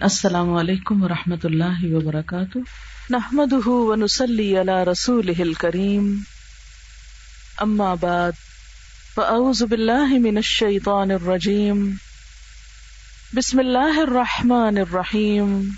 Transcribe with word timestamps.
السلام 0.00 0.54
علیکم 0.54 1.02
و 1.02 1.08
رحمۃ 1.08 1.44
اللہ 1.44 1.94
وبرکاتہ۔ 1.94 2.58
نحمد 3.10 3.52
ونسلی 3.66 4.60
علی 4.60 4.90
رسول 4.90 5.54
کریم 5.54 6.18
اما 7.58 7.94
بعد، 7.94 8.32
فاعوذ 9.14 9.62
باللہ 9.62 10.18
من 10.18 10.36
الشیطان 10.36 11.10
الرجیم۔ 11.10 11.94
بسم 13.32 13.58
اللہ 13.58 14.00
الرحمن 14.00 14.78
الرحیم۔ 14.78 15.68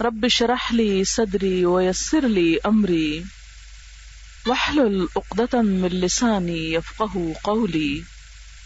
رب 0.00 0.26
شرح 0.28 0.72
لی 0.72 1.04
صدری 1.04 1.64
ویسر 1.64 2.28
لی 2.28 2.56
امری۔ 2.64 3.22
وحلل 4.46 5.06
اقدتا 5.16 5.60
من 5.60 5.96
لسانی 5.96 6.74
یفقہ 6.74 7.18
قولی۔ 7.42 8.00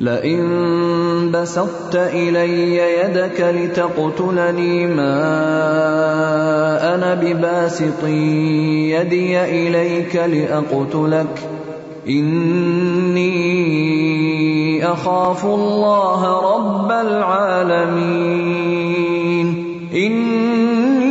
لئن 0.00 1.30
بسطت 1.30 1.96
الي 1.96 2.76
يدك 2.76 3.40
لتقتلني 3.40 4.86
ما 4.86 5.14
انا 6.94 7.14
بباسط 7.14 8.04
يدي 8.04 9.40
اليك 9.40 10.16
لاقتلك 10.16 11.48
اني 12.08 13.34
اخاف 14.92 15.44
الله 15.44 16.54
رب 16.54 16.90
العالمين 16.90 18.34
اني 19.94 21.04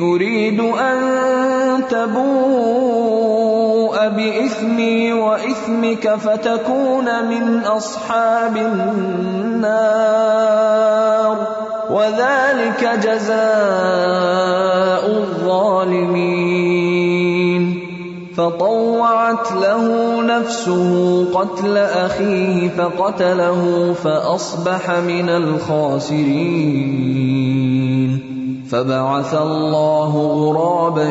اريد 0.00 0.60
ان 0.60 0.98
تبوء 1.90 3.16
باثمي 4.08 5.12
واثمك 5.66 6.14
فتكون 6.14 7.24
من 7.28 7.64
اصحاب 7.64 8.56
النار 8.56 9.76
وذلك 11.90 12.90
جزاء 13.02 13.36
الظالمين 15.10 16.46
فطوعت 18.36 19.52
له 19.52 20.16
نفسه 20.22 21.24
قتل 21.34 21.76
اخيه 21.76 22.68
فقتله 22.68 23.92
فاصبح 24.04 24.90
من 24.90 25.28
الخاسرين 25.28 26.76
فبعث 28.70 29.34
الله 29.34 30.12
غرابا 30.16 31.08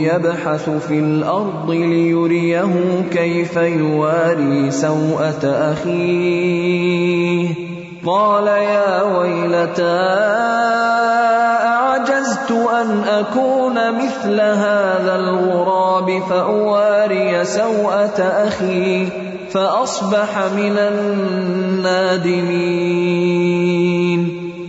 يبحث 0.00 0.70
في 0.70 0.98
الارض 0.98 1.70
ليريه 1.70 2.68
كيف 3.12 3.56
يواري 3.56 4.70
سوءه 4.70 5.44
اخيه 5.72 7.48
قال 8.06 8.46
يا 8.46 9.02
ويلتى 9.02 10.00
اعجزت 11.64 12.50
ان 12.50 13.04
اكون 13.08 13.94
مثل 13.94 14.40
هذا 14.40 15.16
الغراب 15.16 16.22
فاواري 16.30 17.44
سوءه 17.44 18.20
اخي 18.20 19.06
فاصبح 19.50 20.38
من 20.56 20.78
النادمين 20.78 22.70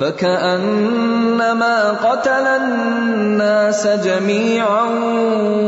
فكانما 0.00 1.90
قتل 1.90 2.30
الناس 2.30 3.86
جميعا 3.86 4.84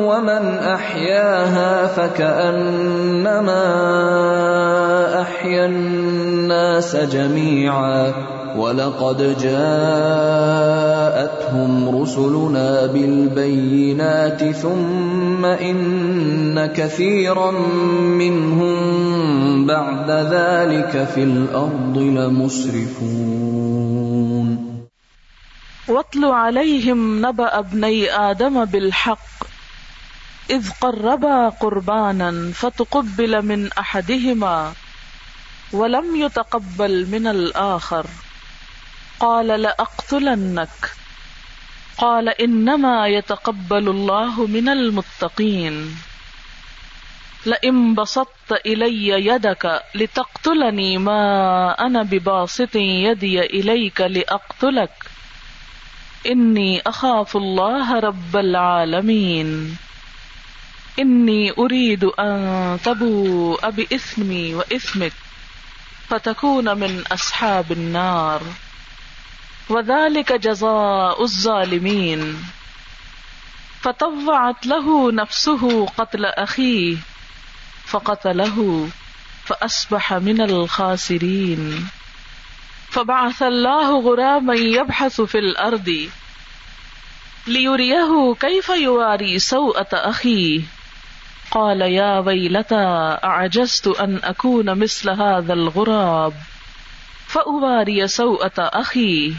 ومن 0.08 0.58
احياها 0.58 1.86
فكانما 1.86 3.62
احيا 5.20 5.66
الناس 5.66 6.96
جميعا 6.96 8.12
ولقد 8.56 9.36
جاءتهم 9.42 9.52
رسلنا 12.02 12.86
بالبينات 12.86 14.44
ثم 14.44 15.44
ان 15.44 16.66
كثيرا 16.66 17.50
منهم 18.00 18.76
بعد 19.66 20.10
ذلك 20.10 21.08
في 21.14 21.22
الارض 21.22 21.98
لمسرفون 21.98 24.01
واتل 25.88 26.24
عليهم 26.24 27.26
نبأ 27.26 27.58
ابني 27.58 28.10
آدم 28.10 28.64
بالحق 28.64 29.46
إذ 30.50 30.70
قربا 30.80 31.48
قربانا 31.48 32.52
فتقبل 32.54 33.42
من 33.42 33.72
أحدهما 33.72 34.72
ولم 35.72 36.16
يتقبل 36.16 37.06
من 37.10 37.26
الآخر 37.26 38.06
قال 39.20 39.46
لأقتلنك 39.46 40.92
قال 41.98 42.28
إنما 42.28 43.06
يتقبل 43.08 43.88
الله 43.88 44.46
من 44.46 44.68
المتقين 44.68 45.96
لئن 47.46 47.94
بسطت 47.94 48.52
إلي 48.66 49.08
يدك 49.08 49.82
لتقتلني 49.94 50.98
ما 50.98 51.22
أنا 51.86 52.02
بباسط 52.02 52.76
يدي 52.76 53.40
إليك 53.40 54.00
لأقتلك 54.00 55.11
إني 56.26 56.82
أخاف 56.86 57.36
الله 57.36 58.00
رب 58.00 58.36
العالمين. 58.36 59.76
إني 60.98 61.52
أريد 61.58 62.04
أن 62.04 62.78
تبوء 62.84 63.70
بإثمي 63.70 64.54
وإثمك 64.54 65.12
فتكون 66.08 66.78
من 66.78 67.04
أصحاب 67.12 67.72
النار. 67.72 68.42
وذلك 69.68 70.32
جزاء 70.32 71.22
الظالمين. 71.22 72.44
فطوعت 73.80 74.66
له 74.66 75.12
نفسه 75.12 75.86
قتل 75.86 76.24
أخيه 76.24 76.96
فقتله 77.84 78.88
فأصبح 79.44 80.12
من 80.12 80.40
الخاسرين. 80.40 81.88
فبعث 82.92 83.42
الله 83.42 84.00
غرابا 84.00 84.54
يبحث 84.54 85.20
في 85.20 85.38
الأرض 85.38 86.08
ليريه 87.46 88.34
كيف 88.40 88.68
يواري 88.68 89.38
سوءة 89.38 89.88
أخيه 89.92 90.60
قال 91.50 91.80
يا 91.80 92.18
ويلتى 92.18 93.18
أعجزت 93.24 93.86
أن 93.88 94.20
أكون 94.24 94.78
مثل 94.78 95.10
هذا 95.10 95.52
الغراب 95.52 96.32
فأواري 97.26 98.08
سوءة 98.08 98.58
أخي 98.58 99.34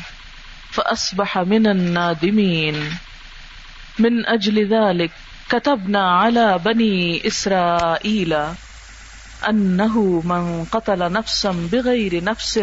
فأصبح 0.71 1.37
من 1.37 1.67
النادمين 1.67 2.97
من 3.99 4.25
أجل 4.25 4.67
ذلك 4.67 5.11
كتبنا 5.49 6.11
على 6.11 6.59
بني 6.65 7.27
إسرائيل 7.27 8.33
أنه 9.49 10.21
من 10.25 10.65
قتل 10.65 11.11
نفسا 11.11 11.51
بغير 11.71 12.23
نفس۔ 12.23 12.59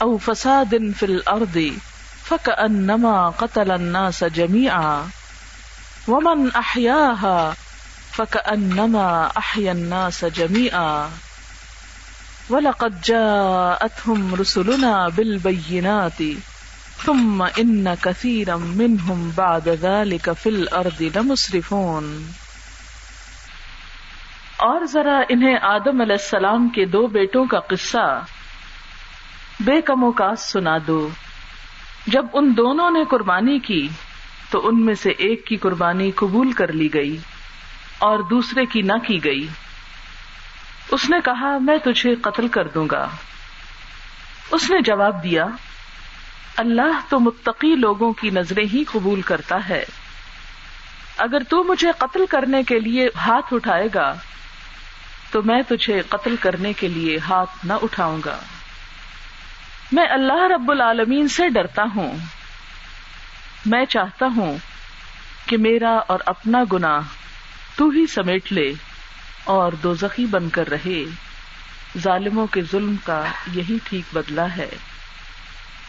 أو 0.00 0.16
فساد 0.16 0.74
في 0.98 1.06
الأرض، 1.06 1.78
فكأنما 2.28 3.30
قتل 3.30 3.70
الناس 3.70 4.24
جميعا. 4.24 5.02
ومن 6.08 6.48
أحياها، 6.54 7.52
فكأنما 8.16 9.28
أحيا 9.36 9.72
الناس 9.72 10.24
جميعا. 10.34 11.08
ولقد 12.50 13.02
جاءتهم 13.02 14.34
رسلنا 14.34 15.08
بالبينات، 15.14 16.22
ثم 17.04 17.44
إن 17.44 17.84
كثيرا 18.00 18.56
منهم 18.56 19.30
بعد 19.34 19.68
ذلك 19.82 20.30
في 20.42 20.50
الأرض 20.50 21.02
لمسرفون. 21.16 22.26
اور 24.56 24.80
ذرا 24.84 25.20
انہیں 25.28 25.56
آدم 25.62 26.00
علیہ 26.00 26.16
السلام 26.20 26.68
کے 26.68 26.86
دو 26.86 27.06
بیٹوں 27.06 27.46
کا 27.46 27.60
قصہ۔ 27.60 28.24
بے 29.60 29.80
کم 29.80 30.04
اوقات 30.04 30.38
سنا 30.38 30.78
دو۔ 30.86 31.08
جب 32.06 32.26
ان 32.32 32.56
دونوں 32.56 32.90
نے 32.90 33.00
قربانی 33.10 33.58
کی، 33.58 33.88
تو 34.50 34.68
ان 34.68 34.86
میں 34.86 34.94
سے 34.94 35.10
ایک 35.10 35.46
کی 35.46 35.56
قربانی 35.56 36.10
قبول 36.10 36.52
کر 36.52 36.72
لی 36.72 36.94
گئی 36.94 37.16
اور 37.98 38.18
دوسرے 38.18 38.66
کی 38.66 38.82
نہ 38.82 38.92
کی 39.06 39.24
گئی۔ 39.24 39.48
اس 40.90 41.10
نے 41.10 41.16
کہا، 41.24 41.58
میں 41.60 41.78
تجھے 41.84 42.14
قتل 42.14 42.48
کر 42.48 42.68
دوں 42.68 42.86
گا۔ 42.90 43.08
اس 44.50 44.70
نے 44.70 44.80
جواب 44.80 45.22
دیا، 45.22 45.46
اللہ 46.56 47.00
تو 47.08 47.20
متقی 47.20 47.76
لوگوں 47.76 48.12
کی 48.12 48.30
نظریں 48.30 48.64
ہی 48.72 48.84
قبول 48.84 49.22
کرتا 49.22 49.68
ہے۔ 49.68 49.84
اگر 51.18 51.42
تو 51.48 51.64
مجھے 51.64 51.88
قتل 51.98 52.26
کرنے 52.26 52.62
کے 52.62 52.80
لیے 52.80 53.08
ہاتھ 53.16 53.54
اٹھائے 53.54 53.88
گا، 53.94 54.14
تو 55.30 55.42
میں 55.42 55.62
تجھے 55.68 56.02
قتل 56.08 56.36
کرنے 56.36 56.72
کے 56.72 56.88
لیے 56.88 57.18
ہاتھ 57.18 57.66
نہ 57.66 57.72
اٹھاؤں 57.82 58.18
گا۔ 58.24 58.38
میں 59.92 60.06
اللہ 60.10 60.48
رب 60.54 60.70
العالمین 60.70 61.28
سے 61.28 61.48
ڈرتا 61.48 61.82
ہوں۔ 61.94 62.18
میں 63.66 63.84
چاہتا 63.84 64.26
ہوں 64.36 64.58
کہ 65.46 65.56
میرا 65.56 65.96
اور 66.06 66.18
اپنا 66.26 66.58
گنا 66.72 67.00
تو 67.76 67.88
ہی 67.88 68.06
سمیٹ 68.06 68.52
لے 68.52 68.72
اور 69.44 69.72
دو 69.72 69.94
زخی 69.94 70.26
بن 70.26 70.48
کر 70.48 70.68
رہے۔ 70.68 71.04
ظالموں 71.98 72.46
کے 72.46 72.62
ظلم 72.62 72.96
کا 73.04 73.24
یہی 73.52 73.76
ٹھیک 73.84 74.14
بدلا 74.14 74.56
ہے۔ 74.56 74.68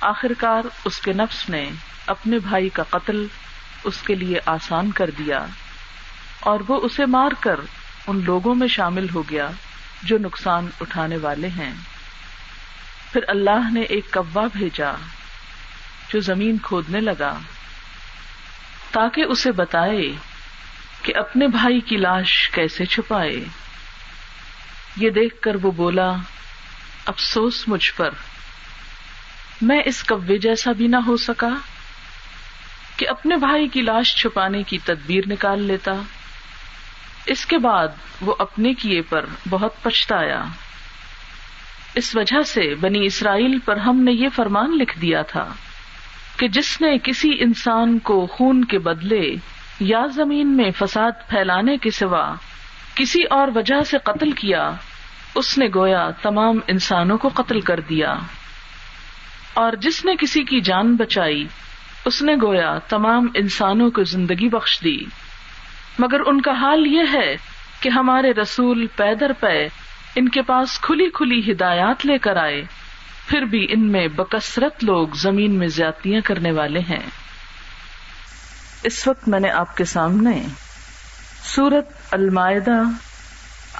آخر 0.01 0.31
کار 0.37 0.61
اس 0.85 0.99
کے 0.99 1.13
نفس 1.13 1.49
نے 1.49 1.69
اپنے 2.07 2.39
بھائی 2.39 2.69
کا 2.69 2.83
قتل 2.83 3.25
اس 3.83 4.01
کے 4.01 4.15
لیے 4.15 4.39
آسان 4.45 4.91
کر 4.91 5.09
دیا 5.09 5.45
اور 6.39 6.59
وہ 6.67 6.79
اسے 6.83 7.05
مار 7.05 7.31
کر 7.39 7.59
ان 8.07 8.21
لوگوں 8.23 8.55
میں 8.55 8.67
شامل 8.67 9.05
ہو 9.13 9.21
گیا 9.29 9.49
جو 10.03 10.17
نقصان 10.17 10.67
اٹھانے 10.81 11.17
والے 11.17 11.47
ہیں۔ 11.47 11.73
پھر 13.13 13.21
اللہ 13.27 13.73
نے 13.73 13.81
ایک 13.81 14.13
کوا 14.13 14.47
بھیجا 14.53 14.91
جو 16.13 16.19
زمین 16.19 16.57
کھودنے 16.63 16.99
لگا 16.99 17.39
تاکہ 18.91 19.21
اسے 19.21 19.51
بتائے 19.51 20.15
کہ 21.01 21.15
اپنے 21.15 21.47
بھائی 21.47 21.79
کی 21.79 21.97
لاش 21.97 22.49
کیسے 22.49 22.85
چھپائے۔ 22.85 23.45
یہ 24.97 25.09
دیکھ 25.09 25.41
کر 25.41 25.55
وہ 25.61 25.71
بولا، 25.71 26.13
افسوس 27.05 27.67
مجھ 27.67 27.93
پر، 27.93 28.09
میں 29.61 29.81
اس 29.85 30.03
کوے 30.03 30.37
جیسا 30.37 30.71
بھی 30.71 30.87
نہ 30.87 30.95
ہو 30.95 31.17
سکا 31.17 31.49
کہ 32.97 33.09
اپنے 33.09 33.35
بھائی 33.35 33.67
کی 33.67 33.81
لاش 33.81 34.15
چھپانے 34.15 34.63
کی 34.63 34.77
تدبیر 34.77 35.23
نکال 35.27 35.61
لیتا۔ 35.61 35.91
اس 37.25 37.45
کے 37.45 37.57
بعد 37.57 37.87
وہ 38.21 38.35
اپنے 38.39 38.73
کیے 38.73 39.01
پر 39.01 39.25
بہت 39.49 39.83
پچھتایا۔ 39.83 40.43
اس 41.97 42.15
وجہ 42.15 42.41
سے 42.41 42.75
بنی 42.75 43.05
اسرائیل 43.05 43.59
پر 43.65 43.77
ہم 43.77 44.03
نے 44.03 44.11
یہ 44.11 44.29
فرمان 44.35 44.77
لکھ 44.77 44.99
دیا 44.99 45.21
تھا 45.21 45.53
کہ 46.37 46.47
جس 46.47 46.81
نے 46.81 46.97
کسی 47.03 47.31
انسان 47.39 47.99
کو 47.99 48.25
خون 48.25 48.65
کے 48.65 48.79
بدلے 48.79 49.35
یا 49.79 50.05
زمین 50.15 50.47
میں 50.47 50.71
فساد 50.79 51.11
پھیلانے 51.29 51.77
کے 51.77 51.91
سوا 51.91 52.35
کسی 52.95 53.23
اور 53.29 53.47
وجہ 53.55 53.83
سے 53.83 53.97
قتل 54.03 54.31
کیا، 54.31 54.71
اس 55.35 55.57
نے 55.57 55.65
گویا 55.75 56.09
تمام 56.21 56.59
انسانوں 56.67 57.17
کو 57.17 57.29
قتل 57.33 57.61
کر 57.61 57.79
دیا۔ 57.79 58.15
اور 59.53 59.73
جس 59.73 60.05
نے 60.05 60.15
کسی 60.19 60.43
کی 60.43 60.61
جان 60.61 60.95
بچائی، 60.95 61.47
اس 62.05 62.21
نے 62.21 62.35
گویا 62.41 62.79
تمام 62.89 63.27
انسانوں 63.33 63.91
کو 63.91 64.03
زندگی 64.03 64.49
بخش 64.49 64.79
دی۔ 64.83 64.97
مگر 65.99 66.19
ان 66.25 66.41
کا 66.41 66.51
حال 66.51 66.87
یہ 66.87 67.03
ہے 67.13 67.35
کہ 67.81 67.89
ہمارے 67.89 68.31
رسول 68.31 68.85
پیدر 68.95 69.31
پے 69.39 69.67
ان 70.19 70.29
کے 70.29 70.41
پاس 70.41 70.79
کھلی 70.79 71.09
کھلی 71.09 71.51
ہدایات 71.51 72.05
لے 72.05 72.17
کر 72.17 72.35
آئے، 72.35 72.63
پھر 73.27 73.41
بھی 73.41 73.67
ان 73.69 73.91
میں 73.91 74.07
بکثرت 74.07 74.83
لوگ 74.83 75.07
زمین 75.07 75.51
میں 75.51 75.67
زیادتیاں 75.67 76.21
کرنے 76.21 76.51
والے 76.51 76.79
ہیں۔ 76.79 77.09
اس 78.83 79.07
وقت 79.07 79.27
میں 79.27 79.39
نے 79.39 79.49
آپ 79.49 79.77
کے 79.77 79.83
سامنے 79.83 80.45
سورت 81.43 82.13
المائدہ 82.13 82.83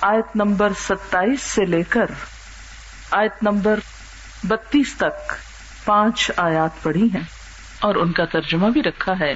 آیت 0.01 0.36
نمبر 0.36 0.72
ستائیس 0.80 1.42
سے 1.42 1.66
لے 1.66 1.84
کر 1.84 2.06
آیت 3.12 3.44
نمبر 3.44 3.80
بتیس 4.44 4.95
تک 4.98 5.34
پانچ 5.86 6.31
آیات 6.38 6.84
پڑھی 6.84 7.06
ہیں 7.13 7.24
اور 7.80 7.95
ان 7.95 8.12
کا 8.12 8.25
ترجمہ 8.25 8.68
بھی 8.68 8.84
رکھا 8.84 9.13
ہے۔ 9.19 9.34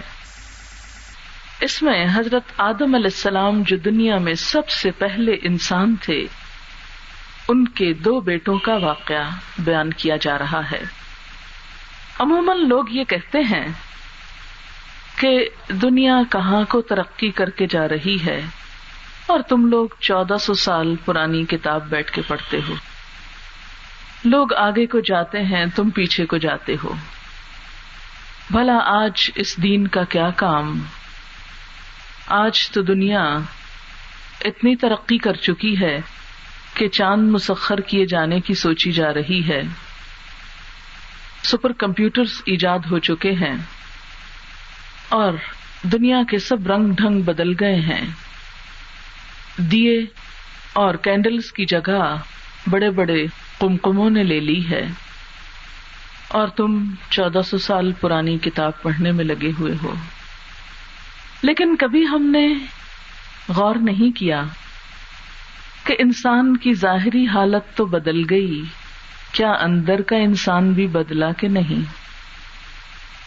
اس 1.61 1.83
میں 1.83 2.05
حضرت 2.15 2.43
آدم 2.57 2.95
علیہ 2.95 3.05
السلام 3.05 3.63
جو 3.63 3.77
دنیا 3.77 4.17
میں 4.17 4.33
سب 4.33 4.69
سے 4.69 4.91
پہلے 4.91 5.31
انسان 5.31 5.95
تھے 6.01 6.27
ان 7.51 7.67
کے 7.67 7.93
دو 7.93 8.19
بیٹوں 8.19 8.59
کا 8.59 8.75
واقعہ 8.75 9.23
بیان 9.59 9.93
کیا 9.93 10.15
جا 10.21 10.39
رہا 10.39 10.71
ہے۔ 10.71 10.83
عموماً 12.19 12.67
لوگ 12.67 12.83
یہ 12.89 13.03
کہتے 13.03 13.39
ہیں 13.39 13.67
کہ 15.19 15.49
دنیا 15.69 16.21
کہاں 16.31 16.63
کو 16.69 16.81
ترقی 16.81 17.31
کر 17.31 17.49
کے 17.49 17.67
جا 17.67 17.87
رہی 17.87 18.17
ہے 18.25 18.41
اور 19.25 19.39
تم 19.39 19.65
لوگ 19.65 19.87
چودہ 19.99 20.37
سو 20.39 20.53
سال 20.53 20.95
پرانی 21.05 21.45
کتاب 21.45 21.89
بیٹھ 21.89 22.11
کے 22.11 22.21
پڑھتے 22.27 22.59
ہو۔ 22.69 22.73
لوگ 24.25 24.53
آگے 24.53 24.85
کو 24.85 24.99
جاتے 24.99 25.41
ہیں، 25.41 25.65
تم 25.75 25.89
پیچھے 25.89 26.25
کو 26.25 26.37
جاتے 26.37 26.75
ہو۔ 26.83 26.93
بھلا 28.51 28.79
آج 28.85 29.31
اس 29.35 29.63
دین 29.63 29.87
کا 29.87 30.03
کیا 30.03 30.29
کام؟ 30.35 30.79
آج 32.27 32.71
تو 32.71 32.81
دنیا 32.81 33.37
اتنی 34.45 34.75
ترقی 34.75 35.17
کر 35.17 35.33
چکی 35.33 35.81
ہے 35.81 35.99
کہ 36.73 36.87
چاند 36.87 37.29
مسخر 37.29 37.81
کیے 37.81 38.05
جانے 38.05 38.39
کی 38.39 38.53
سوچی 38.53 38.91
جا 38.91 39.13
رہی 39.13 39.47
ہے۔ 39.47 39.61
سپر 41.43 41.71
کمپیوٹر 41.71 42.23
ایجاد 42.45 42.79
ہو 42.91 42.99
چکے 42.99 43.31
ہیں 43.31 43.55
اور 45.09 45.33
دنیا 45.83 46.21
کے 46.29 46.39
سب 46.39 46.67
رنگ 46.67 46.93
ڈھنگ 46.93 47.21
بدل 47.21 47.53
گئے 47.59 47.75
ہیں۔ 47.75 48.01
دیے 49.57 50.05
اور 50.73 50.95
کینڈلز 50.95 51.51
کی 51.51 51.65
جگہ 51.65 52.17
بڑے 52.69 52.89
بڑے 52.89 53.25
کمکموں 53.59 54.09
نے 54.09 54.23
لے 54.23 54.39
لی 54.39 54.69
ہے۔ 54.69 54.87
اور 56.27 56.47
تم 56.47 56.93
چودہ 57.09 57.41
سو 57.45 57.57
سال 57.57 57.91
پرانی 57.91 58.37
کتاب 58.37 58.81
پڑھنے 58.81 59.11
میں 59.11 59.25
لگے 59.25 59.51
ہوئے 59.59 59.73
ہو۔ 59.83 59.93
لیکن 61.41 61.75
کبھی 61.75 62.07
ہم 62.07 62.23
نے 62.23 62.53
غور 63.49 63.75
نہیں 63.75 64.17
کیا۔ 64.17 64.43
کہ 65.83 65.95
انسان 65.99 66.57
کی 66.57 66.73
ظاہری 66.73 67.27
حالت 67.27 67.77
تو 67.77 67.85
بدل 67.85 68.23
گئی، 68.29 68.63
کیا 69.31 69.51
اندر 69.59 70.01
کا 70.01 70.15
انسان 70.15 70.71
بھی 70.71 70.87
بدلا 70.87 71.31
کہ 71.31 71.47
نہیں؟ 71.47 71.93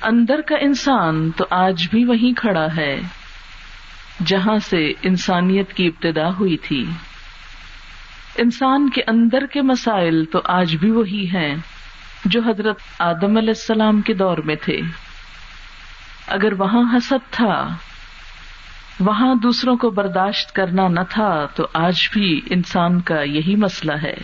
اندر 0.03 0.41
کا 0.41 0.57
انسان 0.61 1.31
تو 1.31 1.45
آج 1.51 1.89
بھی 1.91 2.05
وہیں 2.05 2.39
کھڑا 2.39 2.67
ہے، 2.77 3.01
جہاں 4.27 4.59
سے 4.59 4.93
انسانیت 5.03 5.73
کی 5.73 5.87
ابتدا 5.87 6.29
ہوئی 6.29 6.57
تھی۔ 6.57 6.87
انسان 8.39 8.91
کے 8.91 9.03
اندر 9.07 9.47
کے 9.47 9.63
مسائل 9.63 10.25
تو 10.25 10.41
آج 10.45 10.77
بھی 10.77 10.91
وہی 10.91 11.27
ہیں 11.27 11.57
جو 12.25 12.41
حضرت 12.41 12.79
آدم 12.99 13.37
علیہ 13.37 13.49
السلام 13.49 14.01
کے 14.01 14.15
دور 14.15 14.39
میں 14.39 14.55
تھے۔ 14.55 14.81
اگر 16.27 16.53
وہاں 16.59 16.97
حسد 16.97 17.31
تھا 17.31 17.77
وہاں 19.01 19.35
دوسروں 19.35 19.77
کو 19.77 19.91
برداشت 19.91 20.55
کرنا 20.55 20.89
نہ 20.89 21.01
تھا 21.11 21.47
تو 21.55 21.67
آج 21.73 22.09
بھی 22.13 22.41
انسان 22.51 23.01
کا 23.01 23.23
یہی 23.23 23.57
مسئلہ 23.57 23.93
ہے۔ 24.03 24.15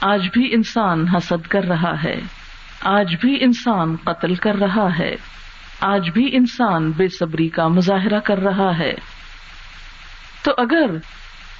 آج 0.00 0.28
بھی 0.32 0.54
انسان 0.54 1.08
حسد 1.08 1.46
کر 1.46 1.64
رہا 1.64 2.02
ہے۔ 2.02 2.20
آج 2.80 3.14
بھی 3.20 3.38
انسان 3.40 3.96
قتل 4.04 4.34
کر 4.34 4.54
رہا 4.54 4.98
ہے۔ 4.98 5.16
آج 5.80 6.10
بھی 6.10 6.28
انسان 6.32 6.90
بے 6.90 7.08
صبری 7.08 7.48
کا 7.48 7.68
مظاہرہ 7.68 8.20
کر 8.20 8.38
رہا 8.38 8.78
ہے۔ 8.78 8.94
تو 10.44 10.52
اگر 10.58 10.90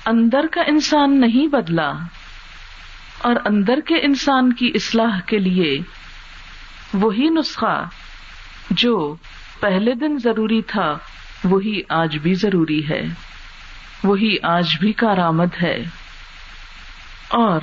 اندر 0.07 0.47
کا 0.53 0.63
انسان 0.67 1.21
نہیں 1.21 1.47
بدلا 1.47 1.93
اور 3.19 3.35
اندر 3.45 3.79
کے 3.87 3.95
انسان 4.03 4.53
کی 4.53 4.73
اصلاح 4.75 5.21
کے 5.21 5.39
لیے 5.39 5.79
وہی 6.95 7.29
نسخہ 7.29 7.85
جو 8.71 9.17
پہلے 9.61 9.93
دن 9.95 10.17
ضروری 10.25 10.63
تھا 10.63 10.99
وہی 11.45 11.81
آج 11.89 12.19
بھی 12.19 12.35
ضروری 12.35 12.89
ہے، 12.89 13.03
وہی 14.05 14.37
آج 14.43 14.79
بھی 14.81 14.93
کارآمد 14.93 15.63
ہے۔ 15.63 15.85
اور 17.29 17.61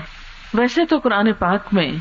ویسے 0.53 0.85
تو 0.85 0.99
قرآن 0.99 1.33
پاک 1.39 1.61
میں 1.71 1.91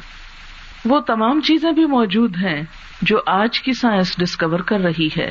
وہ 0.84 1.00
تمام 1.00 1.40
چیزیں 1.40 1.72
بھی 1.72 1.84
موجود 1.84 2.36
ہیں 2.36 2.62
جو 3.02 3.20
آج 3.26 3.60
کی 3.60 3.72
سائنس 3.72 4.18
ڈسکور 4.18 4.58
کر 4.58 4.78
رہی 4.78 5.06
ہے۔ 5.06 5.30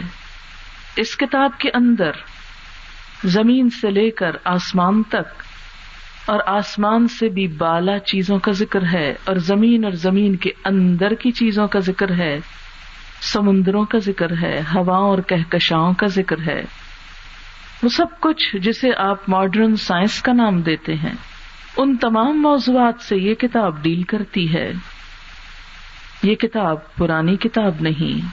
اس 0.95 1.17
کتاب 1.17 1.51
کے 1.57 1.69
اندر 1.73 2.12
زمین 3.23 3.69
سے 3.69 3.89
لے 3.89 4.12
کر 4.12 4.31
آسمان 4.43 5.03
تک 5.03 5.43
اور 6.25 6.39
آسمان 6.45 7.07
سے 7.07 7.29
بھی 7.29 7.47
بالا 7.47 8.00
چیزوں 8.00 8.39
کا 8.39 8.51
ذکر 8.51 8.83
ہے 8.93 9.15
اور 9.23 9.35
زمین 9.35 9.83
اور 9.83 9.91
زمین 9.91 10.35
کے 10.35 10.50
اندر 10.65 11.13
کی 11.13 11.31
چیزوں 11.31 11.67
کا 11.67 11.79
ذکر 11.79 12.12
ہے۔ 12.12 12.39
سمندروں 13.24 13.86
کا 13.86 13.98
ذکر 13.98 14.32
ہے 14.42 14.62
ہوا 14.75 14.98
اور 14.98 15.20
کہکشاؤں 15.20 15.94
کا 15.94 16.08
ذکر 16.08 16.39
ہے۔ 16.48 16.62
وہ 17.84 17.89
سب 17.89 18.06
کچھ 18.20 18.58
جسے 18.58 18.89
آپ 18.98 19.30
ماڈرن 19.30 19.75
سائنس 19.75 20.22
کا 20.22 20.34
نام 20.34 20.62
دیتے 20.62 20.94
ہیں۔ 20.94 21.13
ان 21.77 21.98
تمام 21.98 22.42
موضوعات 22.42 23.01
سے 23.01 23.18
یہ 23.18 23.34
کتاب 23.34 23.84
ڈیل 23.84 24.03
کرتی 24.03 24.53
ہے۔ 24.53 24.72
یہ 26.24 26.36
کتاب 26.36 26.96
پرانی 26.96 27.38
کتاب 27.38 27.75
نہیں 27.82 28.27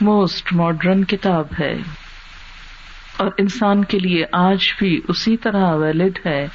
موسٹ 0.00 0.52
ماڈرن 0.52 1.04
کتاب 1.04 1.46
ہے۔ 1.60 1.74
اور 3.16 3.30
انسان 3.38 3.84
کے 3.84 3.98
لیے 3.98 4.24
آج 4.32 4.68
بھی 4.78 5.00
اسی 5.08 5.36
طرح 5.36 5.74
ویلڈ 5.74 6.18
ہے، 6.26 6.48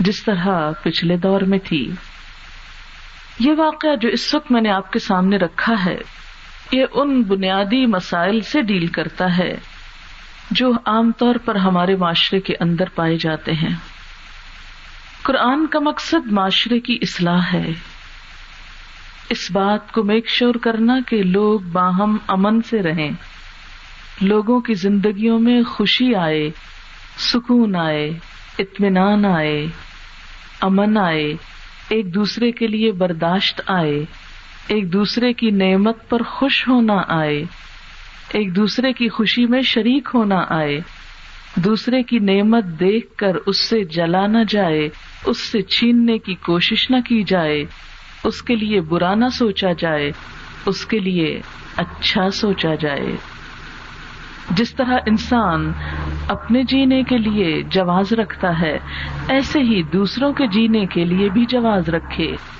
جس 0.00 0.24
طرح 0.24 0.70
پچھلے 0.82 1.16
دور 1.16 1.40
میں 1.40 1.58
تھی۔ 1.58 1.90
یہ 3.38 3.52
واقعہ 3.56 3.96
جو 3.96 4.08
اس 4.08 4.34
وقت 4.34 4.52
میں 4.52 4.60
نے 4.60 4.70
آپ 4.70 4.92
کے 4.92 4.98
سامنے 4.98 5.36
رکھا 5.36 5.74
ہے 5.86 5.98
یہ 6.72 6.84
ان 6.92 7.22
بنیادی 7.22 7.86
مسائل 7.86 8.40
سے 8.40 8.62
ڈیل 8.62 8.86
کرتا 8.86 9.38
ہے 9.38 9.56
جو 10.50 10.72
عام 10.86 11.12
طور 11.12 11.34
پر 11.44 11.54
ہمارے 11.54 11.96
معاشرے 11.96 12.40
کے 12.40 12.54
اندر 12.60 12.84
پائے 12.94 13.16
جاتے 13.16 13.52
ہیں۔ 13.52 13.76
قرآن 15.22 15.66
کا 15.66 15.78
مقصد 15.78 16.32
معاشرے 16.32 16.80
کی 16.80 16.98
اصلاح 17.02 17.40
ہے۔ 17.52 17.70
اس 19.30 19.50
بات 19.50 19.92
کو 19.92 20.02
میک 20.02 20.28
شور 20.28 20.54
کرنا 20.54 20.98
کہ 21.06 21.22
لوگ 21.22 21.60
باہم 21.60 22.16
امن 22.28 22.62
سے 22.62 22.82
رہیں۔ 22.82 23.10
لوگوں 24.20 24.60
کی 24.60 24.74
زندگیوں 24.74 25.38
میں 25.38 25.62
خوشی 25.62 26.14
آئے، 26.14 26.50
سکون 27.18 27.76
آئے، 27.76 28.10
اطمینان 28.58 29.24
آئے، 29.24 29.66
امن 30.60 30.98
آئے، 30.98 31.34
ایک 31.88 32.14
دوسرے 32.14 32.52
کے 32.52 32.66
لیے 32.66 32.92
برداشت 32.92 33.60
آئے۔ 33.66 34.04
ایک 34.68 34.92
دوسرے 34.92 35.32
کی 35.32 35.50
نعمت 35.50 36.08
پر 36.08 36.22
خوش 36.22 36.68
ہونا 36.68 37.02
آئے، 37.08 37.44
ایک 38.32 38.56
دوسرے 38.56 38.92
کی 38.92 39.08
خوشی 39.08 39.46
میں 39.46 39.62
شریک 39.62 40.08
ہونا 40.14 40.44
آئے، 40.48 40.80
دوسرے 41.56 42.02
کی 42.02 42.18
نعمت 42.18 42.64
دیکھ 42.64 43.16
کر 43.16 43.36
اس 43.46 43.60
سے 43.60 43.84
جلا 43.84 44.26
نہ 44.26 44.38
جائے، 44.48 44.88
اس 45.24 45.38
سے 45.38 45.62
چھیننے 45.62 46.18
کی 46.18 46.34
کوشش 46.34 46.90
نہ 46.90 46.96
کی 47.08 47.22
جائے، 47.22 47.64
اس 48.24 48.42
کے 48.42 48.56
لیے 48.56 48.80
برا 48.80 49.14
نہ 49.14 49.28
سوچا 49.32 49.72
جائے، 49.78 50.12
اس 50.66 50.86
کے 50.86 50.98
لیے 50.98 51.40
اچھا 51.76 52.30
سوچا 52.30 52.74
جائے۔ 52.74 53.16
جس 54.50 54.74
طرح 54.74 54.98
انسان 55.06 55.72
اپنے 56.28 56.62
جینے 56.62 57.02
کے 57.02 57.18
لیے 57.18 57.62
جواز 57.62 58.12
رکھتا 58.12 58.60
ہے، 58.60 58.78
ایسے 59.28 59.58
ہی 59.58 59.82
دوسروں 59.82 60.32
کے 60.32 60.46
جینے 60.46 60.86
کے 60.86 61.04
لیے 61.04 61.28
بھی 61.28 61.44
جواز 61.48 61.88
رکھے۔ 61.88 62.57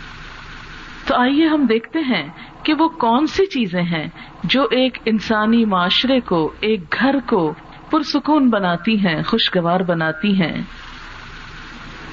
تو 1.08 1.14
آئیے 1.14 1.46
ہم 1.46 1.66
دیکھتے 1.66 1.98
ہیں 1.98 2.28
کہ 2.62 2.74
وہ 2.74 2.88
کون 2.88 3.26
سی 3.26 3.46
چیزیں 3.46 3.82
ہیں 3.82 4.08
جو 4.44 4.62
ایک 4.62 4.98
انسانی 5.04 5.64
معاشرے 5.64 6.20
کو، 6.20 6.52
ایک 6.60 6.80
گھر 7.00 7.16
کو 7.26 7.54
پرسکون 7.90 8.50
بناتی 8.50 9.06
ہیں، 9.06 9.22
خوشگوار 9.22 9.80
بناتی 9.80 10.42
ہیں۔ 10.42 10.62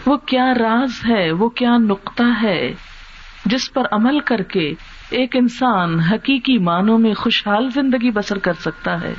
وہ 0.06 0.18
کیا 0.18 0.54
راز 0.54 0.92
ہے، 1.10 1.32
وہ 1.32 1.50
کیا 1.50 1.78
نقطہ 1.78 2.24
ہے 2.44 2.74
جس 3.46 3.74
پر 3.74 3.84
عمل 3.92 4.20
کر 4.20 4.42
کے 4.42 4.74
ایک 5.10 5.36
انسان 5.36 6.00
حقیقی 6.00 6.58
معنوں 6.58 6.98
میں 6.98 7.14
خوشحال 7.14 7.70
زندگی 7.70 8.12
بسر 8.12 8.38
کر 8.38 8.54
سکتا 8.54 9.02
ہے۔ 9.02 9.14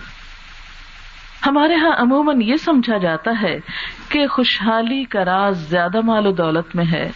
ہمارے 1.47 1.73
یہاں 1.73 1.93
عموماً 1.99 2.43
یہ 2.43 2.57
سمجھا 2.57 2.99
جاتا 2.99 3.43
ہے 3.43 3.61
کہ 4.09 4.27
خوشحالی 4.27 5.05
کا 5.05 5.25
راز 5.25 5.69
زیادہ 5.69 6.01
مال 6.01 6.27
و 6.27 6.33
دولت 6.33 6.77
میں 6.77 6.85
ہے۔ 6.93 7.11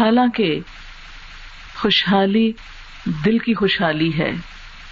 حالانکہ 0.00 0.60
خوشحالی 1.82 2.52
دل 3.24 3.38
کی 3.38 3.54
خوشحالی 3.54 4.18
ہے۔ 4.18 4.30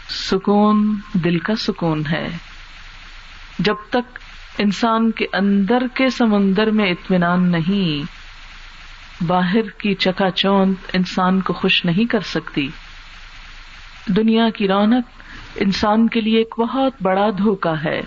سکون 0.09 1.01
دل 1.13 1.39
کا 1.39 1.57
سکون 1.57 2.03
ہے۔ 2.11 2.29
جب 3.59 3.75
تک 3.91 4.19
انسان 4.59 5.11
کے 5.11 5.27
اندر 5.33 5.83
کے 5.95 6.11
سمندر 6.11 6.71
میں 6.71 6.91
اطمینان 6.91 7.53
نہیں، 7.53 8.13
باہر 9.27 9.71
کی 9.79 9.95
چکا 9.95 10.31
چوند 10.31 10.75
انسان 10.93 11.41
کو 11.41 11.53
خوش 11.53 11.85
نہیں 11.85 12.11
کر 12.11 12.21
سکتی۔ 12.21 12.69
دنیا 14.07 14.51
کی 14.51 14.69
رونق 14.69 15.05
انسان 15.57 16.09
کے 16.09 16.21
لیے 16.21 16.39
ایک 16.39 16.55
بہت 16.59 16.93
بڑا 17.03 17.27
دھوکا 17.39 17.75
ہے۔ 17.85 18.01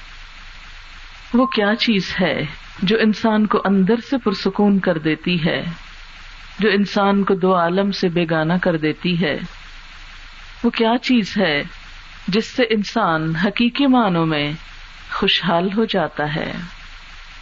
وہ 1.34 1.46
کیا 1.46 1.76
چیز 1.80 2.14
ہے 2.22 2.46
جو 2.84 2.98
انسان 3.00 3.48
کو 3.48 3.62
اندر 3.66 3.96
سے 4.10 4.18
پرسکون 4.18 4.80
کر 4.80 4.98
دیتی 4.98 5.46
ہے؟ 5.46 5.66
جو 6.60 6.70
انسان 6.70 7.24
کو 7.24 7.34
دو 7.34 7.56
عالم 7.56 7.92
سے 7.92 8.10
بیگانہ 8.10 8.54
کر 8.62 8.78
دیتی 8.78 9.22
ہے۔ 9.22 9.40
وہ 10.64 10.70
کیا 10.70 10.92
چیز 11.02 11.38
ہے 11.38 11.64
جس 12.28 12.46
سے 12.46 12.64
انسان 12.70 13.36
حقیقی 13.36 13.88
معنوں 13.88 14.26
میں 14.26 14.52
خوشحال 15.12 15.70
ہو 15.78 15.86
جاتا 15.86 16.36
ہے؟ 16.36 16.54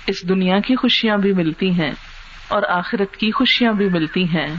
اس 0.08 0.30
دنیا 0.30 0.60
کی 0.60 0.76
خوشیاں 0.76 1.18
بھی 1.18 1.34
ملتی 1.34 1.70
ہیں 1.70 1.92
اور 2.48 2.64
آخرت 2.70 3.18
کی 3.18 3.32
خوشیاں 3.32 3.74
بھی 3.74 3.90
ملتی 3.90 4.24
ہیں۔ 4.24 4.56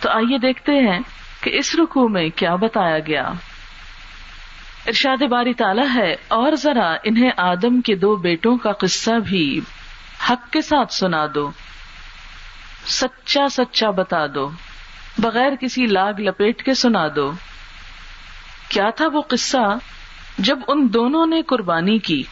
تو 0.00 0.10
آئیے 0.10 0.38
دیکھتے 0.38 0.72
ہیں 0.72 0.98
کہ 1.40 1.50
اس 1.58 1.74
رکو 1.74 2.08
میں 2.08 2.28
کیا 2.36 2.54
بتایا 2.54 2.98
گیا۔ 2.98 3.28
ارشاد 4.86 5.22
باری 5.22 5.54
تالا 5.54 5.94
ہے، 5.94 6.16
اور 6.28 6.52
ذرا 6.52 6.96
انہیں 7.04 7.30
آدم 7.36 7.80
کے 7.80 7.94
دو 7.94 8.16
بیٹوں 8.16 8.56
کا 8.56 8.72
قصہ 8.72 9.10
بھی 9.10 9.60
حق 10.30 10.52
کے 10.52 10.60
ساتھ 10.60 10.92
سنا 10.92 11.26
دو۔ 11.34 11.50
سچا 12.86 13.48
سچا 13.48 13.90
بتا 13.90 14.26
دو، 14.34 14.50
بغیر 15.18 15.54
کسی 15.60 15.86
لاگ 15.86 16.12
لپیٹ 16.18 16.62
کے 16.62 16.74
سنا 16.74 17.06
دو۔ 17.16 17.32
کیا 18.68 18.90
تھا 18.90 19.04
وہ 19.12 19.22
قصہ؟ 19.22 19.76
جب 20.38 20.58
ان 20.68 20.88
دونوں 20.94 21.26
نے 21.26 21.42
قربانی 21.42 21.98
کی، 21.98 22.22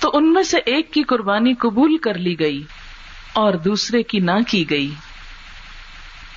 تو 0.00 0.10
ان 0.12 0.32
میں 0.32 0.42
سے 0.42 0.58
ایک 0.58 0.92
کی 0.92 1.02
قربانی 1.02 1.54
قبول 1.54 1.98
کر 1.98 2.14
لی 2.14 2.38
گئی 2.38 2.62
اور 3.32 3.52
دوسرے 3.52 4.02
کی 4.02 4.18
نہ 4.18 4.38
کی 4.48 4.70
گئی۔ 4.70 4.94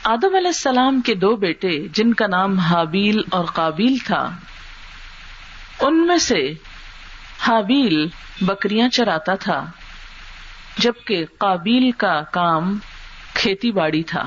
آدم 0.04 0.36
علیہ 0.36 0.48
السلام 0.48 1.02
کے 1.02 1.16
دو 1.16 1.36
بیٹے، 1.36 1.88
جن 1.88 2.14
کا 2.14 2.28
نام 2.28 2.58
حابیل 2.60 3.22
اور 3.32 3.46
قابیل 3.46 3.98
تھا، 4.06 4.30
ان 5.80 6.08
میں 6.08 6.18
سے 6.18 6.54
حابیل 7.40 8.08
بکریاں 8.42 8.90
چراتا 8.90 9.36
تھا۔ 9.36 9.66
جبکہ 10.78 11.26
قابیل 11.38 11.92
کا 11.92 12.22
کام 12.22 12.80
کھیتی 13.34 13.72
باڑی 13.72 14.04
تھا۔ 14.04 14.24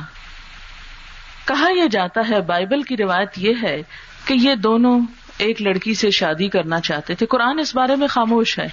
کہا 1.44 1.70
یہ 1.70 1.88
جاتا 1.88 2.20
ہے، 2.30 2.40
بائبل 2.40 2.82
کی 2.82 2.96
روایت 2.96 3.30
یہ 3.36 3.54
ہے 3.62 3.82
کہ 4.24 4.34
یہ 4.34 4.54
دونوں 4.54 5.00
ایک 5.38 5.62
لڑکی 5.62 5.94
سے 5.94 6.10
شادی 6.10 6.48
کرنا 6.48 6.80
چاہتے 6.80 7.14
تھے۔ 7.14 7.26
قرآن 7.26 7.58
اس 7.58 7.76
بارے 7.76 7.96
میں 7.96 8.08
خاموش 8.08 8.58
ہے۔ 8.58 8.66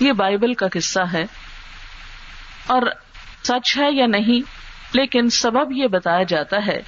یہ 0.00 0.12
بائبل 0.12 0.54
کا 0.54 0.66
قصہ 0.72 1.00
ہے۔ 1.12 1.24
اور 2.66 2.82
سچ 3.42 3.78
ہے 3.78 3.92
یا 3.92 4.06
نہیں، 4.06 4.50
لیکن 4.92 5.30
سبب 5.30 5.72
یہ 5.72 5.86
بتایا 5.86 6.22
جاتا 6.22 6.66
ہے 6.66 6.82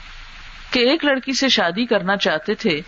کہ 0.71 0.79
ایک 0.79 1.05
لڑکی 1.05 1.33
سے 1.33 1.49
شادی 1.49 1.87
کرنا 1.87 2.17
چاہتے 2.17 2.55
تھے 2.55 2.81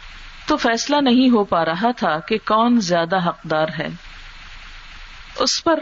تو 0.47 0.57
فیصلہ 0.57 0.97
نہیں 1.03 1.31
ہو 1.31 1.45
پا 1.45 1.65
رہا 1.65 1.91
تھا 1.91 2.19
کہ 2.19 2.39
کون 2.47 2.81
زیادہ 2.81 3.29
حقدار 3.29 3.67
ہے۔ 3.79 3.89
اس 5.37 5.65
پر 5.65 5.79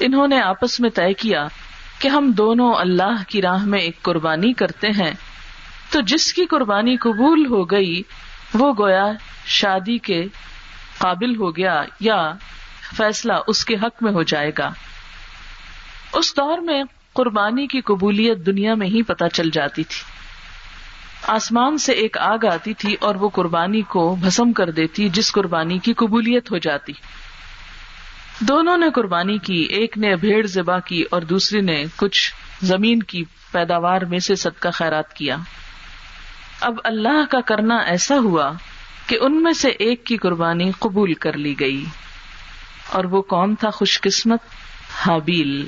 انہوں 0.00 0.28
نے 0.28 0.40
آپس 0.40 0.80
میں 0.80 0.90
طے 0.90 1.12
کیا 1.12 1.46
کہ 1.98 2.08
ہم 2.08 2.32
دونوں 2.32 2.74
اللہ 2.74 3.22
کی 3.28 3.42
راہ 3.42 3.64
میں 3.64 3.78
ایک 3.78 4.02
قربانی 4.02 4.52
کرتے 4.52 4.88
ہیں۔ 4.88 5.10
تو 5.90 6.00
جس 6.00 6.32
کی 6.32 6.46
قربانی 6.46 6.96
قبول 6.96 7.46
ہو 7.46 7.64
گئی، 7.64 8.02
وہ 8.54 8.72
گویا 8.78 9.06
شادی 9.46 9.98
کے 9.98 10.26
قابل 10.98 11.36
ہو 11.36 11.56
گیا 11.56 11.82
یا 12.00 12.32
فیصلہ 12.96 13.32
اس 13.46 13.64
کے 13.64 13.74
حق 13.74 14.02
میں 14.02 14.12
ہو 14.12 14.22
جائے 14.22 14.52
گا۔ 14.58 14.72
اس 16.12 16.36
دور 16.36 16.58
میں 16.58 16.82
قربانی 17.12 17.66
کی 17.66 17.80
قبولیت 17.80 18.46
دنیا 18.46 18.74
میں 18.74 18.86
ہی 18.86 19.02
پتہ 19.02 19.24
چل 19.32 19.50
جاتی 19.50 19.84
تھی۔ 19.84 20.02
آسمان 21.26 21.78
سے 21.78 21.92
ایک 21.92 22.18
آگ 22.18 22.46
آتی 22.52 22.74
تھی 22.74 22.96
اور 23.00 23.14
وہ 23.14 23.28
قربانی 23.28 23.80
کو 23.80 24.16
بھسم 24.20 24.52
کر 24.52 24.70
دیتی 24.70 25.08
جس 25.08 25.32
قربانی 25.32 25.78
کی 25.78 25.92
قبولیت 25.92 26.52
ہو 26.52 26.58
جاتی۔ 26.58 26.92
دونوں 28.40 28.76
نے 28.76 28.86
قربانی 28.90 29.38
کی، 29.38 29.54
ایک 29.54 29.98
نے 29.98 30.16
بھیڑ 30.16 30.46
ذبح 30.46 30.78
کی 30.78 31.04
اور 31.10 31.22
دوسری 31.22 31.60
نے 31.60 31.84
کچھ 31.96 32.34
زمین 32.62 33.02
کی 33.02 33.24
پیداوار 33.52 34.02
میں 34.02 34.18
سے 34.18 34.34
صدقہ 34.34 34.68
خیرات 34.68 35.12
کیا۔ 35.12 35.36
اب 36.60 36.74
اللہ 36.84 37.26
کا 37.30 37.40
کرنا 37.40 37.76
ایسا 37.76 38.18
ہوا 38.18 38.52
کہ 39.06 39.18
ان 39.20 39.42
میں 39.42 39.52
سے 39.52 39.68
ایک 39.68 40.04
کی 40.04 40.16
قربانی 40.16 40.70
قبول 40.78 41.14
کر 41.14 41.32
لی 41.32 41.54
گئی۔ 41.60 41.84
اور 42.92 43.04
وہ 43.04 43.22
کون 43.22 43.54
تھا 43.54 43.70
خوش 43.70 44.00
قسمت، 44.00 44.38
حابیل۔ 45.06 45.66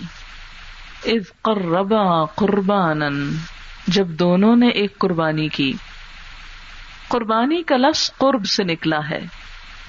قربا 1.42 2.24
قربان 2.24 3.36
جب 3.88 4.08
دونوں 4.08 4.56
نے 4.56 4.68
ایک 4.68 4.98
قربانی 4.98 5.48
کی۔ 5.48 5.72
قربانی 7.08 7.62
کا 7.62 7.76
لفظ 7.76 8.10
قرب 8.18 8.46
سے 8.46 8.64
نکلا 8.64 9.00
ہے۔ 9.10 9.39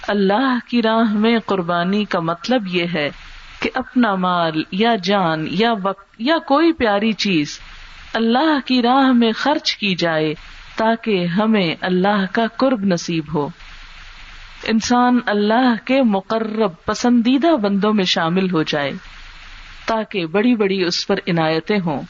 اللہ 0.08 0.58
کی 0.70 0.81
راہ 0.81 1.13
میں 1.13 1.39
قربانی 1.46 2.05
کا 2.05 2.20
مطلب 2.20 2.67
یہ 2.67 2.86
ہے 2.93 3.10
کہ 3.62 3.70
اپنا 3.74 4.15
مال 4.15 4.63
یا 4.72 4.96
جان 5.03 5.46
یا 5.50 5.74
وقت 5.84 6.15
یا 6.20 6.38
کوئی 6.38 6.72
پیاری 6.72 7.12
چیز 7.12 7.60
اللہ 8.13 8.60
کی 8.65 8.81
راہ 8.81 9.12
میں 9.12 9.31
خرچ 9.31 9.77
کی 9.77 9.96
جائے 9.96 10.34
تاکہ 10.75 11.25
ہمیں 11.25 11.75
اللہ 11.81 12.25
کا 12.31 12.48
قرب 12.58 12.79
نصیب 12.84 13.24
ہو۔ 13.34 13.48
انسان 14.63 15.20
اللہ 15.25 15.86
کے 15.86 16.01
مقرب 16.01 16.72
پسندیدہ 16.86 17.55
بندوں 17.55 17.93
میں 17.93 18.03
شامل 18.03 18.51
ہو 18.51 18.63
جائے 18.63 18.91
تاکہ 19.86 20.25
بڑی 20.25 20.55
بڑی 20.55 20.84
اس 20.84 21.08
پر 21.08 21.15
عنایتیں 21.27 21.79
ہوں۔ 21.86 22.01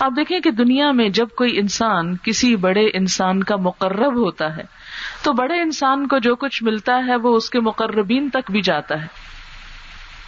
آپ 0.00 0.12
دیکھیں 0.16 0.40
کہ 0.40 0.50
دنیا 0.50 0.90
میں 0.92 1.08
جب 1.08 1.26
کوئی 1.36 1.58
انسان 1.58 2.16
کسی 2.22 2.56
بڑے 2.56 2.86
انسان 2.94 3.42
کا 3.42 3.56
مقرب 3.56 4.14
ہوتا 4.14 4.56
ہے 4.56 4.79
تو 5.22 5.32
بڑے 5.32 5.60
انسان 5.60 6.06
کو 6.06 6.18
جو 6.18 6.36
کچھ 6.36 6.62
ملتا 6.62 7.00
ہے 7.06 7.16
وہ 7.16 7.36
اس 7.36 7.50
کے 7.50 7.60
مقربین 7.60 8.28
تک 8.28 8.50
بھی 8.50 8.62
جاتا 8.62 9.02
ہے۔ 9.02 9.06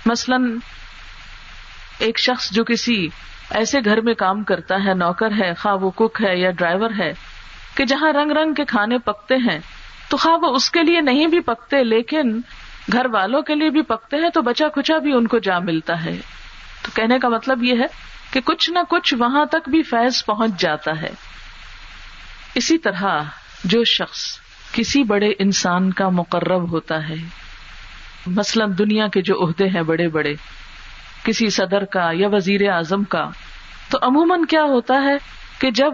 مثلاً 0.06 0.58
ایک 1.98 2.18
شخص 2.18 2.50
جو 2.50 2.64
کسی 2.64 3.08
ایسے 3.50 3.78
گھر 3.84 4.00
میں 4.00 4.14
کام 4.14 4.44
کرتا 4.44 4.74
ہے، 4.84 4.94
نوکر 4.94 5.30
ہے، 5.32 5.54
خواہ 5.54 5.74
وہ 5.74 5.90
کک 5.90 6.22
ہے 6.24 6.36
یا 6.36 6.50
ڈرائیور 6.50 6.90
ہے، 6.98 7.12
کہ 7.74 7.84
جہاں 7.84 8.12
رنگ 8.12 8.30
رنگ 8.30 8.54
کے 8.54 8.64
کھانے 8.64 8.98
پکتے 8.98 9.36
ہیں، 9.36 9.60
تو 10.08 10.16
خواہ 10.16 10.36
وہ 10.36 10.54
اس 10.54 10.70
کے 10.70 10.82
لیے 10.82 11.00
نہیں 11.00 11.26
بھی 11.26 11.40
پکتے، 11.40 11.84
لیکن 11.84 12.40
گھر 12.92 13.06
والوں 13.06 13.42
کے 13.42 13.54
لیے 13.54 13.70
بھی 13.70 13.82
پکتے 13.82 14.16
ہیں، 14.16 14.30
تو 14.30 14.42
بچا 14.42 14.68
کچا 14.68 14.98
بھی 14.98 15.12
ان 15.12 15.26
کو 15.26 15.38
جا 15.38 15.58
ملتا 15.58 16.04
ہے۔ 16.04 16.20
تو 16.82 16.90
کہنے 16.94 17.18
کا 17.18 17.28
مطلب 17.28 17.64
یہ 17.64 17.74
ہے 17.78 17.86
کہ 18.32 18.40
کچھ 18.40 18.70
نہ 18.70 18.78
کچھ 18.88 19.14
وہاں 19.14 19.44
تک 19.44 19.68
بھی 19.68 19.82
فیض 19.82 20.24
پہنچ 20.24 20.60
جاتا 20.60 21.00
ہے۔ 21.02 21.10
اسی 22.54 22.78
طرح 22.78 23.22
جو 23.64 23.84
شخص 23.84 24.41
کسی 24.72 25.02
بڑے 25.02 25.30
انسان 25.38 25.92
کا 25.92 26.08
مقرب 26.08 26.70
ہوتا 26.70 27.08
ہے۔ 27.08 27.14
مثلاً 28.26 28.72
دنیا 28.78 29.08
کے 29.08 29.22
جو 29.22 29.46
عہدے 29.46 29.66
ہیں 29.66 29.82
بڑے 29.82 30.08
بڑے، 30.08 30.34
کسی 31.24 31.50
صدر 31.50 31.84
کا 31.84 32.10
یا 32.12 32.28
وزیر 32.28 32.70
اعظم 32.70 33.04
کا، 33.04 33.30
تو 33.90 33.98
عموماً 34.02 34.44
کیا 34.44 34.62
ہوتا 34.62 35.02
ہے 35.02 35.16
کہ 35.58 35.70
جب 35.70 35.92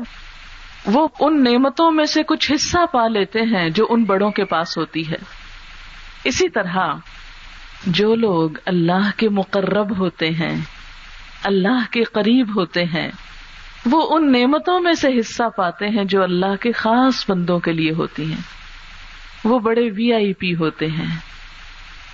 وہ 0.87 1.09
ان 1.21 1.45
نعمتوں 1.45 1.91
میں 1.91 2.05
سے 2.05 2.23
کچھ 2.23 2.53
حصہ 2.55 2.87
پا 2.93 3.09
لیتے 3.09 3.41
ہیں 3.41 3.71
جو 3.71 3.87
ان 3.91 4.05
بڑوں 4.05 4.31
کے 4.31 4.45
پاس 4.45 4.79
ہوتی 4.79 5.11
ہے۔ 5.11 5.17
اسی 6.25 6.49
طرح 6.49 6.79
جو 7.87 8.15
لوگ 8.15 8.51
اللہ 8.67 9.11
کے 9.17 9.29
مقرب 9.29 9.99
ہوتے 9.99 10.29
ہیں، 10.29 10.61
اللہ 11.45 11.93
کے 11.93 12.03
قریب 12.03 12.61
ہوتے 12.61 12.85
ہیں، 12.85 13.11
وہ 13.87 14.17
ان 14.17 14.33
نعمتوں 14.33 14.81
میں 14.81 14.93
سے 14.93 15.09
حصہ 15.21 15.43
پاتے 15.57 15.89
ہیں 15.89 16.05
جو 16.05 16.23
اللہ 16.23 16.57
کے 16.61 16.73
خاص 16.73 17.31
بندوں 17.31 17.59
کے 17.59 17.73
لیے 17.73 17.93
ہوتی 17.93 18.33
ہیں۔ 18.33 18.58
وہ 19.49 19.59
بڑے 19.59 19.91
وی 19.91 20.13
آئی 20.13 20.33
پی 20.33 20.55
ہوتے 20.55 20.87
ہیں۔ 20.87 21.17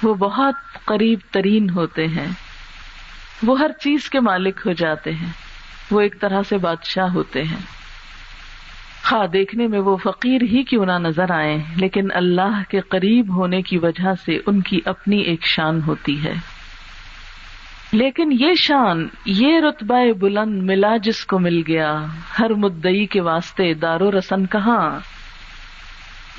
وہ 0.03 0.15
بہت 0.15 0.55
قریب 0.85 1.19
ترین 1.31 1.71
ہوتے 1.71 2.07
ہیں۔ 2.07 2.27
وہ 3.43 3.59
ہر 3.59 3.71
چیز 3.81 4.11
کے 4.11 4.21
مالک 4.21 4.61
ہو 4.67 4.73
جاتے 4.73 5.13
ہیں۔ 5.13 5.33
وہ 5.91 6.01
ایک 6.01 6.21
طرح 6.21 6.43
سے 6.49 6.59
بادشاہ 6.59 7.09
ہوتے 7.13 7.43
ہیں۔ 7.43 7.85
خواہ 9.05 9.27
دیکھنے 9.27 9.67
میں 9.67 9.79
وہ 9.79 9.97
فقیر 9.97 10.43
ہی 10.43 10.63
کیوں 10.63 10.87
نہ 10.87 10.99
نظر 10.99 11.31
آئے 11.31 11.59
لیکن 11.77 12.09
اللہ 12.15 12.63
کے 12.69 12.81
قریب 12.81 13.37
ہونے 13.37 13.63
کی 13.63 13.79
وجہ 13.79 14.13
سے 14.27 14.39
ان 14.47 14.61
کی 14.61 14.81
اپنی 14.85 15.19
ایک 15.19 15.47
شان 15.47 15.83
ہوتی 15.83 16.25
ہے۔ 16.25 16.33
لیکن 17.93 18.37
یہ 18.41 18.55
شان، 18.55 19.09
یہ 19.25 19.61
رتبہ 19.61 20.13
بلند 20.21 20.63
ملا 20.63 20.97
جس 20.97 21.27
کو 21.27 21.39
مل 21.39 21.63
گیا۔ 21.69 22.05
ہر 22.39 22.51
مدئی 22.51 23.07
کے 23.07 23.21
واسطے 23.21 23.75
دارو 23.75 24.11
رسن 24.19 24.47
کہاں؟ 24.47 25.01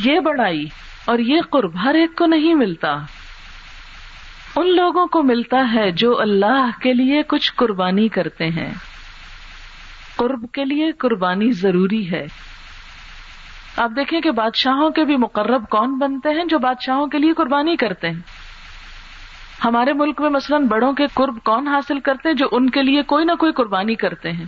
یہ 0.05 0.19
بڑائی۔ 0.19 0.65
اور 1.05 1.19
یہ 1.19 1.41
قرب 1.49 1.83
ہر 1.83 1.95
ایک 1.95 2.15
کو 2.15 2.25
نہیں 2.25 2.53
ملتا۔ 2.53 2.95
ان 4.55 4.75
لوگوں 4.75 5.07
کو 5.07 5.23
ملتا 5.23 5.73
ہے 5.73 5.91
جو 5.91 6.21
اللہ 6.21 6.69
کے 6.81 6.93
لیے 6.93 7.21
کچھ 7.27 7.53
قربانی 7.55 8.07
کرتے 8.07 8.45
ہیں۔ 8.45 8.73
قرب 10.15 10.45
کے 10.53 10.65
لیے 10.65 10.91
قربانی 10.91 11.51
ضروری 11.51 12.11
ہے۔ 12.11 12.25
آپ 13.77 13.91
دیکھیں 13.95 14.21
کہ 14.21 14.31
بادشاہوں 14.31 14.89
کے 14.89 15.03
بھی 15.03 15.17
مقرب 15.17 15.63
کون 15.69 15.97
بنتے 15.97 16.29
ہیں 16.29 16.45
جو 16.45 16.59
بادشاہوں 16.59 17.07
کے 17.07 17.17
لیے 17.17 17.33
قربانی 17.33 17.75
کرتے 17.75 18.09
ہیں؟ 18.09 18.19
ہمارے 19.65 19.93
ملک 19.93 20.21
میں 20.21 20.29
مثلاً 20.29 20.67
بڑوں 20.67 20.93
کے 20.93 21.03
قرب 21.13 21.37
کون 21.43 21.67
حاصل 21.67 21.99
کرتے 21.99 22.29
ہیں 22.29 22.35
جو 22.35 22.47
ان 22.51 22.69
کے 22.69 22.81
لیے 22.81 23.01
کوئی 23.01 23.25
نہ 23.25 23.31
کوئی 23.31 23.51
قربانی 23.51 23.95
کرتے 23.95 24.31
ہیں؟ 24.31 24.45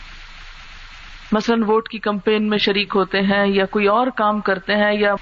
مثلاً 1.31 1.63
ووٹ 1.63 1.89
کی 1.89 1.99
کمپین 1.99 2.49
میں 2.49 2.57
شریک 2.57 2.93
ہوتے 2.95 3.21
ہیں 3.21 3.47
یا 3.47 3.65
کوئی 3.65 3.87
اور 3.87 4.07
کام 4.07 4.41
کرتے 4.41 4.75
ہیں 4.75 4.93
یا 4.93 5.15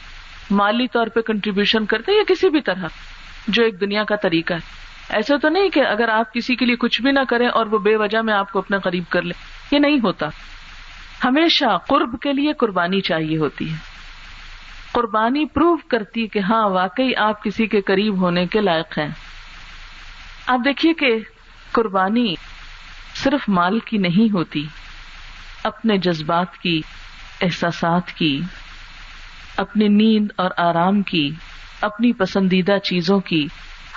مالی 0.51 0.87
طور 0.87 1.07
پہ 1.07 1.21
کنٹریبیوشن 1.21 1.85
کرتے 1.85 2.11
ہیں 2.11 2.19
یا 2.19 2.23
کسی 2.27 2.49
بھی 2.49 2.61
طرح 2.61 2.85
جو 3.47 3.63
ایک 3.63 3.81
دنیا 3.81 4.03
کا 4.03 4.15
طریقہ 4.15 4.53
ہے۔ 4.53 4.59
ایسا 5.09 5.35
تو 5.41 5.49
نہیں 5.49 5.69
کہ 5.69 5.79
اگر 5.79 6.09
آپ 6.09 6.33
کسی 6.33 6.55
کے 6.55 6.65
لیے 6.65 6.75
کچھ 6.75 7.01
بھی 7.01 7.11
نہ 7.11 7.19
کریں 7.29 7.47
اور 7.47 7.65
وہ 7.65 7.77
بے 7.77 7.95
وجہ 7.95 8.17
میں 8.17 8.33
آپ 8.33 8.51
کو 8.51 8.59
اپنے 8.59 8.77
قریب 8.83 9.03
کر 9.09 9.21
لیں۔ 9.21 9.45
یہ 9.71 9.79
نہیں 9.79 9.99
ہوتا۔ 10.03 10.25
ہمیشہ 11.25 11.77
قرب 11.87 12.19
کے 12.21 12.33
لیے 12.33 12.53
قربانی 12.53 13.01
چاہیے 13.01 13.37
ہوتی 13.37 13.71
ہے۔ 13.71 13.77
قربانی 14.91 15.45
پروو 15.45 15.75
کرتی 15.87 16.27
کہ 16.27 16.39
ہاں 16.39 16.69
واقعی 16.69 17.15
آپ 17.15 17.43
کسی 17.43 17.67
کے 17.67 17.81
قریب 17.81 18.21
ہونے 18.21 18.47
کے 18.47 18.61
لائق 18.61 18.99
ہیں۔ 18.99 19.09
آپ 20.47 20.59
دیکھیے 20.65 20.93
کہ 20.93 21.15
قربانی 21.71 22.35
صرف 23.15 23.49
مال 23.49 23.79
کی 23.79 23.97
نہیں 23.97 24.33
ہوتی، 24.33 24.65
اپنے 25.63 25.97
جذبات 25.97 26.57
کی، 26.57 26.81
احساسات 27.41 28.11
کی۔ 28.11 28.41
اپنی 29.57 29.87
نیند 29.87 30.31
اور 30.35 30.51
آرام 30.57 31.01
کی، 31.01 31.31
اپنی 31.81 32.13
پسندیدہ 32.13 32.77
چیزوں 32.83 33.19
کی 33.19 33.47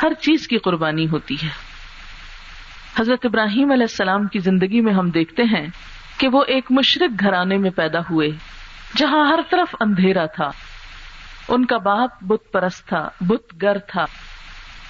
ہر 0.03 0.12
چیز 0.21 0.49
کی 0.49 0.59
قربانی 0.59 1.09
ہوتی 1.09 1.35
ہے۔ 1.35 1.49
حضرت 3.01 3.27
ابراہیم 3.27 3.71
علیہ 3.73 3.83
السلام 3.83 4.27
کی 4.27 4.38
زندگی 4.38 4.81
میں 4.81 4.92
ہم 4.92 5.11
دیکھتے 5.11 5.42
ہیں 5.42 5.66
کہ 6.18 6.29
وہ 6.29 6.44
ایک 6.47 6.64
مشرق 6.71 7.21
گھرانے 7.21 7.57
میں 7.57 7.71
پیدا 7.71 7.99
ہوئے، 7.99 8.29
جہاں 8.97 9.29
ہر 9.29 9.40
طرف 9.51 9.77
اندھیرا 9.81 10.27
تھا۔ 10.27 10.51
ان 11.49 11.64
کا 11.64 11.77
باپ 11.77 12.11
بت 12.21 12.53
پرست 12.53 12.88
تھا، 12.88 13.09
بت 13.21 13.62
گر 13.62 13.79
تھا۔ 13.79 14.05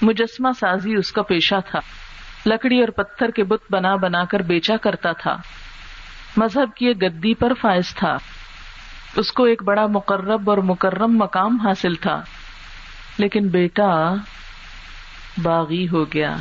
مجسمہ 0.02 0.48
سازی 0.60 0.94
اس 0.94 1.12
کا 1.12 1.22
پیشہ 1.22 1.54
تھا۔ 1.70 1.78
لکڑی 2.46 2.80
اور 2.80 2.88
پتھر 2.88 3.30
کے 3.30 3.44
بت 3.44 3.60
بنا 3.70 3.96
بنا 3.96 4.24
کر 4.24 4.40
بیچا 4.40 4.76
کرتا 4.76 5.12
تھا۔ 5.12 5.36
مذہب 6.36 6.76
کی 6.76 6.92
گدی 7.02 7.34
پر 7.34 7.52
فائز 7.60 7.94
تھا۔ 7.94 8.16
اس 9.18 9.32
کو 9.32 9.44
ایک 9.44 9.62
بڑا 9.62 9.86
مقرب 9.86 10.50
اور 10.50 10.58
مکرم 10.58 11.18
مقام 11.18 11.60
حاصل 11.60 11.94
تھا، 11.94 12.22
لیکن 13.18 13.48
بیٹا 13.48 14.14
باغی 15.42 15.88
ہو 15.88 16.04
گیا۔ 16.04 16.36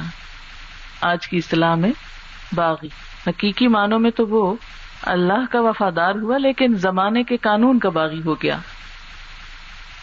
آج 1.01 1.27
کی 1.27 1.37
اصطلاح 1.37 1.75
میں 1.75 1.91
باغی۔ 2.55 2.87
حقیقی 3.27 3.67
معنوں 3.67 3.99
میں 3.99 4.11
تو 4.11 4.27
وہ 4.27 4.55
اللہ 5.01 5.51
کا 5.51 5.61
وفادار 5.61 6.15
ہوا، 6.15 6.37
لیکن 6.37 6.73
زمانے 6.75 7.23
کے 7.23 7.37
قانون 7.37 7.79
کا 7.79 7.89
باغی 7.89 8.21
ہو 8.25 8.33
گیا۔ 8.33 8.57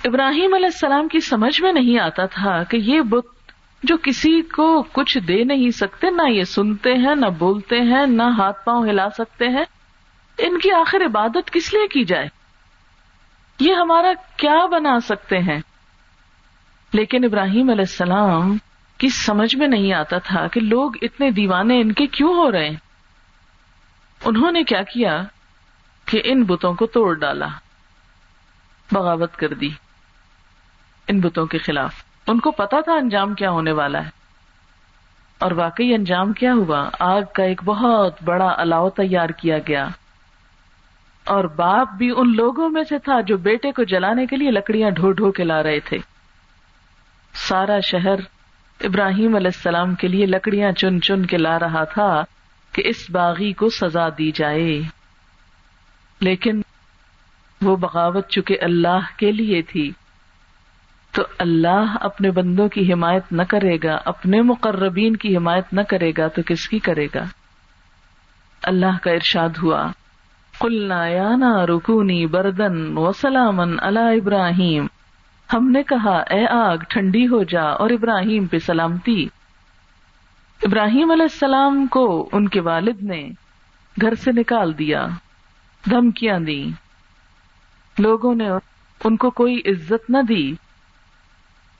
ابراہیم 0.04 0.54
علیہ 0.54 0.66
السلام 0.66 1.08
کی 1.08 1.20
سمجھ 1.20 1.62
میں 1.62 1.72
نہیں 1.72 1.98
آتا 1.98 2.26
تھا 2.26 2.62
کہ 2.62 2.76
یہ 2.76 3.00
بت 3.00 3.52
جو 3.82 3.96
کسی 4.02 4.42
کو 4.42 4.82
کچھ 4.92 5.18
دے 5.18 5.44
نہیں 5.44 5.70
سکتے، 5.70 6.06
نہ 6.10 6.30
یہ 6.30 6.42
سنتے 6.42 6.94
ہیں، 6.94 7.14
نہ 7.14 7.26
بولتے 7.26 7.80
ہیں، 7.80 8.06
نہ 8.06 8.22
ہاتھ 8.22 8.64
پاؤں 8.64 8.88
ہلا 8.88 9.10
سکتے 9.10 9.48
ہیں، 9.48 9.64
ان 10.38 10.58
کی 10.58 10.70
آخر 10.70 11.04
عبادت 11.06 11.50
کس 11.50 11.74
لیے 11.74 11.87
کی 11.87 12.04
جائے؟ 12.04 12.28
یہ 13.60 13.74
ہمارا 13.74 14.12
کیا 14.36 14.66
بنا 14.66 15.00
سکتے 15.00 15.38
ہیں؟ 15.38 15.60
لیکن 16.92 17.24
ابراہیم 17.24 17.70
علیہ 17.70 17.80
السلام 17.80 18.56
کی 18.98 19.08
سمجھ 19.08 19.56
میں 19.56 19.66
نہیں 19.66 19.92
آتا 19.92 20.18
تھا 20.18 20.46
کہ 20.46 20.60
لوگ 20.60 20.90
اتنے 21.02 21.30
دیوانے 21.30 21.80
ان 21.80 21.92
کے 21.92 22.06
کیوں 22.06 22.34
ہو 22.34 22.52
رہے 22.52 22.68
ہیں۔ 22.68 22.76
انہوں 24.24 24.52
نے 24.52 24.64
کیا 24.64 24.82
کیا 24.82 25.22
کہ 26.04 26.20
ان 26.24 26.44
بتوں 26.44 26.74
کو 26.74 26.86
توڑ 26.86 27.14
ڈالا، 27.14 27.46
بغاوت 28.92 29.36
کر 29.36 29.48
دی۔ 29.48 29.70
ان 31.08 31.20
بتوں 31.20 31.46
کے 31.46 31.58
خلاف۔ 31.58 32.04
ان 32.26 32.40
کو 32.40 32.50
پتا 32.50 32.80
تھا 32.80 32.92
انجام 32.92 33.34
کیا 33.34 33.50
ہونے 33.50 33.72
والا 33.72 34.04
ہے۔ 34.04 34.10
اور 35.38 35.50
واقعی 35.50 35.94
انجام 35.94 36.32
کیا 36.32 36.52
ہوا، 36.54 36.88
آگ 36.98 37.22
کا 37.34 37.42
ایک 37.42 37.64
بہت 37.64 38.22
بڑا 38.24 38.48
الاؤ 38.48 38.90
تیار 38.90 39.28
کیا 39.28 39.58
گیا۔ 39.58 39.88
اور 41.26 41.44
باپ 41.44 41.88
بھی 41.92 42.10
ان 42.16 42.37
لوگوں 42.37 42.68
میں 42.68 42.84
سے 42.84 42.98
تھا 42.98 43.20
جو 43.20 43.37
بیٹے 43.37 43.72
کو 43.72 43.82
جلانے 43.84 44.26
کے 44.26 44.37
لیے 44.37 44.50
لکڑیاں 44.50 44.90
ڈھو 44.90 45.12
ڈھو 45.12 45.32
کے 45.32 45.44
لا 45.44 45.62
رہے 45.62 45.80
تھے۔ 45.80 45.98
سارا 47.34 47.80
شہر 47.80 48.14
ابراہیم 48.80 49.37
علیہ 49.37 49.50
السلام 49.54 49.94
کے 49.94 50.08
لیے 50.08 50.26
لکڑیاں 50.26 50.72
چن 50.72 51.00
چن 51.00 51.26
کے 51.26 51.37
لا 51.37 51.58
رہا 51.58 51.84
تھا 51.84 52.24
کہ 52.72 52.82
اس 52.87 53.10
باغی 53.10 53.52
کو 53.52 53.68
سزا 53.68 54.08
دی 54.08 54.30
جائے۔ 54.30 54.82
لیکن 56.20 56.62
وہ 57.62 57.76
بغاوت 57.76 58.28
چکے 58.28 58.54
اللہ 58.54 58.98
کے 59.16 59.32
لیے 59.32 59.62
تھی۔ 59.62 59.92
تو 61.12 61.22
اللہ 61.38 61.96
اپنے 62.00 62.30
بندوں 62.30 62.68
کی 62.68 62.92
حمایت 62.92 63.32
نہ 63.32 63.42
کرے 63.42 63.76
گا، 63.84 63.98
اپنے 64.04 64.42
مقربین 64.42 65.16
کی 65.16 65.37
حمایت 65.37 65.64
نہ 65.72 65.80
کرے 65.80 66.12
گا 66.18 66.28
تو 66.28 66.42
کس 66.46 66.68
کی 66.68 66.78
کرے 66.78 67.06
گا؟ 67.14 67.24
اللہ 68.62 68.98
کا 69.02 69.10
ارشاد 69.10 69.48
ہوا۔ 69.62 69.87
کلنا 70.60 71.06
یا 71.06 71.36
نا 71.36 71.66
رکونی 71.66 72.26
بردن 72.26 72.98
و 72.98 73.12
سلامن 73.12 73.76
اللہ 73.80 73.98
ابراہیم 73.98 74.86
ہم 75.52 75.70
نے 75.70 75.82
کہا، 75.82 76.18
اے 76.30 76.46
آگ، 76.50 76.76
ٹھنڈی 76.88 77.26
ہو 77.26 77.42
جا 77.42 77.62
اور 77.62 77.90
ابراہیم 77.90 78.46
پہ 78.46 78.58
سلامتی۔ 78.58 79.28
ابراہیم 80.62 81.10
علیہ 81.10 81.22
السلام 81.22 81.86
کو 81.86 82.28
ان 82.32 82.48
کے 82.48 82.60
والد 82.60 83.02
نے 83.02 83.28
گھر 84.00 84.14
سے 84.14 84.32
نکال 84.32 84.78
دیا، 84.78 85.06
دھمکیاں 85.90 86.38
دی 86.38 86.70
لوگوں 87.98 88.34
نے 88.34 88.48
ان 89.04 89.16
کو 89.16 89.30
کوئی 89.30 89.60
عزت 89.66 90.10
نہ 90.10 90.18
دی، 90.28 90.54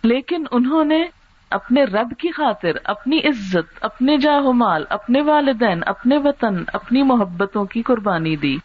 لیکن 0.03 0.45
انہوں 0.51 0.85
نے 0.85 1.05
اپنے 1.51 1.85
رب 1.85 2.13
کی 2.19 2.31
خاطر، 2.31 2.71
اپنی 2.85 3.19
عزت، 3.19 3.79
اپنے 3.81 4.17
جاہ 4.17 4.41
مال، 4.41 4.85
اپنے 4.91 5.23
والدین، 5.23 5.81
اپنے 5.87 6.17
وطن، 6.17 6.63
اپنی 6.67 7.03
محبتوں 7.03 7.65
کی 7.65 7.83
قربانی 7.83 8.37
دی۔ 8.37 8.57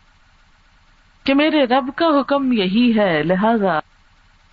کہ 1.23 1.33
میرے 1.33 1.63
رب 1.63 1.89
کا 1.95 2.05
حکم 2.05 2.53
یہی 2.53 2.97
ہے، 2.97 3.23
لہذا 3.23 3.79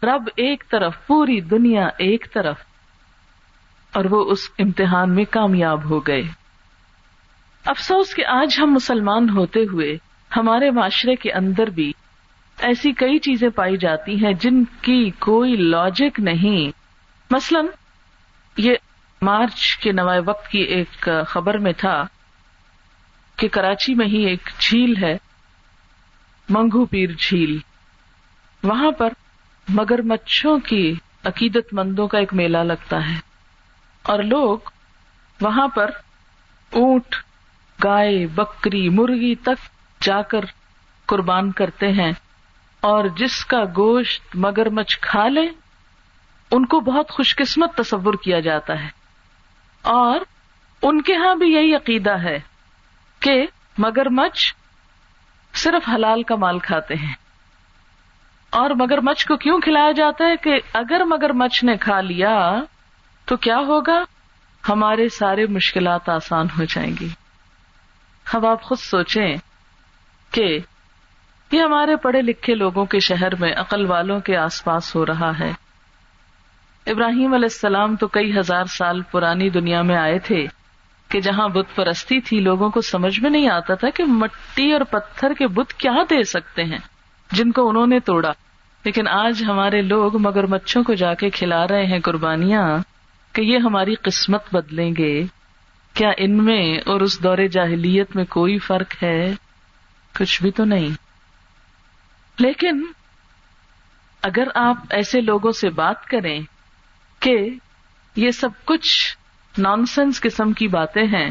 رب 0.02 0.28
ایک 0.36 0.64
طرف، 0.70 1.06
پوری 1.06 1.40
دنیا 1.40 1.86
ایک 1.86 2.34
طرف۔ 2.34 2.56
اور 3.94 4.04
وہ 4.10 4.30
اس 4.30 4.38
امتحان 4.58 5.14
میں 5.14 5.24
کامیاب 5.30 5.90
ہو 5.90 6.00
گئے۔ 6.00 6.22
افسوس 7.66 8.14
کہ 8.14 8.26
آج 8.26 8.60
ہم 8.62 8.72
مسلمان 8.72 9.28
ہوتے 9.28 9.60
ہوئے 9.72 9.98
ہمارے 10.36 10.70
معاشرے 10.70 11.14
کے 11.14 11.32
اندر 11.32 11.66
بھی 11.66 11.92
ایسی 12.60 12.92
کئی 12.92 13.18
چیزیں 13.18 13.48
پائی 13.48 13.76
جاتی 13.76 14.24
ہیں 14.24 14.32
جن 14.32 14.64
کی 14.64 15.10
کوئی 15.10 15.56
لاجک 15.56 16.20
نہیں۔ 16.20 16.72
مثلاً 17.30 17.66
یہ 18.56 18.74
مارچ 19.22 19.76
کے 19.76 19.92
نوائے 19.92 20.20
وقت 20.20 20.48
کی 20.48 20.58
ایک 20.58 21.08
خبر 21.26 21.58
میں 21.58 21.72
تھا 21.72 22.04
کہ 23.36 23.48
کراچی 23.48 23.94
میں 23.94 24.06
ہی 24.06 24.24
ایک 24.24 24.48
جھیل 24.58 25.04
ہے 25.04 25.16
منگو 26.48 26.86
پیر 26.86 27.08
جھیل۔ 27.18 27.58
وہاں 28.62 28.90
پر 28.90 29.08
مگر 29.68 30.02
مچھوں 30.02 30.58
کی 30.58 30.94
عقیدت 31.24 31.74
مندوں 31.74 32.08
کا 32.08 32.18
ایک 32.18 32.34
میلہ 32.34 32.58
لگتا 32.58 33.08
ہے۔ 33.08 33.14
اور 34.02 34.22
لوگ 34.22 34.58
وہاں 35.40 35.68
پر 35.68 35.90
اونٹ، 36.70 37.16
گائے، 37.84 38.26
بکری، 38.26 38.88
مرغی 38.88 39.34
تک 39.34 39.68
جا 40.02 40.22
کر 40.22 40.40
قربان 41.06 41.52
کرتے 41.52 41.92
ہیں۔ 41.92 42.12
اور 42.80 43.04
جس 43.16 43.44
کا 43.44 43.64
گوشت 43.64 44.22
مگر 44.34 44.68
مچھ 44.68 44.98
کھا 45.00 45.28
لے 45.28 45.65
ان 46.50 46.66
کو 46.66 46.80
بہت 46.80 47.10
خوش 47.10 47.36
قسمت 47.36 47.74
تصور 47.74 48.14
کیا 48.14 48.40
جاتا 48.40 48.82
ہے۔ 48.82 48.88
اور 49.82 50.20
ان 50.82 51.02
کے 51.02 51.16
ہاں 51.16 51.34
بھی 51.34 51.48
یہی 51.54 51.74
عقیدہ 51.74 52.18
ہے 52.22 52.40
کہ 53.20 53.46
مگر 53.78 54.08
مچھ 54.08 54.54
صرف 55.54 55.88
حلال 55.88 56.22
کا 56.22 56.36
مال 56.36 56.58
کھاتے 56.58 56.94
ہیں۔ 56.94 57.14
اور 58.50 58.70
مگر 58.70 59.00
مچھ 59.00 59.26
کو 59.26 59.36
کیوں 59.36 59.60
کھلایا 59.60 59.92
جاتا 59.92 60.24
ہے 60.24 60.36
کہ 60.36 60.54
اگر 60.72 61.04
مگر 61.04 61.32
مچھ 61.32 61.64
نے 61.64 61.76
کھا 61.76 62.00
لیا 62.00 62.60
تو 63.24 63.36
کیا 63.36 63.56
ہوگا؟ 63.56 64.04
ہمارے 64.68 65.08
سارے 65.08 65.46
مشکلات 65.46 66.08
آسان 66.08 66.46
ہو 66.58 66.64
جائیں 66.64 66.94
گی۔ 67.00 67.08
اب 68.32 68.46
آپ 68.46 68.62
خود 68.62 68.78
سوچیں 68.78 69.36
کہ 70.30 70.58
یہ 71.52 71.60
ہمارے 71.60 71.96
پڑھے 71.96 72.22
لکھے 72.22 72.54
لوگوں 72.54 72.84
کے 72.84 73.00
شہر 73.00 73.34
میں 73.34 73.52
عقل 73.56 73.86
والوں 73.86 74.20
کے 74.20 74.36
آس 74.36 74.64
پاس 74.64 74.96
ہو 74.96 75.06
رہا 75.06 75.38
ہے۔ 75.38 75.65
ابراہیم 76.86 77.34
علیہ 77.34 77.44
السلام 77.44 77.96
تو 77.96 78.08
کئی 78.08 78.38
ہزار 78.38 78.64
سال 78.64 79.02
پرانی 79.02 79.50
دنیا 79.50 79.82
میں 79.82 79.96
آئے 79.96 80.18
تھے 80.18 80.46
کہ 81.08 81.20
جہاں 81.20 81.48
بت 81.48 81.76
پرستی 81.76 82.20
تھی، 82.20 82.40
لوگوں 82.40 82.70
کو 82.70 82.80
سمجھ 82.80 83.20
میں 83.20 83.30
نہیں 83.30 83.48
آتا 83.48 83.74
تھا 83.74 83.90
کہ 83.90 84.04
مٹی 84.04 84.72
اور 84.72 84.80
پتھر 84.80 85.32
کے 85.38 85.46
بت 85.46 85.72
کیا 85.72 85.96
دے 86.10 86.22
سکتے 86.22 86.64
ہیں، 86.64 86.78
جن 87.32 87.52
کو 87.52 87.68
انہوں 87.68 87.86
نے 87.86 88.00
توڑا۔ 88.00 88.32
لیکن 88.84 89.08
آج 89.08 89.44
ہمارے 89.44 89.82
لوگ 89.82 90.18
مگر 90.20 90.46
مچھوں 90.46 90.82
کو 90.82 90.94
جا 90.94 91.14
کے 91.14 91.30
کھلا 91.30 91.68
رہے 91.68 91.86
ہیں 91.86 92.00
قربانیاں 92.00 92.78
کہ 93.32 93.42
یہ 93.42 93.58
ہماری 93.58 93.94
قسمت 93.94 94.54
بدلیں 94.54 94.92
گے۔ 94.98 95.24
کیا 95.94 96.10
ان 96.16 96.44
میں 96.44 96.78
اور 96.86 97.00
اس 97.00 97.22
دور 97.22 97.38
جاہلیت 97.52 98.16
میں 98.16 98.24
کوئی 98.24 98.58
فرق 98.58 99.02
ہے؟ 99.02 99.34
کچھ 100.18 100.42
بھی 100.42 100.50
تو 100.50 100.64
نہیں۔ 100.64 100.88
لیکن 102.38 102.82
اگر 104.22 104.44
آپ 104.54 104.76
ایسے 104.90 105.20
لوگوں 105.20 105.52
سے 105.52 105.70
بات 105.70 106.06
کریں 106.06 106.40
کہ 107.26 107.48
یہ 108.16 108.30
سب 108.30 108.48
کچھ 108.64 109.18
نان 109.58 109.86
سینس 109.86 110.20
قسم 110.20 110.52
کی 110.52 110.68
باتیں 110.68 111.04
ہیں، 111.04 111.30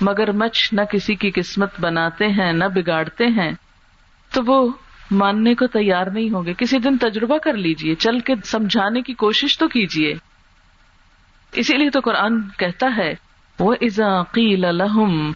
مگر 0.00 0.32
مچھ 0.32 0.74
نہ 0.74 0.80
کسی 0.80 1.14
کی 1.14 1.30
قسمت 1.30 1.80
بناتے 1.80 2.26
ہیں، 2.26 2.52
نہ 2.52 2.64
بگاڑتے 2.64 3.26
ہیں۔ 3.26 3.52
تو 4.32 4.42
وہ 4.46 4.68
ماننے 5.10 5.54
کو 5.54 5.66
تیار 5.66 6.06
نہیں 6.06 6.30
ہوں 6.30 6.44
گے۔ 6.44 6.54
کسی 6.58 6.78
دن 6.78 6.98
تجربہ 6.98 7.38
کر 7.38 7.52
لیجیے، 7.52 7.94
چل 7.94 8.20
کے 8.20 8.34
سمجھانے 8.44 9.02
کی 9.02 9.14
کوشش 9.14 9.58
تو 9.58 9.68
کیجیے 9.68 10.14
اسی 11.52 11.76
لیے 11.76 11.90
تو 11.90 12.00
قرآن 12.00 12.48
کہتا 12.58 12.86
ہے 12.96 13.14
وہ 13.58 13.74
قیل 14.32 14.64
الحم 14.64 15.32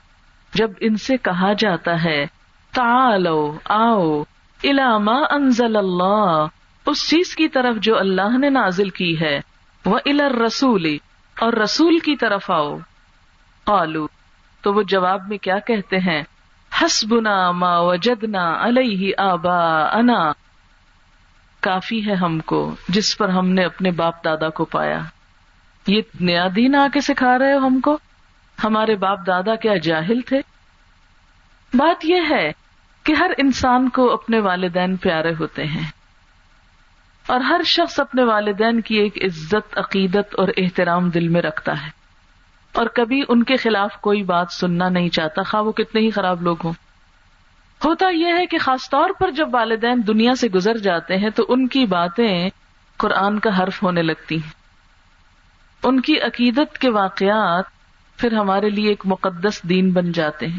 جب 0.54 0.70
ان 0.80 0.96
سے 0.96 1.16
کہا 1.16 1.52
جاتا 1.52 2.04
ہے 2.04 2.26
تالو 2.74 3.58
آؤ 3.64 4.22
الاما 4.64 5.16
انزل 5.30 5.76
اللہ 5.76 6.46
اس 6.86 7.08
چیز 7.10 7.36
کی 7.36 7.48
طرف 7.48 7.76
جو 7.76 7.98
اللہ 7.98 8.38
نے 8.38 8.48
نازل 8.48 8.90
کی 8.90 9.20
ہے۔ 9.20 9.51
وہ 9.86 9.98
الر 10.04 10.32
رسول 10.32 10.96
اور 11.40 11.52
رسول 11.52 11.98
کی 11.98 12.16
طرف 12.16 12.50
آؤ۔ 12.50 12.78
قالو 13.64 14.06
تو 14.62 14.74
وہ 14.74 14.82
جواب 14.82 15.28
میں 15.28 15.38
کیا 15.38 15.58
کہتے 15.58 15.98
ہیں؟ 15.98 16.22
حسبنا 16.82 17.50
ما 17.50 17.78
وجدنا 17.78 18.56
علیہ 18.60 19.12
آبا 19.18 19.82
انا 19.92 20.32
کافی 21.60 22.06
ہے 22.06 22.14
ہم 22.14 22.40
کو، 22.40 22.74
جس 22.88 23.18
پر 23.18 23.28
ہم 23.28 23.48
نے 23.48 23.64
اپنے 23.64 23.90
باپ 23.90 24.24
دادا 24.24 24.48
کو 24.48 24.64
پایا۔ 24.64 25.00
یہ 25.86 26.02
نیا 26.20 26.48
دین 26.56 26.76
آ 26.76 26.86
کے 26.92 27.00
سکھا 27.00 27.38
رہے 27.38 27.52
ہو 27.52 27.58
ہم 27.58 27.80
کو؟ 27.80 27.98
ہمارے 28.64 28.94
باپ 28.94 29.26
دادا 29.26 29.54
کیا 29.54 29.76
جاہل 29.76 30.20
تھے؟ 30.20 30.40
بات 31.74 32.04
یہ 32.04 32.20
ہے 32.30 32.52
کہ 33.02 33.12
ہر 33.12 33.30
انسان 33.38 33.88
کو 33.88 34.12
اپنے 34.12 34.38
والدین 34.38 34.96
پیارے 34.96 35.32
ہوتے 35.40 35.64
ہیں۔ 35.64 36.01
اور 37.26 37.40
ہر 37.40 37.61
شخص 37.66 38.00
اپنے 38.00 38.24
والدین 38.24 38.80
کی 38.80 38.94
ایک 38.94 39.18
عزت، 39.24 39.78
عقیدت 39.78 40.35
اور 40.37 40.48
احترام 40.56 41.11
دل 41.11 41.28
میں 41.28 41.42
رکھتا 41.42 41.72
ہے۔ 41.85 41.90
اور 42.72 42.87
کبھی 42.87 43.22
ان 43.28 43.42
کے 43.42 43.56
خلاف 43.56 43.96
کوئی 44.00 44.22
بات 44.22 44.46
سننا 44.50 44.88
نہیں 44.88 45.08
چاہتا، 45.08 45.42
خواہ 45.42 45.62
وہ 45.62 45.72
کتنے 45.72 46.00
ہی 46.00 46.11
خراب 46.11 46.42
لوگ 46.42 46.56
ہوں۔ 46.64 46.72
ہوتا 47.85 48.08
یہ 48.08 48.26
ہے 48.26 48.46
کہ 48.46 48.58
خاص 48.58 48.90
طور 48.90 49.11
پر 49.20 49.30
جب 49.30 49.54
والدین 49.54 50.02
دنیا 50.06 50.35
سے 50.35 50.48
گزر 50.48 50.76
جاتے 50.76 51.16
ہیں 51.16 51.30
تو 51.30 51.46
ان 51.48 51.68
کی 51.68 51.87
باتیں 51.87 52.50
قرآن 52.96 53.38
کا 53.38 53.62
حرف 53.62 53.82
ہونے 53.82 54.02
لگتی 54.02 54.35
ہیں۔ 54.35 54.50
ان 55.82 56.00
کی 56.00 56.20
عقیدت 56.20 56.78
کے 56.78 56.90
واقعات 56.90 57.64
پھر 58.16 58.32
ہمارے 58.32 58.70
لیے 58.70 58.88
ایک 58.88 59.02
مقدس 59.04 59.62
دین 59.62 59.92
بن 59.92 60.12
جاتے 60.12 60.46
ہیں۔ 60.46 60.58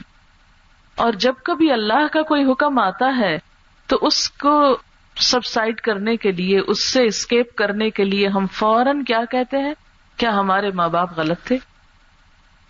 اور 0.96 1.12
جب 1.12 1.34
کبھی 1.44 1.72
اللہ 1.72 2.08
کا 2.12 2.22
کوئی 2.22 2.52
حکم 2.52 2.80
آتا 2.80 3.18
ہے 3.20 3.38
تو 3.88 3.98
اس 4.02 4.30
کو 4.30 4.78
سبسائڈ 5.18 5.82
کرنے 5.82 6.18
کے 6.18 6.32
لیے، 6.32 6.60
اس 6.60 6.84
سے 6.84 7.04
اسکیپ 7.04 7.56
کرنے 7.56 7.90
کے 7.90 8.04
لیے 8.04 8.28
ہم 8.28 8.48
فوراً 8.48 9.04
کیا 9.04 9.20
کہتے 9.32 9.58
ہیں؟ 9.58 9.74
کیا 10.18 10.34
ہمارے 10.34 10.72
ماں 10.72 10.90
باپ 10.90 11.18
غلط 11.18 11.40
تھے؟ 11.44 11.58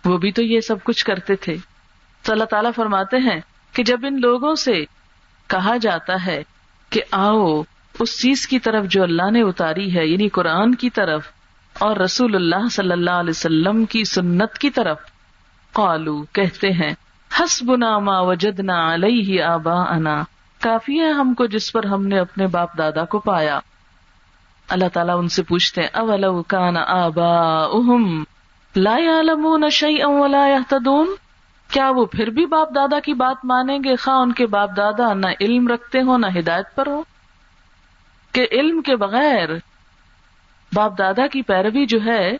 وہ 0.04 0.18
بھی 0.18 0.32
تو 0.32 0.42
یہ 0.42 0.60
سب 0.60 0.76
کچھ 0.84 1.04
کرتے 1.04 1.36
تھے۔ 1.36 1.56
تو 2.22 2.32
اللہ 2.32 2.44
تعالیٰ 2.44 2.70
فرماتے 2.76 3.16
ہیں 3.16 3.40
کہ 3.72 3.82
جب 3.82 4.00
ان 4.02 4.20
لوگوں 4.20 4.54
سے 4.54 4.84
کہا 5.46 5.76
جاتا 5.76 6.26
ہے 6.26 6.42
کہ 6.90 7.02
آؤ، 7.10 7.62
اس 7.98 8.20
چیز 8.20 8.46
کی 8.46 8.58
طرف 8.58 8.84
جو 8.84 9.02
اللہ 9.02 9.30
نے 9.30 9.42
اتاری 9.42 9.96
ہے 9.96 10.06
یعنی 10.06 10.28
قرآن 10.28 10.74
کی 10.74 10.90
طرف 10.90 11.26
اور 11.78 11.96
رسول 11.96 12.34
اللہ 12.34 12.68
صلی 12.70 12.92
اللہ 12.92 13.10
علیہ 13.10 13.30
وسلم 13.30 13.84
کی 13.84 14.04
سنت 14.04 14.58
کی 14.58 14.70
طرف، 14.70 14.98
قالو، 15.72 16.22
کہتے 16.22 16.70
ہیں، 16.70 16.94
حسبنا 17.40 17.98
ما 17.98 18.20
وجدنا 18.20 18.94
علیہ 18.94 19.42
آبا 19.42 19.82
انا 19.82 20.24
کافی 20.64 21.00
ہے 21.00 21.10
ہم 21.10 21.34
کو 21.34 21.46
جس 21.46 21.72
پر 21.72 21.84
ہم 21.84 22.06
نے 22.06 22.18
اپنے 22.18 22.46
باپ 22.46 22.78
دادا 22.78 23.04
کو 23.04 23.18
پایا۔ 23.18 23.60
اللہ 24.68 24.88
تعالیٰ 24.92 25.18
ان 25.18 25.28
سے 25.28 25.42
پوچھتے 25.42 25.80
ہیں 25.80 25.88
اول 25.92 26.24
کان 26.46 26.76
آبا 26.76 27.64
اہم 27.64 28.24
لا 28.76 28.96
يعلمون 28.98 29.70
شيئا 29.70 30.08
ولا 30.08 30.48
يهتدون 30.48 31.14
کیا 31.70 31.90
وہ 31.90 32.04
پھر 32.04 32.30
بھی 32.30 32.46
باپ 32.46 32.74
دادا 32.74 33.00
کی 33.00 33.14
بات 33.14 33.44
مانیں 33.44 33.78
گے؟ 33.84 33.96
خواہ 33.96 34.16
ان 34.16 34.32
کے 34.32 34.46
باپ 34.46 34.70
دادا 34.76 35.14
نہ 35.14 35.26
علم 35.40 35.68
رکھتے 35.68 36.00
ہو 36.00 36.16
نہ 36.16 36.26
ہدایت 36.38 36.74
پر 36.74 36.86
ہو 36.86 37.02
کہ 38.32 38.46
علم 38.52 38.82
کے 38.82 38.96
بغیر 38.96 39.48
باپ 40.72 40.98
دادا 40.98 41.26
کی 41.26 41.42
پیروی 41.42 41.86
جو 41.86 41.98
ہے، 42.06 42.32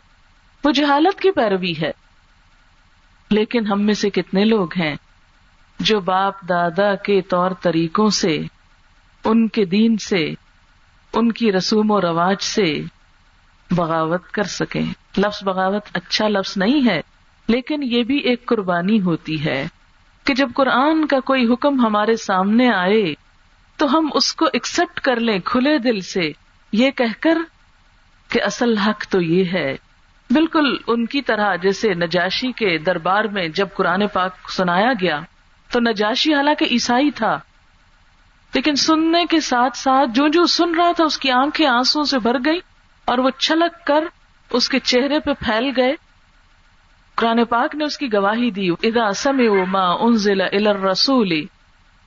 وہ 0.63 0.71
جہالت 0.71 1.21
کی 1.21 1.31
پیروی 1.31 1.73
ہے۔ 1.81 1.91
لیکن 3.29 3.67
ہم 3.67 3.81
میں 3.81 3.93
سے 3.93 4.09
کتنے 4.09 4.45
لوگ 4.45 4.67
ہیں؟ 4.77 4.95
جو 5.79 5.99
باپ 5.99 6.33
دادا 6.49 6.95
کے 6.95 7.21
طور 7.21 7.51
طریقوں 7.61 8.09
سے، 8.09 8.41
ان 9.23 9.47
کے 9.47 9.65
دین 9.65 9.97
سے، 9.97 10.33
ان 11.13 11.31
کی 11.31 11.51
رسوم 11.51 11.91
و 11.91 12.01
رواج 12.01 12.41
سے 12.41 12.83
بغاوت 13.71 14.31
کر 14.31 14.43
سکیں۔ 14.43 14.85
لفظ 15.17 15.43
بغاوت 15.43 15.83
اچھا 15.93 16.27
لفظ 16.27 16.57
نہیں 16.57 16.89
ہے، 16.89 17.01
لیکن 17.47 17.83
یہ 17.83 18.03
بھی 18.03 18.17
ایک 18.17 18.45
قربانی 18.45 19.01
ہوتی 19.01 19.45
ہے 19.45 19.67
کہ 20.23 20.33
جب 20.33 20.49
قرآن 20.55 21.07
کا 21.07 21.19
کوئی 21.19 21.53
حکم 21.53 21.85
ہمارے 21.85 22.15
سامنے 22.15 22.71
آئے، 22.73 23.13
تو 23.77 23.97
ہم 23.97 24.09
اس 24.13 24.35
کو 24.35 24.45
ایکسپٹ 24.53 24.99
کر 24.99 25.19
لیں 25.19 25.39
کھلے 25.39 25.77
دل 25.77 26.01
سے۔ 26.01 26.31
یہ 26.71 26.91
کہہ 26.91 27.21
کر 27.21 27.37
کہ 28.29 28.41
اصل 28.41 28.77
حق 28.77 29.05
تو 29.05 29.21
یہ 29.21 29.43
ہے۔ 29.53 29.75
بالکل 30.29 30.77
ان 30.87 31.05
کی 31.05 31.21
طرح 31.21 31.55
جیسے 31.55 31.93
نجاشی 31.93 32.51
کے 32.51 32.77
دربار 32.77 33.25
میں 33.25 33.47
جب 33.47 33.67
قرآن 33.73 34.07
پاک 34.07 34.51
سنایا 34.51 34.91
گیا 35.01 35.21
تو 35.75 35.79
نجاشی 35.79 36.33
حالانکہ 36.33 36.65
عیسائی 36.71 37.11
تھا۔ 37.11 37.39
لیکن 38.53 38.75
سننے 38.75 39.25
کے 39.29 39.39
ساتھ 39.39 39.77
ساتھ 39.77 40.09
جو 40.13 40.27
جو 40.27 40.45
سن 40.45 40.75
رہا 40.75 40.91
تھا 40.91 41.03
اس 41.03 41.19
کی 41.19 41.31
آنکھیں 41.31 41.67
آنسو 41.67 42.03
سے 42.03 42.19
بھر 42.19 42.35
گئی 42.45 42.59
اور 43.05 43.17
وہ 43.17 43.29
چھلک 43.29 43.87
کر 43.87 44.03
اس 44.49 44.69
کے 44.69 44.79
چہرے 44.79 45.19
پہ 45.19 45.31
پھیل 45.33 45.71
گئے۔ 45.77 45.95
قرآن 47.15 47.45
پاک 47.45 47.75
نے 47.75 47.83
اس 47.83 47.97
کی 47.97 48.13
گواہی 48.13 48.51
دی 48.51 48.69
ادا 48.69 49.13
سم 49.13 49.41
ما 49.71 49.91
انزل 49.91 50.41
الى 50.41 50.67
الرسول 50.67 51.33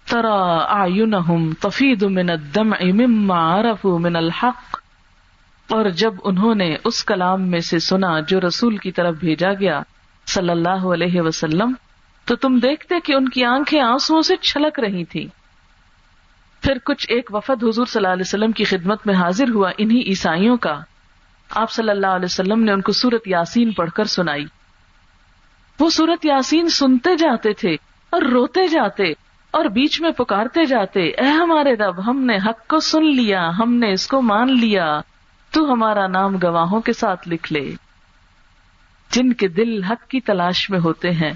ترى 0.07 0.39
اعينهم 0.69 1.53
تفيض 1.53 2.05
من 2.05 2.31
الدمع 2.31 2.85
مما 2.85 3.61
عرفوا 3.61 3.99
من 3.99 4.17
الحق 4.17 4.83
اور 5.69 5.89
جب 5.89 6.15
انہوں 6.25 6.55
نے 6.55 6.77
اس 6.85 7.05
کلام 7.05 7.43
میں 7.43 7.61
سے 7.61 7.79
سنا 7.79 8.21
جو 8.21 8.41
رسول 8.41 8.77
کی 8.77 8.93
طرف 8.93 9.15
بھیجا 9.15 9.53
گیا 9.53 9.83
صلی 10.27 10.51
اللہ 10.51 10.89
علیہ 10.93 11.21
وسلم 11.21 11.75
تو 12.29 12.37
تم 12.37 12.59
دیکھتے 12.59 12.95
کہ 13.05 13.13
ان 13.13 13.29
کی 13.29 13.45
آنکھیں 13.45 13.81
آنسو 13.81 14.23
سے 14.23 14.37
چھلک 14.37 14.81
رہی 14.81 15.05
تھی 15.05 15.29
پھر 16.63 16.79
کچھ 16.85 17.07
ایک 17.09 17.31
وفد 17.33 17.65
حضور 17.65 17.87
صلی 17.87 18.01
اللہ 18.01 18.13
علیہ 18.13 18.25
وسلم 18.27 18.53
کی 18.53 18.65
خدمت 18.65 19.07
میں 19.07 19.15
حاضر 19.15 19.51
ہوا 19.55 19.71
انہی 19.79 20.03
عیسائیوں 20.03 20.57
کا۔ 20.57 20.81
آپ 21.51 21.71
صلی 21.71 21.91
اللہ 21.91 22.07
علیہ 22.07 22.25
وسلم 22.25 22.65
نے 22.65 22.73
ان 22.73 22.81
کو 22.81 22.93
سورت 22.93 23.29
یاسین 23.29 23.73
پڑھ 23.73 23.91
کر 23.91 24.05
سنائی۔ 24.05 24.45
وہ 25.81 25.91
سورت 25.91 26.27
یاسین 26.27 26.69
سنتے 26.69 27.17
جاتے 27.17 27.53
تھے 27.53 27.77
اور 28.11 28.23
روتے 28.23 28.67
جاتے 28.67 29.13
اور 29.51 29.65
بیچ 29.65 30.01
میں 30.01 30.11
پکارتے 30.11 30.65
جاتے، 30.65 31.01
اے 31.01 31.27
ہمارے 31.27 31.75
رب، 31.75 32.07
ہم 32.07 32.21
نے 32.21 32.37
حق 32.37 32.69
کو 32.69 32.81
سن 32.81 33.05
لیا، 33.05 33.51
ہم 33.59 33.75
نے 33.75 33.93
اس 33.93 34.07
کو 34.07 34.23
مان 34.23 34.61
لیا، 34.61 35.01
تو 35.51 35.73
ہمارا 35.73 36.07
نام 36.07 36.37
گواہوں 36.43 36.81
کے 36.81 36.93
ساتھ 36.93 37.29
لکھ 37.29 37.53
لے۔ 37.53 37.75
جن 39.11 39.33
کے 39.33 39.49
دل 39.49 39.83
حق 39.83 40.09
کی 40.09 40.21
تلاش 40.21 40.71
میں 40.71 40.79
ہوتے 40.79 41.11
ہیں 41.11 41.33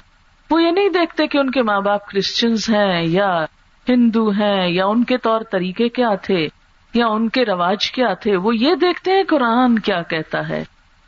وہ 0.52 0.62
یہ 0.62 0.70
نہیں 0.70 0.88
دیکھتے 0.88 1.26
کہ 1.26 1.38
ان 1.38 1.50
کے 1.50 1.62
ماں 1.62 1.80
باپ 1.80 2.06
کرسچنز 2.06 2.68
ہیں 2.68 3.02
یا 3.02 3.44
ہندو 3.88 4.30
ہیں 4.30 4.68
یا 4.68 4.86
ان 4.86 5.04
کے 5.04 5.18
طور 5.18 5.40
طریقے 5.52 5.88
کیا 5.88 6.14
تھے 6.14 6.48
یا 6.94 7.06
ان 7.06 7.28
کے 7.28 7.44
رواج 7.44 7.92
کیا 7.92 8.14
تھے، 8.14 8.36
وہ 8.36 8.56
یہ 8.56 8.74
دیکھتے 8.74 9.10
ہیں 9.10 9.22
قرآن 9.28 9.78
کیا 9.78 10.02
کہتا 10.02 10.48
ہے، 10.48 10.64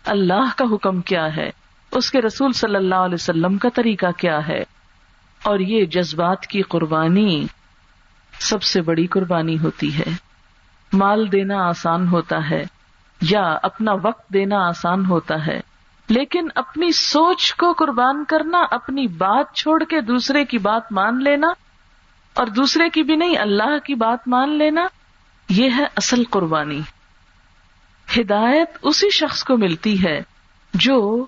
اللہ 0.07 0.53
کا 0.57 0.65
حکم 0.75 1.01
کیا 1.01 1.37
ہے، 1.37 1.51
اس 1.93 2.11
کے 2.11 2.21
رسول 2.21 2.53
صلی 2.53 2.77
اللہ 2.77 2.95
علیہ 2.95 3.15
وسلم 3.15 3.59
کا 3.59 3.69
طریقہ 3.75 4.11
کیا 4.17 4.49
ہے۔ 4.49 4.63
اور 5.43 5.59
یہ 5.59 5.85
جذبات 5.85 6.47
کی 6.47 6.63
قربانی 6.63 7.47
سب 8.33 8.63
سے 8.63 8.83
بڑی 8.83 9.07
قربانی 9.07 9.59
ہوتی 9.59 9.99
ہے۔ 9.99 10.13
مال 10.93 11.33
دینا 11.33 11.69
آسان 11.69 12.09
ہوتا 12.09 12.51
ہے 12.51 12.65
یا 13.23 13.57
اپنا 13.63 13.93
وقت 14.03 14.29
دینا 14.29 14.69
آسان 14.69 15.07
ہوتا 15.07 15.47
ہے۔ 15.47 15.74
لیکن 16.09 16.49
اپنی 16.55 16.93
سوچ 16.93 17.55
کو 17.55 17.73
قربان 17.73 18.25
کرنا، 18.25 18.59
اپنی 18.71 19.07
بات 19.07 19.55
چھوڑ 19.55 19.85
کے 19.85 20.01
دوسرے 20.01 20.45
کی 20.45 20.59
بات 20.59 20.93
مان 20.93 21.23
لینا 21.25 21.49
اور 22.35 22.47
دوسرے 22.47 22.89
کی 22.89 23.03
بھی 23.03 23.17
نہیں، 23.17 23.39
اللہ 23.39 23.79
کی 23.85 23.95
بات 23.95 24.29
مان 24.29 24.51
لینا، 24.51 24.87
یہ 25.49 25.71
ہے 25.79 25.85
اصل 25.97 26.25
قربانی۔ 26.31 26.81
ہدایت 28.09 28.69
اسی 28.83 29.11
شخص 29.11 29.45
کو 29.45 29.57
ملتی 29.57 30.05
ہے 30.05 30.21
جو 30.75 31.27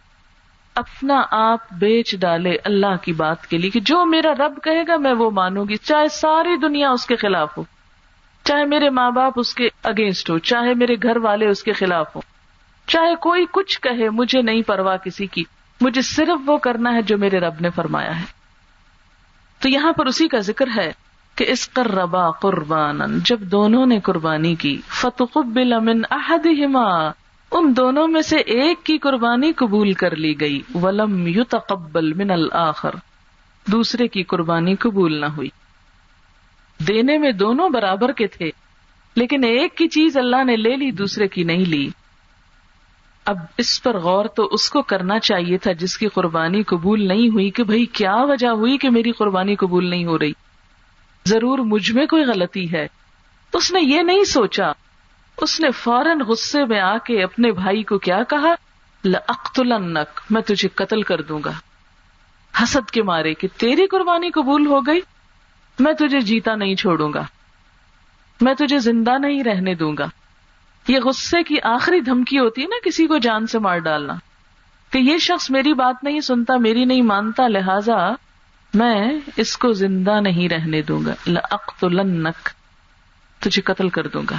اپنا 0.75 1.23
آپ 1.31 1.73
بیچ 1.73 2.17
ڈالے 2.17 2.57
اللہ 2.65 2.97
کی 3.03 3.13
بات 3.13 3.47
کے 3.47 3.59
لیے 3.59 3.71
کہ 3.71 3.81
جو 3.81 4.05
میرا 4.05 4.33
رب 4.39 4.59
کہے 4.65 4.83
گا 4.89 4.97
میں 4.97 5.13
وہ 5.13 5.31
مانوں 5.31 5.65
گی، 5.69 5.77
چاہے 5.77 6.09
ساری 6.09 6.57
دنیا 6.57 6.91
اس 6.91 7.07
کے 7.07 7.17
خلاف 7.17 7.59
ہو، 7.59 7.63
چاہے 8.45 8.65
میرے 8.65 8.91
ماں 8.91 9.11
باپ 9.11 9.33
اس 9.37 9.55
کے 9.55 9.69
اگینسٹ 9.85 10.31
ہو، 10.31 10.39
چاہے 10.39 10.75
میرے 10.75 10.95
گھر 11.03 11.17
والے 11.17 11.49
اس 11.49 11.63
کے 11.63 11.73
خلاف 11.73 12.17
ہو 12.17 12.21
چاہے 12.87 13.15
کوئی 13.15 13.45
کچھ 13.53 13.81
کہے، 13.81 14.11
مجھے 14.11 14.43
نہیں 14.43 14.63
پرواہ 14.63 14.97
کسی 14.97 15.27
کی۔ 15.27 15.45
مجھے 15.81 16.03
صرف 16.03 16.39
وہ 16.47 16.59
کرنا 16.59 16.95
ہے 16.95 17.03
جو 17.03 17.19
میرے 17.19 17.41
رب 17.41 17.55
نے 17.61 17.71
فرمایا 17.71 18.21
ہے۔ 18.21 18.25
تو 19.63 19.69
یہاں 19.69 19.93
پر 19.93 20.07
اسی 20.07 20.29
کا 20.29 20.39
ذکر 20.39 20.67
ہے 20.77 20.93
کہ 21.35 21.45
اس 21.49 21.69
کر 21.69 21.95
ربا 21.95 22.31
قربان 22.31 23.19
جب 23.19 23.41
دونوں 23.41 23.87
نے 23.87 24.01
قربانی 24.01 24.55
کی، 24.55 24.81
فتقبل 24.89 25.81
من 25.81 26.03
احدہما 26.11 27.11
ان 27.53 27.77
دونوں 27.77 28.09
میں 28.09 28.23
سے 28.23 28.37
ایک 28.37 28.85
کی 28.85 28.99
قربانی 28.99 29.53
قبول 29.53 29.93
کر 29.93 30.17
لی 30.17 30.41
گئی۔ 30.41 30.61
ولم 30.75 31.27
یتقبل 31.27 32.13
من 32.13 32.31
الآخر۔ 32.31 32.91
دوسرے 33.67 34.09
کی 34.09 34.23
قربانی 34.23 34.75
قبول 34.75 35.21
نہ 35.21 35.27
ہوئی۔ 35.27 35.49
دینے 36.89 37.19
میں 37.19 37.33
دونوں 37.33 37.69
برابر 37.69 38.13
کے 38.13 38.27
تھے، 38.27 38.51
لیکن 39.17 39.45
ایک 39.45 39.75
کی 39.75 39.89
چیز 39.89 40.17
اللہ 40.17 40.45
نے 40.45 40.57
لے 40.57 40.77
لی، 40.77 40.91
دوسرے 40.91 41.29
کی 41.29 41.45
نہیں 41.45 41.65
لی۔ 41.65 41.89
اب 43.27 43.37
اس 43.59 43.83
پر 43.83 43.99
غور 43.99 44.25
تو 44.25 44.49
اس 44.53 44.71
کو 44.71 44.83
کرنا 44.83 45.19
چاہیے 45.19 45.59
تھا 45.59 45.73
جس 45.73 45.99
کی 45.99 46.09
قربانی 46.09 46.63
قبول 46.63 47.09
نہیں 47.09 47.29
ہوئی 47.29 47.51
کہ 47.51 47.65
بھائی 47.65 47.87
کیا 47.87 48.17
وجہ 48.17 48.49
ہوئی 48.49 48.79
کہ 48.79 48.91
میری 48.91 49.13
قربانی 49.13 49.55
قبول 49.55 49.91
نہیں 49.91 50.05
ہو 50.05 50.19
رہی؟ 50.19 50.33
ضرور 51.27 51.59
مجھ 51.59 51.93
میں 51.93 52.07
کوئی 52.07 52.25
غلطی 52.25 52.73
ہے۔ 52.73 52.87
اس 53.53 53.73
نے 53.73 53.81
یہ 53.83 54.03
نہیں 54.03 54.25
سوچا۔ 54.25 54.73
اس 55.39 55.61
نے 55.61 55.71
فوراً 55.71 56.21
غصے 56.21 56.65
میں 56.65 56.81
آ 56.81 56.99
کے 56.99 57.23
اپنے 57.23 57.53
بھائی 57.53 57.83
کو 57.83 57.99
کیا 57.99 58.23
کہا؟ 58.23 58.55
لنک 59.59 60.21
میں 60.31 60.43
تجھے 60.43 60.69
قتل 60.69 61.03
کر 61.03 61.23
دوں 61.23 61.41
گا۔ 61.45 61.53
حسد 62.63 62.91
کے 62.91 63.03
مارے 63.03 63.35
کہ 63.35 63.49
تیری 63.57 63.87
قربانی 63.87 64.31
قبول 64.31 64.67
ہو 64.67 64.81
گئی؟ 64.81 65.01
میں 65.79 65.93
تجھے 65.93 66.21
جیتا 66.21 66.55
نہیں 66.55 66.75
چھوڑوں 66.75 67.13
گا۔ 67.13 67.23
میں 68.41 68.55
تجھے 68.55 68.79
زندہ 68.79 69.19
نہیں 69.19 69.45
رہنے 69.45 69.75
دوں 69.75 69.97
گا۔ 69.99 70.07
یہ 70.89 70.99
غصے 71.01 71.43
کی 71.43 71.57
آخری 71.63 72.01
دھمکی 72.01 72.39
ہوتی 72.39 72.63
ہے 72.63 72.67
نا 72.67 72.77
کسی 72.85 73.07
کو 73.07 73.19
جان 73.19 73.47
سے 73.47 73.59
مار 73.59 73.79
ڈالنا 73.79 74.15
کہ 74.91 74.99
یہ 74.99 75.19
شخص 75.19 75.51
میری 75.51 75.75
بات 75.75 76.05
نہیں 76.05 76.21
سنتا، 76.21 76.57
میری 76.57 76.85
نہیں 76.85 77.03
مانتا، 77.03 77.49
لہذا 77.49 78.13
میں 78.75 79.13
اس 79.37 79.57
کو 79.57 79.73
زندہ 79.73 80.21
نہیں 80.21 80.49
رہنے 80.49 80.83
دوں 80.83 81.01
گا۔ 81.05 81.15
لنک 81.83 82.49
تجھے 83.41 83.63
قتل 83.63 83.89
کر 83.89 84.07
دوں 84.07 84.23
گا۔ 84.31 84.37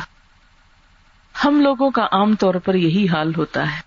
ہم 1.46 1.62
لوگوں 1.62 1.90
کا 1.90 2.04
عام 2.04 2.36
طور 2.36 2.56
پر 2.56 2.76
یہی 2.76 3.06
حال 3.06 3.32
ہوتا 3.38 3.76
ہے 3.76 3.82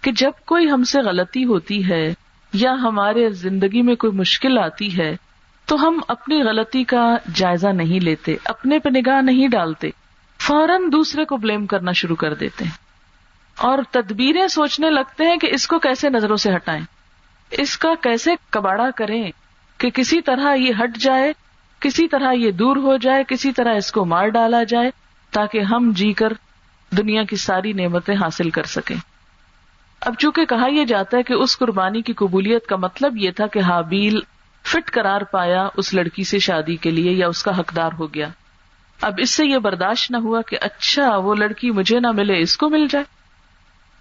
کہ 0.00 0.12
جب 0.12 0.30
کوئی 0.44 0.70
ہم 0.70 0.84
سے 0.84 1.00
غلطی 1.00 1.44
ہوتی 1.44 1.88
ہے 1.88 2.14
یا 2.52 2.72
ہمارے 2.72 3.30
زندگی 3.30 3.82
میں 3.82 3.94
کوئی 3.94 4.12
مشکل 4.12 4.58
آتی 4.58 4.98
ہے، 4.98 5.16
تو 5.66 5.88
ہم 5.88 6.00
اپنی 6.08 6.42
غلطی 6.42 6.84
کا 6.84 7.16
جائزہ 7.34 7.68
نہیں 7.68 8.04
لیتے، 8.04 8.36
اپنے 8.44 8.78
پہ 8.78 8.88
نگاہ 8.88 9.20
نہیں 9.20 9.48
ڈالتے۔ 9.48 9.90
فوراً 10.40 10.82
دوسرے 10.92 11.24
کو 11.24 11.36
بلیم 11.36 11.66
کرنا 11.66 11.92
شروع 11.92 12.16
کر 12.16 12.34
دیتے 12.34 12.64
ہیں 12.64 12.72
اور 13.56 13.78
تدبیریں 13.90 14.48
سوچنے 14.48 14.90
لگتے 14.90 15.24
ہیں 15.24 15.36
کہ 15.36 15.48
اس 15.50 15.66
کو 15.66 15.78
کیسے 15.78 16.08
نظروں 16.08 16.36
سے 16.36 16.54
ہٹائیں 16.56 16.82
اس 17.50 17.78
کا 17.78 17.88
کیسے 18.02 18.30
کباڑا 18.50 18.90
کریں 18.90 19.30
کہ 19.78 19.90
کسی 19.90 20.20
طرح 20.20 20.54
یہ 20.54 20.72
ہٹ 20.84 20.96
جائے، 20.96 21.32
کسی 21.80 22.08
طرح 22.08 22.32
یہ 22.32 22.50
دور 22.50 22.76
ہو 22.76 22.96
جائے، 22.96 23.24
کسی 23.28 23.52
طرح 23.52 23.74
اس 23.74 23.92
کو 23.92 24.04
مار 24.04 24.28
ڈالا 24.28 24.62
جائے 24.62 24.90
تاکہ 25.30 25.60
ہم 25.60 25.90
جی 25.94 26.12
کر 26.12 26.32
دنیا 26.92 27.22
کی 27.22 27.36
ساری 27.36 27.72
نعمتیں 27.72 28.14
حاصل 28.14 28.50
کر 28.50 28.64
سکیں۔ 28.64 28.96
اب 30.00 30.14
چونکہ 30.18 30.44
کہا 30.44 30.66
یہ 30.70 30.84
جاتا 30.84 31.16
ہے 31.16 31.22
کہ 31.22 31.32
اس 31.32 31.58
قربانی 31.58 32.02
کی 32.02 32.12
قبولیت 32.12 32.66
کا 32.66 32.76
مطلب 32.76 33.16
یہ 33.16 33.30
تھا 33.30 33.46
کہ 33.46 33.58
حابیل 33.58 34.20
فٹ 34.64 34.90
قرار 34.90 35.20
پایا 35.20 35.68
اس 35.76 35.94
لڑکی 35.94 36.24
سے 36.24 36.38
شادی 36.38 36.76
کے 36.76 36.90
لیے 36.90 37.12
یا 37.12 37.28
اس 37.28 37.42
کا 37.42 37.58
حقدار 37.58 37.90
ہو 37.98 38.14
گیا۔ 38.14 38.28
اب 39.00 39.14
اس 39.18 39.30
سے 39.30 39.46
یہ 39.46 39.58
برداشت 39.58 40.10
نہ 40.10 40.16
ہوا 40.16 40.42
کہ 40.42 40.58
اچھا 40.60 41.16
وہ 41.16 41.34
لڑکی 41.34 41.70
مجھے 41.70 42.00
نہ 42.00 42.06
ملے، 42.12 42.40
اس 42.40 42.56
کو 42.56 42.68
مل 42.68 42.86
جائے۔ 42.90 43.04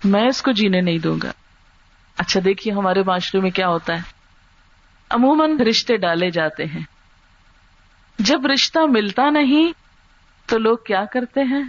میں 0.03 0.27
اس 0.27 0.41
کو 0.41 0.51
جینے 0.51 0.81
نہیں 0.81 0.97
دوں 0.97 1.17
گا۔ 1.23 1.31
اچھا 2.17 2.39
دیکھیے 2.45 2.73
ہمارے 2.73 3.03
معاشرے 3.03 3.41
میں 3.41 3.51
کیا 3.51 3.67
ہوتا 3.67 3.93
ہے۔ 3.93 4.01
عموماً 5.10 5.60
رشتے 5.60 5.97
ڈالے 5.97 6.31
جاتے 6.31 6.65
ہیں۔ 6.65 6.81
جب 8.19 8.45
رشتہ 8.45 8.79
ملتا 8.89 9.29
نہیں 9.29 9.71
تو 10.45 10.58
لوگ 10.58 10.77
کیا 10.86 11.05
کرتے 11.05 11.43
ہیں؟ 11.43 11.63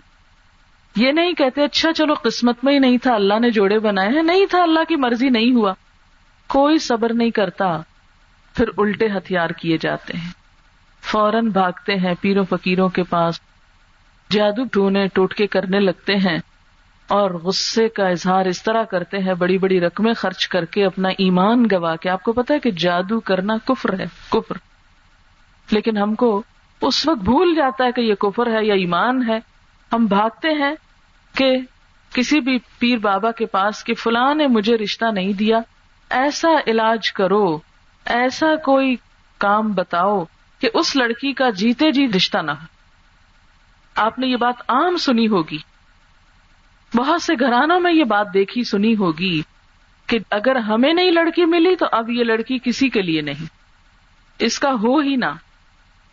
یہ 0.96 1.12
نہیں 1.12 1.32
کہتے 1.32 1.64
اچھا 1.64 1.92
چلو 1.92 2.14
قسمت 2.14 2.64
میں 2.64 2.74
ہی 2.74 2.78
نہیں 2.78 2.98
تھا، 2.98 3.14
اللہ 3.14 3.38
نے 3.38 3.50
جوڑے 3.50 3.78
بنائے 3.78 4.08
ہیں۔ 4.08 4.22
نہیں 4.22 4.46
تھا، 4.46 4.62
اللہ 4.62 4.84
کی 4.88 4.96
مرضی 4.96 5.28
نہیں 5.28 5.54
ہوا۔ 5.54 5.72
کوئی 6.46 6.78
صبر 6.78 7.12
نہیں 7.14 7.30
کرتا، 7.30 7.80
پھر 8.54 8.64
الٹے 8.78 9.06
ہتھیار 9.06 9.50
کیے 9.50 9.78
جاتے 9.78 10.16
ہیں۔ 10.16 10.45
فوراً 11.06 11.48
بھاگتے 11.48 11.94
ہیں 11.94 12.14
پیروں 12.20 12.44
فقیروں 12.44 12.88
کے 12.88 13.02
پاس۔ 13.02 13.40
جادو 14.30 14.64
ٹونے 14.72 15.06
ٹوٹکے 15.06 15.46
کرنے 15.46 15.80
لگتے 15.80 16.16
ہیں 16.16 16.38
اور 17.08 17.30
غصے 17.30 17.88
کا 17.88 18.08
اظہار 18.08 18.46
اس 18.46 18.62
طرح 18.62 18.82
کرتے 18.82 19.18
ہیں، 19.18 19.34
بڑی 19.34 19.58
بڑی 19.58 19.80
رقمیں 19.80 20.14
خرچ 20.14 20.48
کر 20.48 20.64
کے 20.64 20.84
اپنا 20.84 21.08
ایمان 21.08 21.64
گوا 21.72 21.96
کے۔ 21.96 22.08
آپ 22.08 22.22
کو 22.22 22.32
پتا 22.32 22.54
ہے 22.54 22.58
کہ 22.58 22.70
جادو 22.70 23.20
کرنا 23.20 23.56
کفر 23.64 24.00
ہے، 24.00 24.04
کفر۔ 24.30 24.54
لیکن 25.70 25.98
ہم 25.98 26.14
کو 26.14 26.42
اس 26.80 27.08
وقت 27.08 27.18
بھول 27.18 27.54
جاتا 27.54 27.84
ہے 27.84 27.92
کہ 27.92 28.00
یہ 28.00 28.14
کفر 28.14 28.46
ہے 28.46 28.64
یا 28.64 28.74
ایمان 28.74 29.28
ہے۔ 29.28 29.38
ہم 29.92 30.06
بھاگتے 30.06 30.48
ہیں 30.48 30.74
کہ 31.36 31.56
کسی 32.14 32.40
بھی 32.40 32.58
پیر 32.78 32.96
بابا 32.96 33.30
کے 33.30 33.46
پاس 33.46 33.84
کہ 33.84 33.94
فلاں 33.94 34.34
نے 34.34 34.46
مجھے 34.46 34.76
رشتہ 34.76 35.04
نہیں 35.04 35.32
دیا، 35.32 35.60
ایسا 36.10 36.48
علاج 36.66 37.12
کرو، 37.12 37.58
ایسا 38.04 38.56
کوئی 38.56 38.96
کام 39.38 39.72
بتاؤ۔ 39.72 40.24
کہ 40.60 40.68
اس 40.74 40.96
لڑکی 40.96 41.32
کا 41.32 41.50
جیتے 41.50 41.90
جی 41.90 42.08
رشتہ 42.16 42.38
نہ 42.38 42.50
ہو۔ 42.50 42.66
آپ 43.94 44.18
نے 44.18 44.26
یہ 44.26 44.36
بات 44.36 44.54
عام 44.68 44.96
سنی 44.96 45.28
ہوگی۔ 45.28 45.58
بہت 46.96 47.22
سے 47.22 47.34
گھرانوں 47.40 47.80
میں 47.80 47.92
یہ 47.92 48.04
بات 48.04 48.26
دیکھی 48.34 48.64
سنی 48.64 48.96
ہوگی 48.96 49.42
کہ 50.06 50.18
اگر 50.30 50.56
ہمیں 50.56 50.92
نہیں 50.92 51.10
لڑکی 51.10 51.44
ملی 51.44 51.76
تو 51.76 51.86
اب 51.92 52.10
یہ 52.10 52.24
لڑکی 52.24 52.58
کسی 52.64 52.88
کے 52.88 53.02
لیے 53.02 53.20
نہیں۔ 53.20 53.46
اس 54.38 54.58
کا 54.58 54.70
ہو 54.70 54.98
ہی 54.98 55.16
نہ۔ 55.16 55.32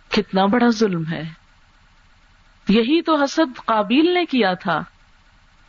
کتنا 0.10 0.46
بڑا 0.46 0.68
ظلم 0.68 1.04
ہے۔ 1.12 1.24
یہی 2.70 3.02
تو 3.02 3.24
حسد 3.24 3.66
قابل 3.66 4.14
نے 4.14 4.26
کیا 4.26 4.54
تھا 4.54 4.82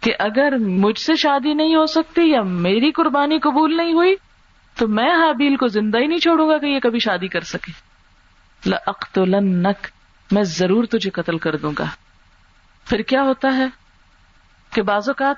کہ 0.00 0.12
اگر 0.18 0.56
مجھ 0.58 0.98
سے 0.98 1.14
شادی 1.14 1.54
نہیں 1.54 1.74
ہو 1.74 1.87
سکتی 1.87 2.22
یا 2.22 2.42
میری 2.42 2.92
قربانی 2.92 3.38
قبول 3.38 3.76
نہیں 3.76 3.92
ہوئی 3.92 4.14
تو 4.78 4.88
میں 4.88 5.10
حابیل 5.10 5.56
کو 5.56 5.66
زندہ 5.66 5.98
ہی 5.98 6.06
نہیں 6.06 6.18
چھوڑوں 6.18 6.48
گا 6.48 6.58
کہ 6.58 6.66
یہ 6.66 6.78
کبھی 6.78 6.98
شادی 6.98 7.28
کر 7.28 7.40
سکے۔ 7.40 7.93
لَأَقْتُلَنَّكَ، 8.66 9.88
میں 10.31 10.42
ضرور 10.42 10.85
تجھے 10.85 11.11
قتل 11.11 11.38
کر 11.38 11.57
دوں 11.57 11.72
گا۔ 11.79 11.85
پھر 12.85 13.03
کیا 13.03 13.22
ہوتا 13.22 13.57
ہے 13.57 13.66
کہ 14.70 14.83
بعض 14.83 15.09
اوقات 15.09 15.37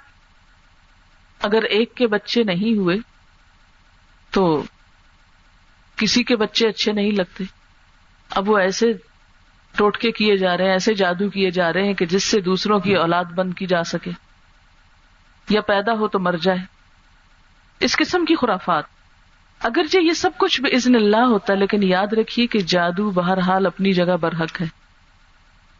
اگر 1.43 1.63
ایک 1.63 1.95
کے 1.95 2.07
بچے 2.07 2.43
نہیں 2.43 2.79
ہوئے 2.79 2.97
تو 4.31 4.63
کسی 5.97 6.25
کے 6.25 6.37
بچے 6.37 6.69
اچھے 6.69 6.93
نہیں 6.93 7.11
لگتے۔ 7.11 7.45
اب 8.31 8.51
وہ 8.51 8.59
ایسے 8.59 8.87
ٹوٹکے 9.77 10.13
کیے 10.13 10.37
جا 10.37 10.57
رہے 10.57 10.65
ہیں، 10.65 10.73
ایسے 10.73 10.95
جادو 10.95 11.31
کیے 11.31 11.51
جا 11.51 11.73
رہے 11.73 11.85
ہیں 11.85 11.95
کہ 11.95 12.07
جس 12.07 12.25
سے 12.25 12.41
دوسروں 12.41 12.81
کی 12.81 12.95
اولاد 12.95 13.25
بند 13.25 13.55
کی 13.55 13.67
جا 13.67 13.85
سکے۔ 13.85 14.11
یا 15.49 15.61
پیدا 15.61 15.93
ہو 15.93 16.09
تو 16.09 16.19
مر 16.19 16.37
جائے۔ 16.37 16.59
اس 17.81 17.97
قسم 17.97 18.25
کی 18.25 18.35
خرافات۔ 18.37 18.85
اگرچہ 19.61 19.99
یہ 19.99 20.13
سب 20.13 20.31
کچھ 20.37 20.61
بھی 20.61 20.77
ازن 20.77 20.97
اللہ 20.97 21.17
ہوتا 21.17 21.53
ہے، 21.53 21.59
لیکن 21.59 21.83
یاد 21.83 22.13
رکھیے 22.13 22.47
کہ 22.47 22.59
جادو 22.59 23.11
بہرحال 23.11 23.67
اپنی 23.67 23.93
جگہ 23.93 24.17
برحق 24.21 24.61
ہے۔ 24.61 24.67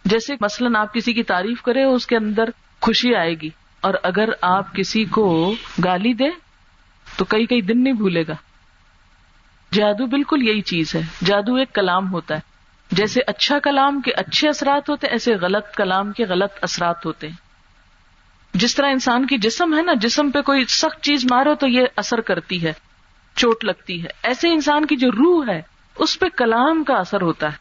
جیسے 0.05 0.35
مثلاً 0.41 0.77
آپ 0.77 0.95
کسی 0.95 1.13
کی 1.13 1.23
تعریف 1.23 1.63
کرے 1.63 1.85
اس 1.85 2.07
کے 2.07 2.17
اندر 2.17 2.45
خوشی 2.81 3.15
آئے 3.15 3.35
گی۔ 3.35 3.51
اور 3.81 3.95
اگر 4.03 4.29
آپ 4.43 4.75
کسی 4.75 5.05
کو 5.05 5.55
گالی 5.85 6.13
دے 6.13 6.25
تو 7.17 7.25
کئی 7.25 7.47
کئی 7.47 7.61
دن 7.61 7.83
نہیں 7.83 7.95
بھولے 7.95 8.27
گا۔ 8.29 8.35
جادو 9.73 10.07
بالکل 10.07 10.49
یہی 10.49 10.61
چیز 10.61 10.95
ہے۔ 10.95 11.01
جادو 11.25 11.55
ایک 11.55 11.73
کلام 11.73 12.13
ہوتا 12.13 12.35
ہے۔ 12.35 12.41
جیسے 12.91 13.21
اچھا 13.27 13.59
کلام 13.59 14.01
کے 14.01 14.11
اچھے 14.11 14.49
اثرات 14.49 14.89
ہوتے 14.91 15.07
ایسے 15.07 15.35
غلط 15.35 15.67
کلام 15.77 16.13
کے 16.13 16.25
غلط 16.25 16.53
اثرات 16.63 17.07
ہوتے 17.07 17.29
ہیں۔ 17.29 17.37
جس 18.55 18.75
طرح 18.75 18.87
انسان 18.87 19.27
کی 19.27 19.39
جسم 19.39 19.77
ہے 19.77 19.83
نا، 19.83 19.93
جسم 19.95 20.31
پہ 20.31 20.41
کوئی 20.41 20.65
سخت 20.65 21.03
چیز 21.03 21.27
مارو 21.31 21.55
تو 21.55 21.69
یہ 21.69 21.83
اثر 21.97 22.21
کرتی 22.21 22.67
ہے۔ 22.67 22.73
چوٹ 23.37 23.65
لگتی 23.65 24.03
ہے۔ 24.03 24.09
ایسے 24.23 24.49
انسان 24.49 24.87
کی 24.87 24.97
جو 24.97 25.11
روح 25.11 25.47
ہے، 25.49 25.63
اس 25.97 26.19
پہ 26.19 26.27
کلام 26.37 26.85
کا 26.85 26.95
اثر 26.95 27.23
ہوتا 27.23 27.53
ہے۔ 27.53 27.57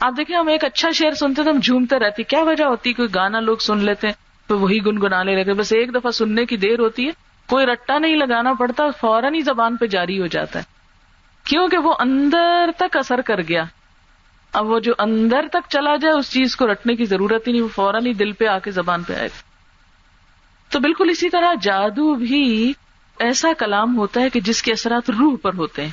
آپ 0.00 0.12
دیکھیں، 0.16 0.36
ہم 0.36 0.48
ایک 0.48 0.64
اچھا 0.64 0.90
شعر 0.90 1.10
سنتے 1.10 1.44
تو 1.44 1.50
ہم 1.50 1.58
جھومتے 1.58 1.98
رہتے 1.98 2.22
کیا 2.22 2.42
وجہ 2.42 2.64
ہوتی 2.64 2.92
کوئی 2.92 3.08
گانا 3.14 3.40
لوگ 3.40 3.56
سن 3.56 3.78
لیتے 3.78 4.06
ہیں، 4.06 4.14
تو 4.46 4.58
وہی 4.58 4.86
گنگنانے 4.86 5.34
لگے 5.34 5.52
بس 5.52 5.72
ایک 5.72 5.94
دفعہ 5.94 6.10
سننے 6.10 6.44
کی 6.44 6.56
دیر 6.56 6.78
ہوتی 6.78 7.06
ہے، 7.06 7.10
کوئی 7.46 7.66
رٹا 7.66 7.98
نہیں 7.98 8.16
لگانا 8.16 8.52
پڑتا، 8.52 8.84
فوراً 9.00 9.34
ہی 9.34 9.40
زبان 9.40 9.76
پہ 9.76 9.86
جاری 9.86 10.20
ہو 10.20 10.26
جاتا 10.26 10.58
ہے۔ 10.58 10.64
کیونکہ 11.44 11.78
وہ 11.78 11.94
اندر 11.98 12.70
تک 12.76 12.96
اثر 12.96 13.20
کر 13.20 13.40
گیا۔ 13.40 13.64
اب 14.52 14.66
وہ 14.66 14.78
جو 14.78 14.92
اندر 14.98 15.40
تک 15.50 15.68
چلا 15.68 15.96
جائے، 15.96 16.18
اس 16.18 16.32
چیز 16.32 16.56
کو 16.56 16.72
رٹنے 16.72 16.96
کی 16.96 17.04
ضرورت 17.04 17.46
ہی 17.46 17.52
نہیں، 17.52 17.62
وہ 17.62 17.68
فوراً 17.68 18.06
ہی 18.06 18.12
دل 18.12 18.32
پہ 18.32 18.46
آ 18.46 18.58
کے 18.58 18.70
زبان 18.70 19.02
پہ 19.02 19.14
آئے۔ 19.14 19.28
تو 20.68 20.80
بالکل 20.80 21.10
اسی 21.10 21.30
طرح 21.30 21.52
جادو 21.60 22.14
بھی 22.14 22.72
ایسا 23.18 23.48
کلام 23.58 23.96
ہوتا 23.96 24.20
ہے 24.20 24.30
کہ 24.30 24.40
جس 24.40 24.62
کے 24.62 24.72
اثرات 24.72 25.10
روح 25.10 25.36
پر 25.42 25.54
ہوتے 25.54 25.82
ہیں۔ 25.84 25.92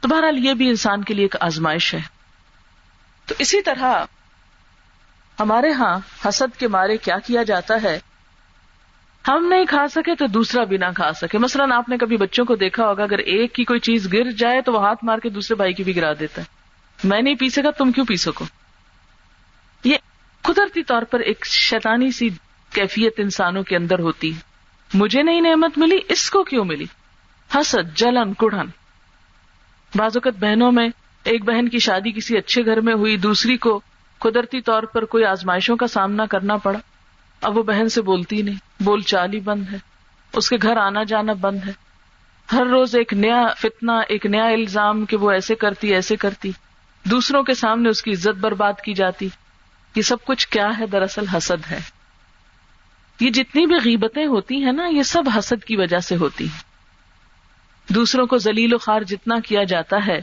تو 0.00 0.08
بہرحال 0.08 0.44
یہ 0.44 0.54
بھی 0.54 0.68
انسان 0.68 1.04
کے 1.04 1.14
لیے 1.14 1.24
ایک 1.24 1.36
آزمائش 1.40 1.94
ہے۔ 1.94 2.00
تو 3.26 3.34
اسی 3.38 3.62
طرح 3.62 4.04
ہمارے 5.40 5.72
ہاں 5.72 5.98
حسد 6.28 6.58
کے 6.58 6.68
مارے 6.68 6.96
کیا 6.96 7.18
کیا 7.18 7.42
جاتا 7.42 7.82
ہے۔ 7.82 8.00
ہم 9.28 9.46
نہیں 9.50 9.64
کھا 9.64 9.88
سکے 9.88 10.14
تو 10.14 10.26
دوسرا 10.26 10.64
بھی 10.64 10.76
نہ 10.76 10.84
کھا 10.96 11.12
سکے۔ 11.12 11.38
مثلاً 11.38 11.72
آپ 11.72 11.88
نے 11.88 11.96
کبھی 11.98 12.16
بچوں 12.16 12.44
کو 12.44 12.54
دیکھا 12.54 12.88
ہوگا، 12.88 13.02
اگر 13.02 13.18
ایک 13.18 13.52
کی 13.52 13.64
کوئی 13.64 13.80
چیز 13.80 14.12
گر 14.12 14.30
جائے 14.30 14.60
تو 14.60 14.72
وہ 14.72 14.86
ہاتھ 14.86 15.04
مار 15.04 15.18
کے 15.18 15.28
دوسرے 15.28 15.54
بھائی 15.54 15.72
کی 15.72 15.84
بھی 15.84 15.96
گرا 15.96 16.12
دیتا 16.20 16.42
ہے۔ 16.42 16.46
میں 17.04 17.22
نہیں 17.22 17.34
پی 17.34 17.48
سکا، 17.48 17.70
تم 17.70 17.92
کیوں 17.92 18.06
پی 18.06 18.16
سکو؟ 18.16 18.44
یہ 19.84 19.96
قدرتی 20.42 20.82
طور 20.82 21.02
پر 21.02 21.20
ایک 21.20 21.46
شیطانی 21.46 22.10
سی 22.10 22.28
کیفیت 22.72 23.14
انسانوں 23.18 23.62
کے 23.62 23.76
اندر 23.76 23.98
ہوتی 23.98 24.34
ہے۔ 24.34 24.55
مجھے 24.94 25.22
نہیں 25.22 25.40
نعمت 25.40 25.78
ملی، 25.78 25.98
اس 26.08 26.30
کو 26.30 26.44
کیوں 26.44 26.64
ملی؟ 26.64 26.84
حسد، 27.54 27.98
جلن، 27.98 28.34
کڑھن۔ 28.34 28.66
بعض 29.94 30.16
اوقات 30.16 30.40
بہنوں 30.40 30.72
میں 30.72 30.88
ایک 31.24 31.44
بہن 31.44 31.68
کی 31.68 31.78
شادی 31.78 32.12
کسی 32.12 32.38
اچھے 32.38 32.66
گھر 32.66 32.80
میں 32.80 32.94
ہوئی، 32.94 33.16
دوسری 33.16 33.56
کو 33.56 33.80
قدرتی 34.18 34.60
طور 34.60 34.82
پر 34.82 35.04
کوئی 35.04 35.24
آزمائشوں 35.24 35.76
کا 35.76 35.86
سامنا 35.86 36.26
کرنا 36.26 36.56
پڑا۔ 36.56 36.78
اب 37.42 37.58
وہ 37.58 37.62
بہن 37.62 37.88
سے 37.88 38.02
بولتی 38.02 38.42
نہیں، 38.42 38.82
بول 38.82 39.02
چال 39.02 39.34
ہی 39.34 39.40
بند 39.40 39.64
ہے۔ 39.72 39.78
اس 40.32 40.48
کے 40.48 40.56
گھر 40.62 40.76
آنا 40.76 41.02
جانا 41.02 41.32
بند 41.32 41.58
ہے۔ 41.66 41.72
ہر 42.52 42.66
روز 42.66 42.96
ایک 42.96 43.12
نیا 43.12 43.46
فتنا 43.58 43.98
ایک 43.98 44.26
نیا 44.26 44.44
الزام 44.44 45.04
کہ 45.04 45.16
وہ 45.16 45.30
ایسے 45.30 45.54
کرتی 45.54 45.94
ایسے 45.94 46.16
کرتی۔ 46.16 46.50
دوسروں 47.04 47.42
کے 47.42 47.54
سامنے 47.54 47.88
اس 47.88 48.02
کی 48.02 48.12
عزت 48.12 48.38
برباد 48.40 48.72
کی 48.84 48.94
جاتی۔ 48.94 49.28
یہ 49.94 50.02
سب 50.02 50.24
کچھ 50.24 50.48
کیا 50.48 50.78
ہے؟ 50.78 50.86
دراصل 50.86 51.26
حسد 51.28 51.70
ہے۔ 51.70 51.95
یہ 53.20 53.30
جتنی 53.30 53.66
بھی 53.66 53.74
غیبتیں 53.74 54.26
ہوتی 54.26 54.64
ہیں 54.64 54.72
نا، 54.72 54.86
یہ 54.86 55.02
سب 55.02 55.22
حسد 55.38 55.64
کی 55.64 55.76
وجہ 55.76 55.98
سے 55.98 56.16
ہوتی 56.16 56.44
ہیں۔ 56.44 56.66
دوسروں 57.92 58.26
کو 58.26 58.38
ذلیل 58.38 58.74
و 58.74 58.78
خار 58.78 59.00
جتنا 59.00 59.38
کیا 59.40 59.64
جاتا 59.64 60.06
ہے، 60.06 60.20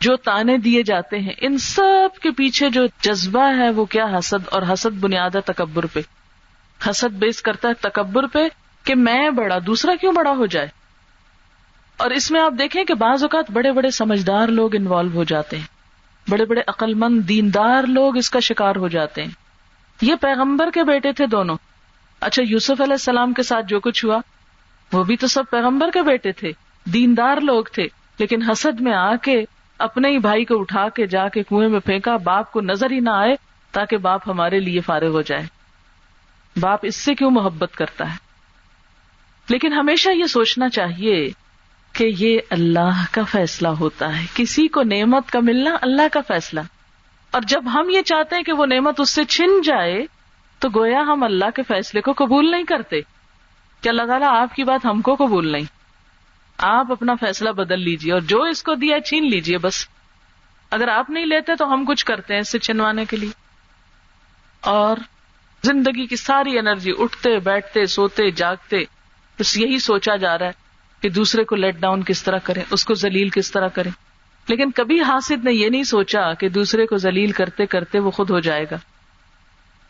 جو 0.00 0.16
تانے 0.16 0.58
دیے 0.58 0.82
جاتے 0.82 1.18
ہیں، 1.18 1.32
ان 1.40 1.58
سب 1.58 2.20
کے 2.22 2.30
پیچھے 2.30 2.70
جو 2.70 2.86
جذبہ 3.02 3.56
ہے، 3.56 3.70
وہ 3.70 3.84
کیا 3.84 4.04
حسد 4.18 4.48
اور 4.50 4.62
حسد 4.72 4.98
بنیاد 5.00 5.30
ہے 5.34 5.40
تکبر 5.40 5.86
پہ۔ 5.86 6.00
حسد 6.90 7.14
بیس 7.14 7.42
کرتا 7.42 7.68
ہے 7.68 7.74
تکبر 7.74 8.26
پہ 8.26 8.38
کہ 8.84 8.94
میں 8.94 9.30
بڑا، 9.30 9.58
دوسرا 9.66 9.94
کیوں 10.00 10.12
بڑا 10.12 10.30
ہو 10.30 10.46
جائے؟ 10.46 10.68
اور 11.96 12.10
اس 12.10 12.30
میں 12.30 12.40
آپ 12.40 12.52
دیکھیں 12.58 12.84
کہ 12.84 12.94
بعض 12.94 13.22
اوقات 13.22 13.50
بڑے 13.50 13.72
بڑے 13.72 13.90
سمجھدار 13.90 14.48
لوگ 14.48 14.74
انوالو 14.74 15.10
ہو 15.14 15.24
جاتے 15.24 15.58
ہیں۔ 15.58 15.66
بڑے 16.30 16.44
بڑے 16.44 16.60
عقل 16.66 16.94
مند 16.94 17.20
دیندار 17.20 17.82
لوگ 17.82 18.16
اس 18.16 18.30
کا 18.30 18.40
شکار 18.40 18.76
ہو 18.76 18.88
جاتے 18.88 19.22
ہیں۔ 19.22 19.30
یہ 20.00 20.14
پیغمبر 20.14 20.70
کے 20.74 20.82
بیٹے 20.82 21.12
تھے 21.12 21.26
دونوں۔ 21.26 21.56
اچھا 22.22 22.42
یوسف 22.46 22.80
علیہ 22.80 22.92
السلام 22.92 23.32
کے 23.32 23.42
ساتھ 23.42 23.66
جو 23.66 23.80
کچھ 23.80 24.04
ہوا، 24.04 24.18
وہ 24.92 25.04
بھی 25.04 25.16
تو 25.16 25.26
سب 25.26 25.42
پیغمبر 25.50 25.90
کے 25.90 26.02
بیٹے 26.02 26.32
تھے، 26.32 26.52
دیندار 26.84 27.36
لوگ 27.36 27.64
تھے، 27.64 27.86
لیکن 28.18 28.42
حسد 28.42 28.80
میں 28.80 28.92
آ 28.92 29.16
کے، 29.16 29.44
اپنے 29.78 30.08
ہی 30.08 30.18
بھائی 30.18 30.44
کو 30.44 30.60
اٹھا 30.60 30.88
کے 30.88 31.06
جا 31.06 31.28
کے 31.28 31.42
کنویں 31.42 31.68
میں 31.68 31.80
پھینکا، 31.80 32.16
باپ 32.16 32.52
کو 32.52 32.60
نظر 32.60 32.90
ہی 32.90 33.00
نہ 33.00 33.10
آئے 33.10 33.34
تاکہ 33.72 33.96
باپ 33.96 34.30
ہمارے 34.30 34.60
لیے 34.60 34.80
فارغ 34.80 35.08
ہو 35.08 35.22
جائے۔ 35.22 35.42
باپ 36.60 36.78
اس 36.82 36.96
سے 36.96 37.14
کیوں 37.14 37.30
محبت 37.30 37.76
کرتا 37.76 38.12
ہے؟ 38.12 38.16
لیکن 39.48 39.72
ہمیشہ 39.72 40.10
یہ 40.10 40.24
سوچنا 40.24 40.68
چاہیے 40.68 41.30
کہ 41.92 42.10
یہ 42.18 42.38
اللہ 42.50 43.04
کا 43.10 43.22
فیصلہ 43.24 43.68
ہوتا 43.68 44.20
ہے، 44.20 44.26
کسی 44.34 44.68
کو 44.68 44.82
نعمت 44.82 45.30
کا 45.30 45.40
ملنا 45.42 45.76
اللہ 45.82 46.08
کا 46.12 46.20
فیصلہ۔ 46.28 46.60
اور 47.30 47.42
جب 47.46 47.64
ہم 47.74 47.90
یہ 47.90 48.02
چاہتے 48.02 48.36
ہیں 48.36 48.42
کہ 48.42 48.52
وہ 48.52 48.66
نعمت 48.66 49.00
اس 49.00 49.10
سے 49.10 49.24
چھن 49.24 49.60
جائے 49.64 50.06
تو 50.62 50.68
گویا 50.68 51.00
ہم 51.00 51.22
اللہ 51.22 51.50
کے 51.54 51.62
فیصلے 51.62 52.00
کو 52.00 52.12
قبول 52.12 52.50
نہیں 52.50 52.64
کرتے۔ 52.64 53.00
کہ 53.80 53.88
اللہ 53.88 54.02
تعالیٰ 54.02 54.28
آپ 54.42 54.54
کی 54.54 54.64
بات 54.64 54.86
ہم 54.86 55.00
کو 55.00 55.14
قبول 55.14 55.52
نہیں؟ 55.52 55.64
آپ 56.58 56.92
اپنا 56.92 57.14
فیصلہ 57.14 57.50
بدل 57.50 57.80
لیجیے 57.80 58.12
اور 58.12 58.20
جو 58.20 58.42
اس 58.42 58.62
کو 58.62 58.74
دیا 58.74 59.00
چھین 59.00 59.28
لیجیے 59.30 59.58
بس۔ 59.58 59.88
اگر 60.70 60.88
آپ 60.88 61.10
نہیں 61.10 61.26
لیتے 61.26 61.56
تو 61.56 61.72
ہم 61.72 61.84
کچھ 61.84 62.04
کرتے 62.04 62.34
ہیں 62.34 62.40
اس 62.40 62.48
سے 62.48 62.58
چھنوانے 62.58 63.04
کے 63.04 63.16
لیے۔ 63.16 63.30
اور 64.60 64.96
زندگی 65.62 66.06
کی 66.06 66.16
ساری 66.16 66.58
انرجی 66.58 66.92
اٹھتے، 66.98 67.38
بیٹھتے، 67.38 67.86
سوتے، 67.86 68.30
جاگتے، 68.30 68.76
بس 69.40 69.56
یہی 69.56 69.78
سوچا 69.78 70.16
جا 70.16 70.38
رہا 70.38 70.46
ہے 70.46 70.52
کہ 71.00 71.08
دوسرے 71.08 71.44
کو 71.44 71.56
لیٹ 71.56 71.76
ڈاؤن 71.76 72.02
کس 72.02 72.22
طرح 72.22 72.38
کریں، 72.38 72.62
اس 72.70 72.84
کو 72.84 72.94
ذلیل 72.94 73.28
کس 73.28 73.50
طرح 73.50 73.68
کریں۔ 73.68 73.90
لیکن 74.48 74.70
کبھی 74.70 75.00
حاصل 75.00 75.44
نے 75.44 75.52
یہ 75.52 75.68
نہیں 75.68 75.82
سوچا 75.82 76.32
کہ 76.34 76.48
دوسرے 76.48 76.86
کو 76.86 76.96
ذلیل 76.96 77.32
کرتے 77.32 77.66
کرتے 77.66 77.98
وہ 77.98 78.10
خود 78.10 78.30
ہو 78.30 78.40
جائے 78.40 78.64
گا۔ 78.70 78.76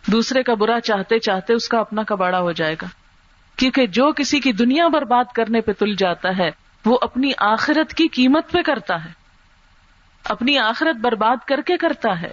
دوسرے 0.06 0.42
کا 0.42 0.54
برا 0.54 0.80
چاہتے 0.80 1.18
چاہتے 1.18 1.54
اس 1.54 1.68
کا 1.68 1.78
اپنا 1.78 2.02
کباڑا 2.02 2.40
ہو 2.40 2.52
جائے 2.52 2.76
گا۔ 2.82 2.86
کیونکہ 3.56 3.86
جو 3.86 4.12
کسی 4.12 4.40
کی 4.40 4.52
دنیا 4.52 4.88
برباد 4.88 5.24
کرنے 5.34 5.60
پہ 5.60 5.72
تل 5.72 5.94
جاتا 5.94 6.38
ہے، 6.38 6.50
وہ 6.84 6.98
اپنی 7.02 7.32
آخرت 7.38 7.94
کی 7.94 8.08
قیمت 8.08 8.50
پہ 8.50 8.62
کرتا 8.62 9.04
ہے۔ 9.04 9.10
اپنی 10.24 10.58
آخرت 10.58 10.96
برباد 10.96 11.36
کر 11.46 11.60
کے 11.60 11.76
کرتا 11.76 12.22
ہے۔ 12.22 12.32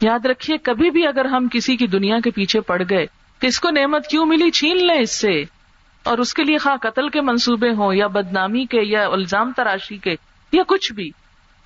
یاد 0.00 0.26
رکھیے، 0.26 0.56
کبھی 0.58 0.90
بھی 0.90 1.06
اگر 1.06 1.24
ہم 1.24 1.48
کسی 1.52 1.76
کی 1.76 1.86
دنیا 1.86 2.20
کے 2.24 2.30
پیچھے 2.30 2.60
پڑ 2.60 2.82
گئے 2.90 3.06
کہ 3.38 3.46
اس 3.46 3.60
کو 3.60 3.70
نعمت 3.70 4.06
کیوں 4.06 4.26
ملی؟ 4.26 4.50
چھین 4.50 4.86
لیں 4.86 5.00
اس 5.00 5.20
سے۔ 5.20 5.42
اور 6.02 6.18
اس 6.18 6.34
کے 6.34 6.44
لیے 6.44 6.58
خواہ 6.58 6.76
قتل 6.76 7.08
کے 7.08 7.20
منصوبے 7.20 7.70
ہوں، 7.70 7.94
یا 7.94 8.06
بدنامی 8.06 8.64
کے، 8.64 8.80
یا 8.82 9.08
الزام 9.08 9.52
تراشی 9.56 9.96
کے، 9.96 10.14
یا 10.52 10.62
کچھ 10.66 10.92
بھی، 10.92 11.10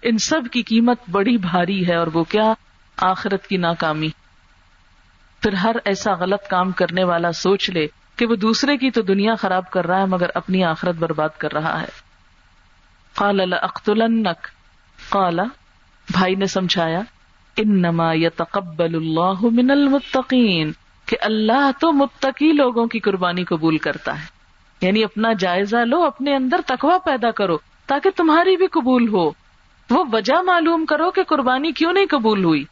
ان 0.02 0.18
سب 0.18 0.40
کی 0.52 0.62
قیمت 0.62 0.98
بڑی 1.10 1.36
بھاری 1.36 1.88
ہے۔ 1.88 1.94
اور 1.94 2.06
وہ 2.14 2.24
کیا؟ 2.24 2.52
آخرت 2.96 3.46
کی 3.46 3.56
ناکامی۔ 3.56 4.08
پھر 5.46 5.54
ہر 5.54 5.76
ایسا 5.84 6.12
غلط 6.12 6.48
کام 6.50 6.72
کرنے 6.72 7.04
والا 7.04 7.32
سوچ 7.32 7.70
لے 7.70 7.86
کہ 8.16 8.26
وہ 8.26 8.36
دوسرے 8.36 8.76
کی 8.76 8.90
تو 8.90 9.02
دنیا 9.02 9.34
خراب 9.34 9.70
کر 9.70 9.86
رہا 9.86 10.00
ہے، 10.00 10.06
مگر 10.06 10.26
اپنی 10.34 10.64
آخرت 10.64 10.94
برباد 10.94 11.28
کر 11.38 11.52
رہا 11.52 11.80
ہے۔ 11.80 11.86
قال 13.14 13.52
اختلنک 13.62 14.48
قال، 15.08 15.40
بھائی 16.12 16.34
نے 16.34 16.46
سمجھایا، 16.46 17.00
انما 17.56 18.12
يتقبل 18.14 18.94
اللہ 18.94 19.44
من 19.52 19.70
المتقین، 19.70 20.72
کہ 21.06 21.16
اللہ 21.20 21.70
تو 21.80 21.92
متقی 21.92 22.52
لوگوں 22.52 22.86
کی 22.86 22.98
قربانی 22.98 23.44
قبول 23.44 23.78
کرتا 23.78 24.20
ہے۔ 24.20 24.26
یعنی 24.80 25.04
اپنا 25.04 25.32
جائزہ 25.32 25.76
لو، 25.76 26.04
اپنے 26.04 26.36
اندر 26.36 26.60
تقوا 26.66 26.98
پیدا 27.04 27.30
کرو، 27.30 27.56
تاکہ 27.86 28.10
تمہاری 28.16 28.56
بھی 28.56 28.66
قبول 28.66 29.08
ہو۔ 29.08 29.30
وہ 29.90 30.04
وجہ 30.12 30.42
معلوم 30.42 30.86
کرو 30.86 31.10
کہ 31.10 31.22
قربانی 31.22 31.72
کیوں 31.72 31.92
نہیں 31.92 32.06
قبول 32.10 32.44
ہوئی۔ 32.44 32.64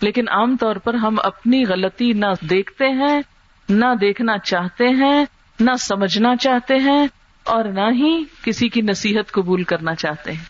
لیکن 0.00 0.28
عام 0.28 0.56
طور 0.56 0.76
پر 0.76 0.94
ہم 0.94 1.16
اپنی 1.22 1.64
غلطی 1.64 2.12
نہ 2.12 2.26
دیکھتے 2.40 2.84
ہیں، 2.88 3.20
نہ 3.68 3.84
دیکھنا 4.00 4.38
چاہتے 4.38 4.88
ہیں، 4.88 5.24
نہ 5.60 5.70
سمجھنا 5.78 6.36
چاہتے 6.36 6.74
ہیں 6.74 7.06
اور 7.44 7.64
نہ 7.64 7.92
ہی 7.92 8.24
کسی 8.42 8.68
کی 8.68 8.80
نصیحت 8.80 9.32
قبول 9.32 9.62
کرنا 9.62 9.94
چاہتے 9.94 10.32
ہیں۔ 10.32 10.44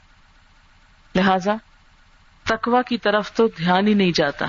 لہذا 1.14 1.54
تکوا 2.44 2.82
کی 2.82 2.98
طرف 2.98 3.32
تو 3.32 3.46
دھیان 3.46 3.88
ہی 3.88 3.94
نہیں 3.94 4.12
جاتا۔ 4.14 4.46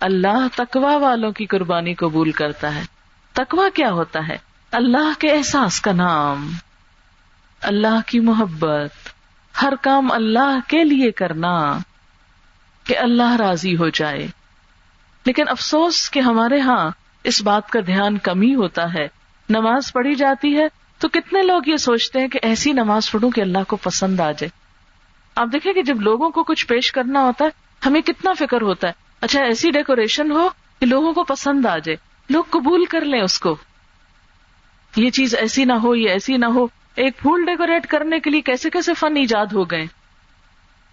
اللہ 0.00 0.46
تکوا 0.56 0.96
والوں 0.96 1.32
کی 1.32 1.46
قربانی 1.46 1.94
قبول 1.94 2.32
کرتا 2.32 2.74
ہے۔ 2.74 2.82
تکوا 3.32 3.68
کیا 3.74 3.90
ہوتا 3.90 4.28
ہے؟ 4.28 4.36
اللہ 4.72 5.20
کے 5.20 5.32
احساس 5.32 5.80
کا 5.80 5.92
نام۔ 5.92 6.50
اللہ 7.60 8.00
کی 8.06 8.20
محبت۔ 8.20 8.90
ہر 9.62 9.72
کام 9.80 10.12
اللہ 10.12 10.58
کے 10.68 10.84
لیے 10.84 11.10
کرنا۔ 11.10 11.78
کہ 12.88 12.98
اللہ 12.98 13.36
راضی 13.36 13.76
ہو 13.76 13.88
جائے۔ 13.88 14.26
لیکن 15.24 15.48
افسوس 15.48 16.10
کہ 16.10 16.20
ہمارے 16.20 16.60
ہاں 16.60 16.90
اس 17.24 17.42
بات 17.42 17.70
کا 17.70 17.80
دھیان 17.86 18.18
کم 18.18 18.40
ہی 18.40 18.54
ہوتا 18.54 18.94
ہے۔ 18.94 19.08
نماز 19.48 19.92
پڑھی 19.92 20.14
جاتی 20.14 20.58
ہے 20.58 20.68
تو 20.98 21.08
کتنے 21.08 21.42
لوگ 21.42 21.62
یہ 21.66 21.76
سوچتے 21.76 22.20
ہیں 22.20 22.28
کہ 22.28 22.38
ایسی 22.42 22.72
نماز 22.72 23.10
پڑھوں 23.10 23.30
کہ 23.30 23.40
اللہ 23.40 23.58
کو 23.68 23.76
پسند 23.76 24.20
آ 24.20 24.30
جائے۔ 24.30 24.48
آپ 25.34 25.48
دیکھیں 25.52 25.72
کہ 25.72 25.82
جب 25.82 26.00
لوگوں 26.00 26.30
کو 26.30 26.42
کچھ 26.42 26.66
پیش 26.66 26.92
کرنا 26.92 27.22
ہوتا 27.22 27.44
ہے، 27.44 27.50
ہمیں 27.86 28.00
کتنا 28.00 28.32
فکر 28.32 28.62
ہوتا 28.62 28.88
ہے۔ 28.88 28.92
اچھا 29.20 29.42
ایسی 29.42 29.70
ڈیکوریشن 29.70 30.30
ہو 30.30 30.48
کہ 30.80 30.86
لوگوں 30.86 31.12
کو 31.12 31.24
پسند 31.24 31.66
آ 31.66 31.78
جائے۔ 31.78 31.96
لوگ 32.30 32.44
قبول 32.50 32.84
کر 32.84 33.00
لیں 33.00 33.20
اس 33.20 33.40
کو۔ 33.40 33.56
یہ 34.96 35.10
چیز 35.10 35.34
ایسی 35.34 35.64
نہ 35.64 35.72
ہو، 35.72 35.94
یہ 35.94 36.10
ایسی 36.10 36.36
نہ 36.36 36.46
ہو۔ 36.46 36.66
ایک 36.94 37.18
پھول 37.18 37.44
ڈیکوریٹ 37.44 37.86
کرنے 37.86 38.20
کے 38.20 38.30
لیے 38.30 38.40
کیسے 38.40 38.70
کیسے 38.70 38.94
فن 38.94 39.16
ایجاد 39.16 39.46
ہو 39.46 39.64
گئے۔ 39.64 39.86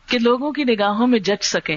کہ 0.08 0.20
لوگوں 0.20 0.51
کی 0.51 0.64
نگاہوں 0.64 1.08
میں 1.08 1.20
جچ 1.20 1.45
سکیں۔ 1.45 1.76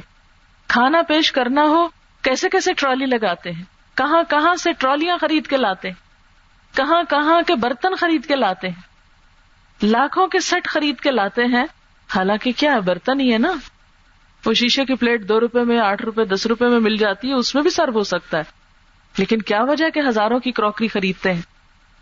کھانا 0.69 1.03
پیش 1.03 1.33
کرنا 1.33 1.63
ہو، 1.63 1.89
کیسے 2.23 2.49
کیسے 2.49 2.73
ٹرالی 2.73 3.07
لگاتے 3.07 3.51
ہیں؟ 3.51 3.65
کہاں 3.95 4.23
کہاں 4.29 4.55
سے 4.55 4.73
ٹرالیاں 4.73 5.17
خرید 5.21 5.47
کے 5.47 5.57
لاتے 5.57 5.89
ہیں؟ 5.89 6.09
کہاں 6.77 7.03
کہاں 7.11 7.43
کے 7.47 7.55
برتن 7.55 7.95
خرید 7.95 8.27
کے 8.27 8.37
لاتے 8.37 8.69
ہیں؟ 8.69 8.83
لاکھوں 9.83 10.27
کے 10.27 10.41
سیٹ 10.41 10.69
خرید 10.69 11.01
کے 11.01 11.11
لاتے 11.11 11.43
ہیں، 11.45 11.65
حالانکہ 12.09 12.53
کیا 12.57 12.73
ہے، 12.73 12.81
برتن 12.81 13.21
ہی 13.21 13.33
ہے 13.33 13.39
نا۔ 13.39 13.53
وہ 14.47 14.53
شیشے 14.53 14.85
کی 14.85 14.95
پلیٹ 14.95 15.29
دو 15.29 15.41
روپے 15.41 15.65
میں، 15.65 15.79
آٹھ 15.79 16.03
روپے، 16.03 16.25
دس 16.25 16.47
روپے 16.47 16.69
میں 16.69 16.81
مل 16.81 16.97
جاتی 16.97 17.29
ہے، 17.29 17.35
اس 17.35 17.55
میں 17.55 17.63
بھی 17.63 17.71
سرو 17.71 17.93
ہو 17.93 18.03
سکتا 18.03 18.39
ہے۔ 18.39 18.43
لیکن 19.19 19.43
کیا 19.43 19.63
وجہ 19.63 19.91
کہ 19.91 20.01
ہزاروں 20.09 20.41
کی 20.41 20.53
کراکری 20.53 20.89
خریدتے 20.89 21.33
ہیں؟ 21.33 21.43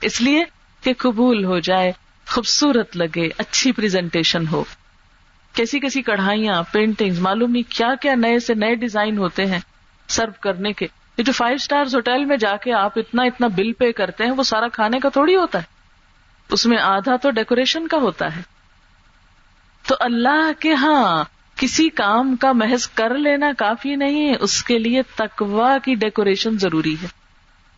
اس 0.01 0.21
لیے 0.21 0.45
کہ 0.81 0.93
قبول 0.99 1.45
ہو 1.45 1.59
جائے، 1.59 1.93
خوبصورت 2.29 2.97
لگے، 2.97 3.29
اچھی 3.39 3.73
پریزنٹیشن 3.73 4.47
ہو۔ 4.47 4.65
کیسی 5.57 5.81
کیسی 5.81 6.03
کڑھائیاں 6.03 6.63
پینٹنگ 6.73 7.15
معلوم 7.19 7.51
نہیں 7.51 7.71
کیا 7.71 7.95
کیا 8.01 8.15
نئے 8.15 8.39
سے 8.39 8.55
نئے 8.55 8.75
ڈیزائن 8.75 9.19
ہوتے 9.19 9.47
ہیں 9.47 9.59
سرو 10.09 10.33
کرنے 10.41 10.73
کے۔ 10.73 10.87
یہ 11.19 11.25
جو 11.25 11.33
فائیو 11.33 11.55
اسٹار 11.55 11.85
ہوٹل 11.95 12.25
میں 12.25 12.37
جا 12.37 12.57
کے 12.57 12.73
آپ 12.73 12.93
اتنا 12.97 13.23
اتنا 13.23 13.47
بل 13.47 13.73
پے 13.73 13.93
کرتے 13.93 14.25
ہیں، 14.25 14.31
وہ 14.31 14.43
سارا 14.43 14.69
کھانے 14.69 14.99
کا 14.99 15.09
تھوڑی 15.09 15.37
ہوتا 15.37 15.59
ہے۔ 15.59 15.65
اس 16.49 16.67
میں 16.67 16.79
آدھا 16.79 17.17
تو 17.17 17.31
ڈیکوریشن 17.31 17.89
کا 17.89 17.97
ہوتا 17.97 18.37
ہے۔ 18.37 18.41
تو 19.87 19.95
اللہ 20.01 20.51
کے 20.61 20.75
ہاں 20.75 21.25
کسی 21.57 21.89
کام 21.89 22.37
کا 22.37 22.53
محض 22.53 22.87
کر 22.87 23.15
لینا 23.15 23.53
کافی 23.59 23.97
نہیں 23.97 24.29
ہے، 24.29 24.35
اس 24.41 24.63
کے 24.63 24.79
لیے 24.79 25.03
تکوا 25.17 25.79
کی 25.85 25.95
ڈیکوریشن 25.95 26.59
ضروری 26.59 26.97
ہے۔ 27.03 27.07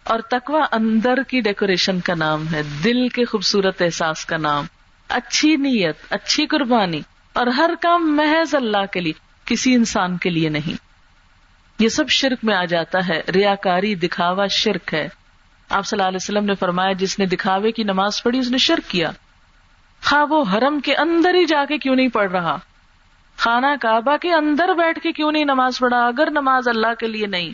اور 0.04 0.20
تکوا 0.20 0.66
اندر 0.72 1.22
کی 1.28 1.40
ڈیکوریشن 1.40 2.00
کا 2.00 2.14
نام 2.14 2.44
ہے، 2.52 2.62
دل 2.84 3.08
کے 3.08 3.24
خوبصورت 3.24 3.82
احساس 3.82 4.24
کا 4.24 4.36
نام۔ 4.36 4.64
اچھی 5.08 5.56
نیت، 5.56 5.96
اچھی 6.10 6.46
قربانی۔ 6.46 7.00
اور 7.38 7.46
ہر 7.46 7.70
کام 7.80 8.16
محض 8.16 8.54
اللہ 8.54 8.86
کے 8.92 9.00
لیے، 9.00 9.12
کسی 9.44 9.74
انسان 9.74 10.16
کے 10.16 10.30
لیے 10.30 10.48
نہیں۔ 10.48 10.76
یہ 11.78 11.88
سب 11.88 12.08
شرک 12.08 12.38
میں 12.42 12.54
آ 12.54 12.64
جاتا 12.64 13.08
ہے 13.08 13.20
ریا 13.34 13.54
کاری 13.54 13.94
دکھاوا، 13.94 14.46
شرک 14.46 14.94
ہے۔ 14.94 15.08
آپ 15.70 15.86
صلی 15.86 15.98
اللہ 15.98 16.08
علیہ 16.08 16.18
وسلم 16.22 16.44
نے 16.44 16.54
فرمایا، 16.54 16.92
جس 16.92 17.18
نے 17.18 17.26
دکھاوے 17.26 17.72
کی 17.72 17.82
نماز 17.82 18.22
پڑھی، 18.22 18.38
اس 18.38 18.50
نے 18.50 18.58
شرک 18.58 18.90
کیا۔ 18.90 19.10
خواہ 20.04 20.24
وہ 20.30 20.44
حرم 20.52 20.80
کے 20.80 20.94
اندر 20.94 21.34
ہی 21.34 21.44
جا 21.44 21.64
کے 21.68 21.78
کیوں 21.78 21.96
نہیں 21.96 22.08
پڑھ 22.08 22.30
رہا؟ 22.30 22.56
خانہ 23.36 23.66
کعبہ 23.80 24.16
کے 24.16 24.34
اندر 24.34 24.68
بیٹھ 24.68 25.00
کے 25.00 25.12
کیوں 25.12 25.32
نہیں 25.32 25.44
نماز 25.44 25.78
پڑھا؟ 25.78 26.06
اگر 26.06 26.28
نماز 26.30 26.68
اللہ 26.68 26.94
کے 26.98 27.06
لیے 27.06 27.26
نہیں۔ 27.26 27.50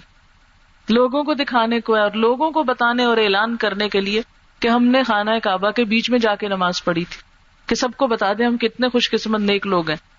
لوگوں 0.89 1.25
کو 1.25 1.35
دکھانے 1.35 1.81
کو 1.81 1.95
اور 1.95 2.11
لوگوں 2.11 2.51
کو 2.51 2.63
بتانے 2.63 3.05
اور 3.05 3.17
اعلان 3.17 3.57
کرنے 3.57 3.89
کے 3.89 4.01
لیے 4.01 4.23
کہ 4.61 4.69
ہم 4.69 4.85
نے 4.85 5.03
خانہ 5.03 5.31
کعبہ 5.43 5.71
کے 5.71 5.85
بیچ 5.85 6.11
میں 6.11 6.19
جا 6.19 6.35
کے 6.35 6.49
نماز 6.49 6.85
پڑھی 6.85 7.05
تھی۔ 7.05 7.24
کہ 7.67 7.75
سب 7.75 7.89
کو 7.97 8.07
بتا 8.07 8.33
دیں 8.33 8.47
ہم 8.47 8.57
کتنے 8.57 8.89
خوش 8.89 9.11
قسمت 9.11 9.41
نیک 9.41 9.67
لوگ 9.67 9.89
ہیں۔ 9.89 10.15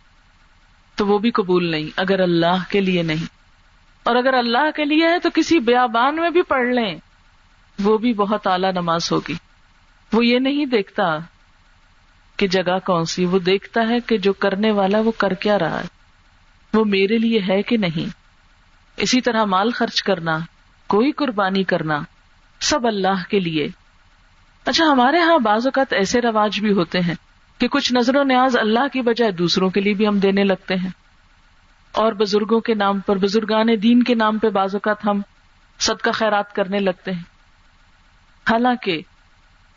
تو 0.95 1.07
وہ 1.07 1.17
بھی 1.17 1.31
قبول 1.31 1.71
نہیں، 1.71 1.89
اگر 1.95 2.19
اللہ 2.19 2.63
کے 2.69 2.81
لیے 2.81 3.03
نہیں۔ 3.03 3.25
اور 4.03 4.15
اگر 4.15 4.33
اللہ 4.33 4.71
کے 4.75 4.85
لیے 4.85 5.07
ہے 5.07 5.19
تو 5.19 5.29
کسی 5.33 5.59
بیابان 5.59 6.15
میں 6.15 6.29
بھی 6.29 6.41
پڑھ 6.41 6.67
لیں۔ 6.67 6.99
وہ 7.83 7.97
بھی 7.97 8.13
بہت 8.13 8.47
اعلی 8.47 8.71
نماز 8.71 9.11
ہوگی۔ 9.11 9.33
وہ 10.13 10.25
یہ 10.25 10.39
نہیں 10.39 10.65
دیکھتا 10.65 11.17
کہ 12.37 12.47
جگہ 12.47 12.79
کون 12.85 13.05
سی، 13.05 13.25
وہ 13.25 13.39
دیکھتا 13.39 13.87
ہے 13.89 13.99
کہ 13.99 14.17
جو 14.17 14.33
کرنے 14.33 14.71
والا 14.71 14.99
وہ 14.99 15.11
کر 15.17 15.33
کیا 15.33 15.59
رہا 15.59 15.79
ہے۔ 15.79 15.85
وہ 16.73 16.85
میرے 16.85 17.17
لیے 17.17 17.39
ہے 17.49 17.61
کہ 17.61 17.77
نہیں۔ 17.77 18.09
اسی 18.97 19.21
طرح 19.21 19.43
مال 19.43 19.71
خرچ 19.71 20.03
کرنا، 20.03 20.37
کوئی 20.87 21.11
قربانی 21.11 21.63
کرنا، 21.63 21.99
سب 22.59 22.87
اللہ 22.87 23.23
کے 23.29 23.39
لیے۔ 23.39 23.67
اچھا 24.65 24.85
ہمارے 24.91 25.17
یہاں 25.17 25.37
بعض 25.37 25.67
اوقات 25.67 25.93
ایسے 25.93 26.21
رواج 26.21 26.59
بھی 26.59 26.71
ہوتے 26.71 26.99
ہیں۔ 26.99 27.15
کہ 27.57 27.67
کچھ 27.67 27.93
نظر 27.93 28.15
و 28.15 28.23
نیاز 28.23 28.57
اللہ 28.57 28.87
کی 28.93 29.01
بجائے 29.01 29.31
دوسروں 29.31 29.69
کے 29.69 29.81
لیے 29.81 29.93
بھی 29.93 30.07
ہم 30.07 30.19
دینے 30.19 30.43
لگتے 30.43 30.75
ہیں۔ 30.75 30.89
اور 31.91 32.13
بزرگوں 32.13 32.59
کے 32.59 32.73
نام 32.73 32.99
پر، 32.99 33.15
بزرگان 33.15 33.67
دین 33.83 34.03
کے 34.03 34.15
نام 34.15 34.37
پہ 34.37 34.49
بعض 34.49 34.75
اوقات 34.75 35.05
ہم 35.05 35.21
سب 35.79 35.99
کا 35.99 36.11
خیرات 36.11 36.53
کرنے 36.53 36.79
لگتے 36.79 37.11
ہیں۔ 37.11 37.23
حالانکہ 38.51 39.01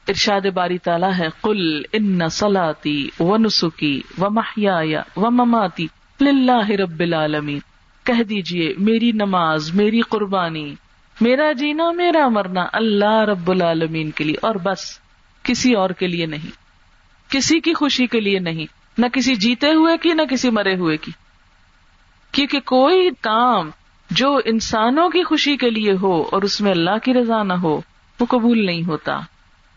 ارشاد 0.09 0.47
باری 0.55 0.79
تعالیٰ 0.79 1.13
ہے 1.19 1.27
کل 1.43 1.83
ان 1.93 2.29
سلاتی 2.29 3.09
و 3.21 3.37
نسخی 3.37 4.01
و 4.19 4.31
محیا 4.31 5.03
و 5.17 5.31
مماتی 5.31 5.87
لاہ 6.21 6.71
رب 6.71 7.01
العالمین 7.01 7.59
کہہ 8.05 8.23
دیجیے 8.23 8.75
میری 8.79 9.13
نماز، 9.13 9.75
میری 9.75 10.01
قربانی، 10.01 10.75
میرا 11.21 11.53
جینا، 11.53 11.91
میرا 11.91 12.29
مرنا 12.29 12.67
اللہ 12.73 13.25
رب 13.29 13.51
العالمین 13.51 14.11
کے 14.11 14.25
لیے 14.25 14.35
اور 14.43 14.55
بس 14.55 15.01
کسی 15.43 15.75
اور 15.75 15.91
کے 15.91 16.07
لیے 16.07 16.27
نہیں۔ 16.27 16.68
کسی 17.29 17.61
کی 17.61 17.75
خوشی 17.75 18.07
کے 18.07 18.21
لیے 18.21 18.39
نہیں، 18.39 18.67
نہ 18.99 19.07
کسی 19.07 19.35
جیتے 19.35 19.73
ہوئے 19.73 19.97
کی، 19.97 20.13
نہ 20.13 20.23
کسی 20.23 20.51
مرے 20.51 20.75
ہوئے 20.75 20.97
کی۔ 20.97 21.13
کیونکہ 22.33 22.61
کوئی 22.61 23.11
کام 23.21 23.71
جو 24.11 24.41
انسانوں 24.45 25.09
کی 25.09 25.23
خوشی 25.23 25.57
کے 25.57 25.71
لیے 25.71 25.93
ہو 26.03 26.23
اور 26.23 26.43
اس 26.43 26.61
میں 26.61 26.71
اللہ 26.71 26.99
کی 27.03 27.15
رضا 27.15 27.43
نہ 27.43 27.53
ہو، 27.53 27.81
وہ 28.21 28.27
قبول 28.27 28.67
نہیں 28.67 28.83
ہوتا۔ 28.87 29.19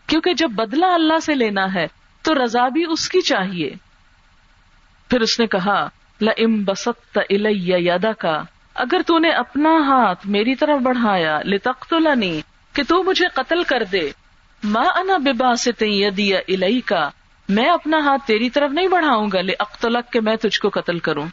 کیونکہ 0.06 0.34
جب 0.34 0.50
بدلا 0.50 0.94
اللہ 0.94 1.18
سے 1.18 1.34
لینا 1.34 1.74
ہے، 1.74 1.86
تو 2.22 2.44
رضا 2.44 2.68
بھی 2.68 2.84
اس 2.88 3.08
کی 3.08 3.20
چاہیے۔ 3.20 3.74
پھر 5.08 5.20
اس 5.20 5.40
نے 5.40 5.46
کہا 5.46 5.88
لم 6.20 6.64
بست 6.64 7.18
یادا 7.78 8.12
کا 8.12 8.42
اگر 8.74 9.00
تو 9.06 9.18
نے 9.18 9.30
اپنا 9.30 9.70
ہاتھ 9.70 10.26
میری 10.26 10.54
طرف 10.54 10.82
بڑھایا 10.82 11.40
لتخت 11.44 11.94
کہ 12.72 12.82
تو 12.88 13.02
مجھے 13.02 13.26
قتل 13.34 13.62
کر 13.62 13.82
دے۔ 13.92 14.10
ماں 14.64 14.84
انا 14.84 15.16
ببا 15.16 15.56
سے 15.56 16.10
دیا 16.10 16.38
الہی 16.48 16.80
کا 16.80 17.10
میں 17.48 17.70
اپنا 17.70 17.98
ہاتھ 17.98 18.26
تیری 18.26 18.50
طرف 18.50 18.70
نہیں 18.70 18.88
بڑھاؤں 18.88 19.28
گا، 19.32 19.40
لے 19.40 19.52
اختلق 19.58 20.12
کے 20.12 20.20
میں 20.20 20.36
تجھ 20.36 20.60
کو 20.60 20.68
قتل 20.68 20.98
کروں۔ 20.98 21.26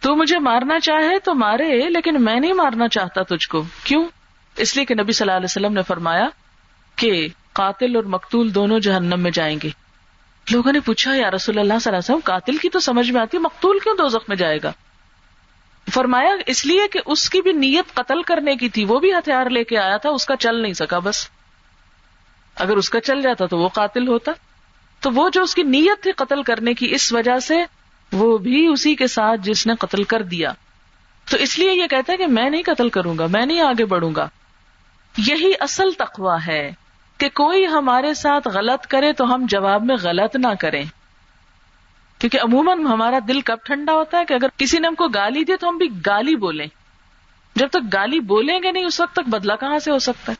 تو 0.00 0.16
مجھے 0.16 0.38
مارنا 0.38 0.80
چاہے 0.80 1.18
تو 1.18 1.34
مارے، 1.34 1.88
لیکن 1.88 2.24
میں 2.24 2.40
نہیں 2.40 2.52
مارنا 2.52 2.88
چاہتا 2.88 3.22
تجھ 3.22 3.48
کو۔ 3.48 3.64
کیوں؟ 3.84 4.04
اس 4.56 4.76
لیے 4.76 4.84
کہ 4.84 4.94
نبی 4.94 5.12
صلی 5.12 5.24
اللہ 5.24 5.36
علیہ 5.36 5.44
وسلم 5.44 5.72
نے 5.72 5.82
فرمایا 5.82 6.28
کہ 6.96 7.28
قاتل 7.52 7.96
اور 7.96 8.04
مقتول 8.04 8.54
دونوں 8.54 8.78
جہنم 8.78 9.20
میں 9.20 9.30
جائیں 9.30 9.58
گے۔ 9.62 9.70
لوگوں 10.50 10.72
نے 10.72 10.80
پوچھا، 10.80 11.14
یا 11.14 11.30
رسول 11.30 11.58
اللہ 11.58 11.78
صلی 11.80 11.90
اللہ 11.90 11.96
علیہ 11.96 12.14
وسلم، 12.14 12.18
قاتل 12.24 12.56
کی 12.56 12.68
تو 12.68 12.80
سمجھ 12.80 13.10
میں 13.10 13.20
آتی 13.20 13.38
مقتول 13.38 13.78
کیوں 13.78 13.96
دو 13.96 14.18
میں 14.28 14.36
جائے 14.36 14.58
گا؟ 14.62 14.72
فرمایا 15.90 16.30
اس 16.46 16.66
لیے 16.66 16.88
کہ 16.92 17.00
اس 17.06 17.30
کی 17.30 17.40
بھی 17.40 17.52
نیت 17.52 17.94
قتل 17.94 18.22
کرنے 18.22 18.56
کی 18.56 18.68
تھی، 18.68 18.84
وہ 18.84 18.98
بھی 18.98 19.12
ہتھیار 19.12 19.50
لے 19.50 19.64
کے 19.64 19.78
آیا 19.78 19.96
تھا، 19.96 20.10
اس 20.10 20.26
کا 20.26 20.36
چل 20.36 20.62
نہیں 20.62 20.72
سکا 20.72 20.98
بس۔ 20.98 21.30
اگر 22.56 22.76
اس 22.76 22.90
کا 22.90 23.00
چل 23.00 23.22
جاتا 23.22 23.46
تو 23.46 23.58
وہ 23.58 23.68
قاتل 23.68 24.08
ہوتا۔ 24.08 24.32
تو 25.00 25.10
وہ 25.10 25.30
جو 25.30 25.42
اس 25.42 25.54
کی 25.54 25.62
نیت 25.62 26.02
تھی 26.02 26.12
قتل 26.12 26.42
کرنے 26.42 26.74
کی، 26.74 26.94
اس 26.94 27.12
وجہ 27.12 27.38
سے 27.38 27.64
وہ 28.12 28.38
بھی 28.38 28.66
اسی 28.66 28.94
کے 28.94 29.06
ساتھ 29.06 29.40
جس 29.40 29.66
نے 29.66 29.74
قتل 29.74 30.02
کر 30.02 30.22
دیا۔ 30.22 30.52
تو 31.30 31.36
اس 31.36 31.58
لیے 31.58 31.72
یہ 31.72 31.86
کہتا 31.86 32.12
ہے 32.12 32.18
کہ 32.18 32.26
میں 32.26 32.50
نہیں 32.50 32.62
قتل 32.62 32.88
کروں 32.88 33.18
گا، 33.18 33.26
میں 33.26 33.46
نہیں 33.46 33.60
آگے 33.60 33.84
بڑھوں 33.84 34.14
گا۔ 34.14 34.28
یہی 35.16 35.52
اصل 35.60 35.92
تقوا 35.98 36.46
ہے 36.46 36.72
کہ 37.18 37.28
کوئی 37.28 37.66
ہمارے 37.66 38.14
ساتھ 38.14 38.48
غلط 38.48 38.86
کرے 38.86 39.12
تو 39.12 39.34
ہم 39.34 39.46
جواب 39.48 39.84
میں 39.84 39.96
غلط 40.02 40.36
نہ 40.36 40.54
کریں۔ 40.60 40.84
کیونکہ 42.18 42.40
عموماً 42.40 42.86
ہمارا 42.86 43.18
دل 43.28 43.40
کب 43.40 43.56
ٹھنڈا 43.64 43.92
ہوتا 43.92 44.18
ہے 44.18 44.24
کہ 44.24 44.34
اگر 44.34 44.46
کسی 44.56 44.78
نے 44.78 44.88
ہم 44.88 44.94
کو 44.94 45.08
گالی 45.08 45.44
دی 45.44 45.56
تو 45.56 45.68
ہم 45.68 45.76
بھی 45.76 45.88
گالی 46.06 46.36
بولیں۔ 46.36 46.66
جب 47.54 47.68
تک 47.68 47.92
گالی 47.92 48.20
بولیں 48.20 48.60
گے 48.62 48.72
نہیں، 48.72 48.84
اس 48.84 49.00
وقت 49.00 49.12
تک 49.12 49.28
بدلا 49.28 49.56
کہاں 49.56 49.78
سے 49.78 49.90
ہو 49.90 49.98
سکتا 49.98 50.32
ہے؟ 50.32 50.36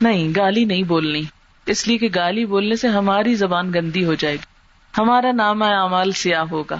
نہیں، 0.00 0.28
گالی 0.36 0.64
نہیں 0.64 0.82
بولنی۔ 0.82 1.22
اس 1.66 1.88
لیے 1.88 1.98
کہ 1.98 2.08
گالی 2.14 2.44
بولنے 2.44 2.76
سے 2.76 2.88
ہماری 2.88 3.34
زبان 3.34 3.72
گندی 3.74 4.04
ہو 4.04 4.14
جائے 4.14 4.34
گی۔ 4.34 4.54
ہمارا 4.98 5.32
نام 5.32 5.62
اعمال 5.62 6.12
سیاہ 6.12 6.42
ہوگا۔ 6.42 6.76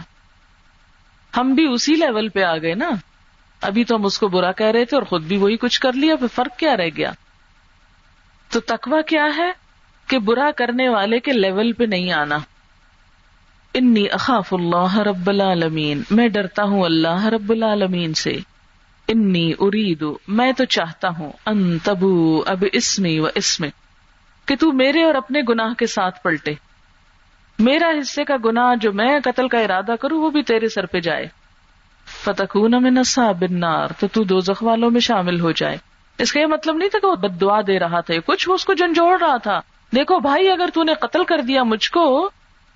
ہم 1.37 1.55
بھی 1.55 1.67
اسی 1.67 1.95
لیول 1.95 2.29
پہ 2.29 2.43
آ 2.43 2.57
گئے 2.57 2.75
نا۔ 2.75 2.91
ابھی 3.61 3.85
تو 3.85 3.97
ہم 3.97 4.05
اس 4.05 4.19
کو 4.19 4.29
برا 4.29 4.53
کہہ 4.53 4.67
رہے 4.67 4.85
تھے 4.85 4.97
اور 4.97 5.03
خود 5.03 5.23
بھی 5.23 5.37
وہی 5.37 5.57
کچھ 5.57 5.81
کر 5.81 5.93
لیا، 5.93 6.17
پھر 6.17 6.27
فرق 6.35 6.59
کیا 6.59 6.77
رہ 6.77 6.89
گیا؟ 6.97 7.11
تو 8.49 8.61
تکوا 8.61 9.01
کیا 9.01 9.27
ہے؟ 9.37 9.53
کہ 10.07 10.19
برا 10.19 10.51
کرنے 10.57 10.89
والے 10.89 11.21
کے 11.21 11.33
لیول 11.33 11.73
پہ 11.73 11.85
نہیں 11.85 12.13
آنا۔ 12.13 12.39
انی 13.75 14.07
اخاف 14.13 14.55
اللہ 14.55 14.99
رب 14.99 15.29
العالمین۔ 15.29 16.03
میں 16.11 16.29
ڈرتا 16.29 16.63
ہوں 16.63 16.83
اللہ 16.83 17.27
رب 17.27 17.51
العالمین 17.51 18.15
سے۔ 18.15 18.33
انی 19.09 19.53
ارید 19.61 20.05
میں 20.29 20.53
تو 20.53 20.65
چاہتا 20.65 21.09
ہوں 21.09 21.33
ان 21.47 21.79
تبو 21.79 22.43
اب 22.47 22.65
اسمی 22.73 23.19
و 23.19 23.27
اسم 23.35 23.65
کہ 24.47 24.57
تو 24.57 24.73
میرے 24.73 25.05
اور 25.05 25.15
اپنے 25.15 25.41
گناہ 25.49 25.75
کے 25.75 25.87
ساتھ 25.87 26.23
پلٹے۔ 26.23 26.53
میرا 27.59 27.91
حصے 28.01 28.25
کا 28.25 28.35
گناہ 28.45 28.75
جو 28.81 28.93
میں 28.93 29.19
قتل 29.25 29.49
کا 29.49 29.59
ارادہ 29.59 29.95
کروں 30.01 30.23
وہ 30.23 30.31
بھی 30.31 30.43
تیرے 30.43 30.69
سر 30.69 30.87
پہ 30.87 31.01
جائے۔ 31.01 31.27
فتح 32.25 32.59
میں 32.81 32.91
نسا 32.91 33.33
بنار 33.33 33.89
تو 34.01 34.07
تو 34.07 34.23
دو 34.23 34.39
والوں 34.63 34.91
میں 34.91 35.01
شامل 35.01 35.41
ہو 35.41 35.51
جائے۔ 35.51 35.77
اس 36.19 36.33
کا 36.33 36.41
یہ 36.41 36.47
مطلب 36.47 36.77
نہیں 36.77 36.89
تھا 36.89 36.99
کہ 36.99 37.07
وہ 37.07 37.17
بد 37.17 37.41
دعا 37.41 37.61
دے 37.67 37.79
رہا 37.79 38.01
تھا 38.01 38.15
کچھ 38.27 38.49
اس 38.53 38.65
کو 38.65 38.75
جھنجھوڑ 38.75 39.19
رہا 39.21 39.37
تھا۔ 39.37 39.61
دیکھو 39.95 40.19
بھائی، 40.19 40.51
اگر 40.51 40.67
تو 40.75 40.83
نے 40.83 40.95
قتل 40.95 41.25
کر 41.25 41.41
دیا 41.41 41.63
مجھ 41.63 41.91
کو، 41.91 42.31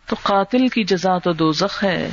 تو 0.07 0.17
قاتل 0.23 0.69
کی 0.69 0.85
جزا 0.85 1.19
تو 1.19 1.33
دو 1.33 1.51
ہے۔ 1.83 2.11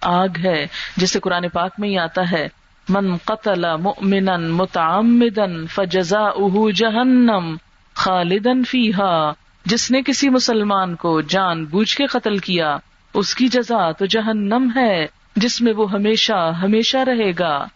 آگ 0.00 0.28
ہے، 0.44 0.66
جسے 0.96 1.20
قرآن 1.20 1.48
پاک 1.48 1.72
میں 1.78 1.88
ہی 1.88 1.98
آتا 1.98 2.30
ہے۔ 2.30 2.48
من 2.88 3.16
قتل 3.16 3.76
مؤمنا 3.76 4.36
متعمدا 4.36 5.64
فجزاؤه 5.70 6.70
جہنم۔ 6.70 7.56
خالدن 7.98 8.64
فیہا، 8.64 9.32
جس 9.64 9.90
نے 9.90 10.02
کسی 10.02 10.28
مسلمان 10.28 10.94
کو 10.94 11.20
جان 11.20 11.64
بوجھ 11.64 11.96
کے 11.96 12.06
قتل 12.06 12.38
کیا، 12.38 12.76
اس 13.14 13.34
کی 13.34 13.48
جزا 13.48 13.90
تو 13.90 14.06
جہنم 14.06 14.68
ہے، 14.76 15.06
جس 15.36 15.62
میں 15.62 15.72
وہ 15.72 15.90
ہمیشہ 15.90 16.52
ہمیشہ 16.62 16.96
رہے 16.96 17.32
گا۔ 17.38 17.66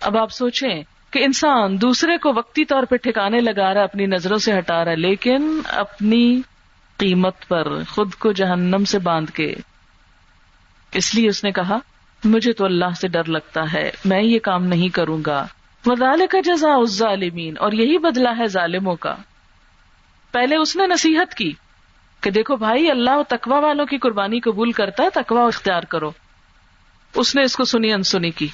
اب 0.00 0.16
آپ 0.16 0.32
سوچیں 0.32 0.82
کہ 1.10 1.24
انسان 1.24 1.80
دوسرے 1.80 2.18
کو 2.18 2.32
وقتی 2.36 2.64
طور 2.64 2.82
پہ 2.82 2.96
ٹھکانے 2.96 3.40
لگا 3.40 3.74
رہا 3.74 3.80
ہے، 3.80 3.84
اپنی 3.84 4.06
نظروں 4.06 4.38
سے 4.38 4.58
ہٹا 4.58 4.84
رہا 4.84 4.92
ہے، 4.92 4.96
لیکن 4.96 5.60
اپنی 5.72 6.40
قیمت 6.96 7.48
پر 7.48 7.82
خود 7.84 8.14
کو 8.14 8.32
جہنم 8.32 8.84
سے 8.84 8.98
باندھ 8.98 9.30
کے۔ 9.30 9.54
اس 10.92 11.14
لیے 11.14 11.28
اس 11.28 11.44
نے 11.44 11.52
کہا، 11.52 11.78
مجھے 12.24 12.52
تو 12.52 12.64
اللہ 12.64 12.94
سے 13.00 13.08
ڈر 13.08 13.24
لگتا 13.24 13.72
ہے، 13.72 13.90
میں 14.04 14.22
یہ 14.22 14.38
کام 14.38 14.64
نہیں 14.64 14.88
کروں 14.88 15.18
گا۔ 15.26 15.46
مدال 15.86 16.20
کا 16.30 16.38
جزا 16.44 16.74
اس 16.74 16.98
ظالمین 16.98 17.54
اور 17.58 17.72
یہی 17.72 17.98
بدلا 17.98 18.30
ہے 18.38 18.46
ظالموں 18.46 18.96
کا۔ 18.96 19.14
پہلے 20.34 20.56
اس 20.56 20.76
نے 20.76 20.86
نصیحت 20.86 21.34
کی 21.34 21.52
کہ 22.20 22.30
دیکھو 22.30 22.56
بھائی، 22.56 22.90
اللہ 22.90 23.22
تکوا 23.28 23.58
والوں 23.58 23.86
کی 23.86 23.98
قربانی 23.98 24.40
قبول 24.40 24.72
کرتا 24.72 25.02
ہے 25.02 25.10
تکوا 25.10 25.44
اختیار 25.44 25.82
کرو۔ 25.82 26.10
اس 27.14 27.34
نے 27.34 27.42
اس 27.42 27.56
کو 27.56 27.64
سنی، 27.64 27.92
انسنی 27.92 28.30
کی۔ 28.30 28.48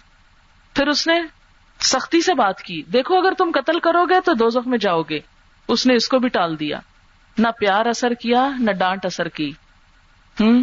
پھر 0.74 0.88
اس 0.88 1.06
نے 1.06 1.14
سختی 1.80 2.20
سے 2.20 2.34
بات 2.34 2.62
کی۔ 2.62 2.82
دیکھو، 2.82 3.16
اگر 3.16 3.32
تم 3.38 3.50
قتل 3.54 3.80
کرو 3.80 4.04
گے 4.04 4.14
تو 4.24 4.32
دو 4.32 4.48
میں 4.66 4.78
جاؤ 4.78 5.02
گے۔ 5.02 5.18
اس 5.68 5.86
نے 5.86 5.94
اس 5.94 6.08
کو 6.08 6.18
بھی 6.18 6.28
ٹال 6.28 6.60
دیا۔ 6.60 6.80
نہ 7.38 7.48
پیار 7.48 7.86
اثر 7.86 8.14
کیا، 8.14 8.50
نہ 8.58 8.70
ڈانٹ 8.70 9.06
اثر 9.06 9.28
کی۔ 9.28 9.52
ہوں 10.40 10.62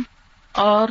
اور 0.52 0.88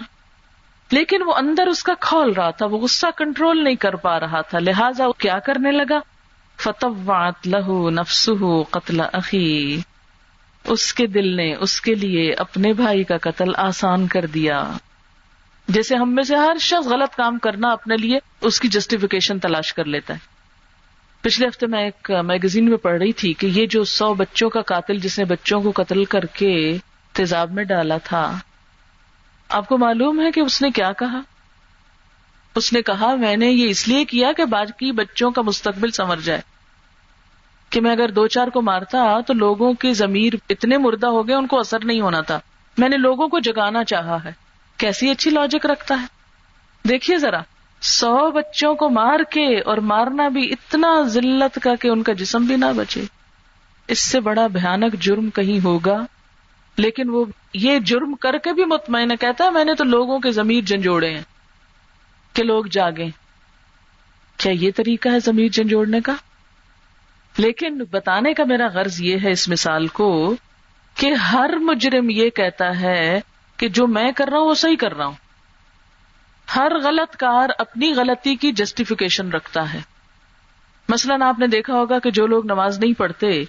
لیکن 0.91 1.23
وہ 1.23 1.35
اندر 1.35 1.67
اس 1.67 1.83
کا 1.83 1.95
کھول 2.01 2.33
رہا 2.33 2.51
تھا، 2.51 2.67
وہ 2.67 2.79
غصہ 2.79 3.07
کنٹرول 3.17 3.65
نہیں 3.65 3.75
کر 3.75 3.97
پا 3.97 4.21
رہا 4.21 4.41
تھا۔ 4.41 4.59
لہٰذا 4.59 5.07
وہ 5.07 5.13
کیا 5.13 5.39
کرنے 5.39 5.73
لگا؟ 5.73 5.99
فتوات 6.57 7.49
لہو 7.49 7.91
نفس 7.91 8.31
قتل 8.71 9.01
عقی 9.01 9.81
اس 10.67 10.93
کے 10.95 11.07
دل 11.07 11.37
نے 11.37 11.55
اس 11.55 11.81
کے 11.81 11.95
لیے 11.95 12.33
اپنے 12.33 12.73
بھائی 12.73 13.05
کا 13.05 13.17
قتل 13.19 13.55
آسان 13.57 14.07
کر 14.07 14.27
دیا۔ 14.27 14.63
جیسے 15.69 15.97
ہم 15.97 16.15
میں 16.15 16.23
سے 16.23 16.37
ہر 16.37 16.59
شخص 16.61 16.87
غلط 16.87 17.17
کام 17.17 17.39
کرنا 17.39 17.69
اپنے 17.69 17.97
لیے 17.97 18.19
اس 18.41 18.61
کی 18.61 18.69
جسٹیفیکیشن 18.69 19.39
تلاش 19.39 19.73
کر 19.75 19.85
لیتا 19.85 20.15
ہے۔ 20.15 20.19
پچھلے 21.21 21.49
ہفتے 21.49 21.67
میں 21.67 21.85
ایک 21.85 22.11
میگزین 22.25 22.69
میں 22.69 22.77
پڑھ 22.77 22.99
رہی 22.99 23.13
تھی 23.13 23.33
کہ 23.33 23.47
یہ 23.47 23.67
جو 23.67 23.85
سو 23.85 24.15
بچوں 24.15 24.51
کا 24.51 24.61
قاتل 24.63 24.99
جس 24.99 25.19
نے 25.19 25.25
بچوں 25.25 25.61
کو 25.61 25.73
قتل 25.75 26.05
کر 26.05 26.25
کے 26.25 26.77
تیزاب 27.13 27.53
میں 27.53 27.65
ڈالا 27.65 27.97
تھا، 27.99 28.39
آپ 29.49 29.69
کو 29.69 29.79
معلوم 29.79 30.21
ہے 30.21 30.31
کہ 30.31 30.41
اس 30.41 30.63
نے 30.63 30.71
کیا 30.71 30.93
کہا؟ 30.93 31.21
اس 32.55 32.73
نے 32.73 32.83
کہا، 32.83 33.15
میں 33.15 33.37
نے 33.37 33.51
یہ 33.51 33.69
اس 33.69 33.89
لیے 33.89 34.05
کیا 34.05 34.33
کہ 34.33 34.45
باقی 34.45 34.93
بچوں 34.93 35.31
کا 35.31 35.43
مستقبل 35.43 35.91
سمر 35.91 36.17
جائے۔ 36.17 36.41
کہ 37.71 37.81
میں 37.81 37.91
اگر 37.91 38.09
دو 38.09 38.27
چار 38.27 38.49
کو 38.49 38.63
مارتا 38.63 39.21
تو 39.21 39.33
لوگوں 39.33 39.73
کی 39.73 39.93
ضمیر 39.93 40.33
اتنے 40.51 40.79
مردہ 40.79 41.07
ہو 41.07 41.29
گئے 41.29 41.35
ان 41.35 41.47
کو 41.47 41.59
اثر 41.59 41.85
نہیں 41.85 42.01
ہونا 42.01 42.21
تھا۔ 42.21 42.41
میں 42.79 42.89
نے 42.89 42.97
لوگوں 42.97 43.29
کو 43.29 43.39
جگانا 43.39 43.85
چاہا 43.85 44.25
ہے۔ 44.25 44.33
کیسی 44.77 45.11
اچھی 45.11 45.31
لاجک 45.31 45.67
رکھتا 45.67 46.01
ہے۔ 46.01 46.07
دیکھیے 46.89 47.17
ذرا، 47.17 47.41
سو 47.81 48.31
بچوں 48.31 48.75
کو 48.75 48.91
مار 48.91 49.21
کے 49.31 49.61
اور 49.61 49.79
مارنا 49.79 50.29
بھی 50.29 50.53
اتنا 50.53 51.03
ذلت 51.03 51.59
کا 51.63 51.75
کہ 51.75 51.89
ان 51.89 52.03
کا 52.03 52.13
جسم 52.13 52.45
بھی 52.45 52.57
نہ 52.57 52.65
بچے۔ 52.77 53.05
اس 53.89 53.99
سے 53.99 54.21
بڑا 54.21 54.47
بھیانک 54.47 54.95
جرم 54.95 55.31
کہیں 55.31 55.65
ہوگا۔ 55.65 56.07
لیکن 56.77 57.11
وہ 57.11 57.25
یہ 57.55 57.79
جرم 57.79 58.15
کر 58.15 58.39
کے 58.39 58.53
بھی 58.53 58.65
مطمئن 58.65 59.17
کہتا 59.17 59.45
ہے، 59.45 59.51
میں 59.51 59.65
نے 59.65 59.75
تو 59.75 59.85
لوگوں 59.85 60.19
کے 60.19 60.31
ضمیر 60.31 60.65
جھنجھوڑے 60.65 61.11
ہیں 61.11 61.23
کہ 62.33 62.43
لوگ 62.43 62.65
جاگے 62.71 63.07
کیا 64.37 64.53
یہ 64.53 64.71
طریقہ 64.77 65.09
ہے 65.09 65.21
ضمیر 65.21 65.49
جھنجھوڑنے 65.49 66.01
کا؟ 66.01 66.13
لیکن 67.37 67.83
بتانے 67.91 68.35
کا 68.35 68.45
میرا 68.45 68.67
غرض 68.75 69.01
یہ 69.01 69.17
ہے 69.25 69.31
اس 69.31 69.49
مثال 69.49 69.87
کو 69.87 70.35
کہ 70.95 71.15
ہر 71.15 71.51
مجرم 71.61 72.11
یہ 72.11 72.31
کہتا 72.31 72.81
ہے 72.81 73.21
کہ 73.57 73.69
جو 73.69 73.87
میں 73.87 74.13
کر 74.13 74.29
رہا 74.29 74.39
ہوں 74.39 74.47
وہ 74.47 74.55
صحیح 74.55 74.77
کر 74.77 74.97
رہا 74.97 75.07
ہوں۔ 75.07 75.15
ہر 76.57 76.73
غلط 76.85 77.17
کار 77.17 77.49
اپنی 77.59 77.93
غلطی 77.95 78.37
کی 78.37 78.53
جسٹیفیکیشن 78.53 79.31
رکھتا 79.31 79.75
ہے۔ 79.75 79.81
مثلاً 80.89 81.23
آپ 81.23 81.39
نے 81.39 81.47
دیکھا 81.47 81.75
ہوگا 81.75 81.99
کہ 81.99 82.11
جو 82.11 82.27
لوگ 82.27 82.45
نماز 82.45 82.79
نہیں 82.79 82.93
پڑھتے، 82.93 83.45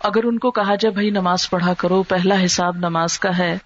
اگر 0.00 0.24
ان 0.24 0.38
کو 0.38 0.50
کہا 0.50 0.74
جائے 0.74 0.92
بھائی 0.92 1.10
نماز 1.10 1.50
پڑھا 1.50 1.74
کرو، 1.74 2.02
پہلا 2.02 2.44
حساب 2.44 2.76
نماز 2.76 3.18
کا 3.18 3.38
ہے، 3.38 3.58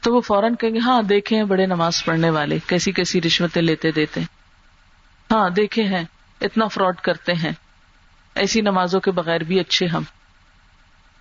تو 0.00 0.14
وہ 0.14 0.20
فوراً 0.20 0.54
کہیں 0.54 0.74
گے 0.74 0.78
ہاں 0.78 1.02
دیکھے 1.02 1.36
ہیں 1.36 1.44
بڑے 1.44 1.66
نماز 1.66 2.04
پڑھنے 2.04 2.30
والے، 2.30 2.58
کیسی 2.66 2.92
کیسی 2.92 3.20
رشوتیں 3.20 3.62
لیتے 3.62 3.90
دیتے 3.90 4.20
ہاں 5.30 5.50
دیکھے 5.50 5.82
ہیں، 5.82 6.04
اتنا 6.40 6.66
فراڈ 6.66 6.96
کرتے 6.96 7.32
ہیں۔ 7.32 7.52
ایسی 8.36 8.60
نمازوں 8.60 9.00
کے 9.00 9.10
بغیر 9.10 9.40
بھی 9.40 9.60
اچھے 9.60 9.86
ہم۔ 9.86 10.02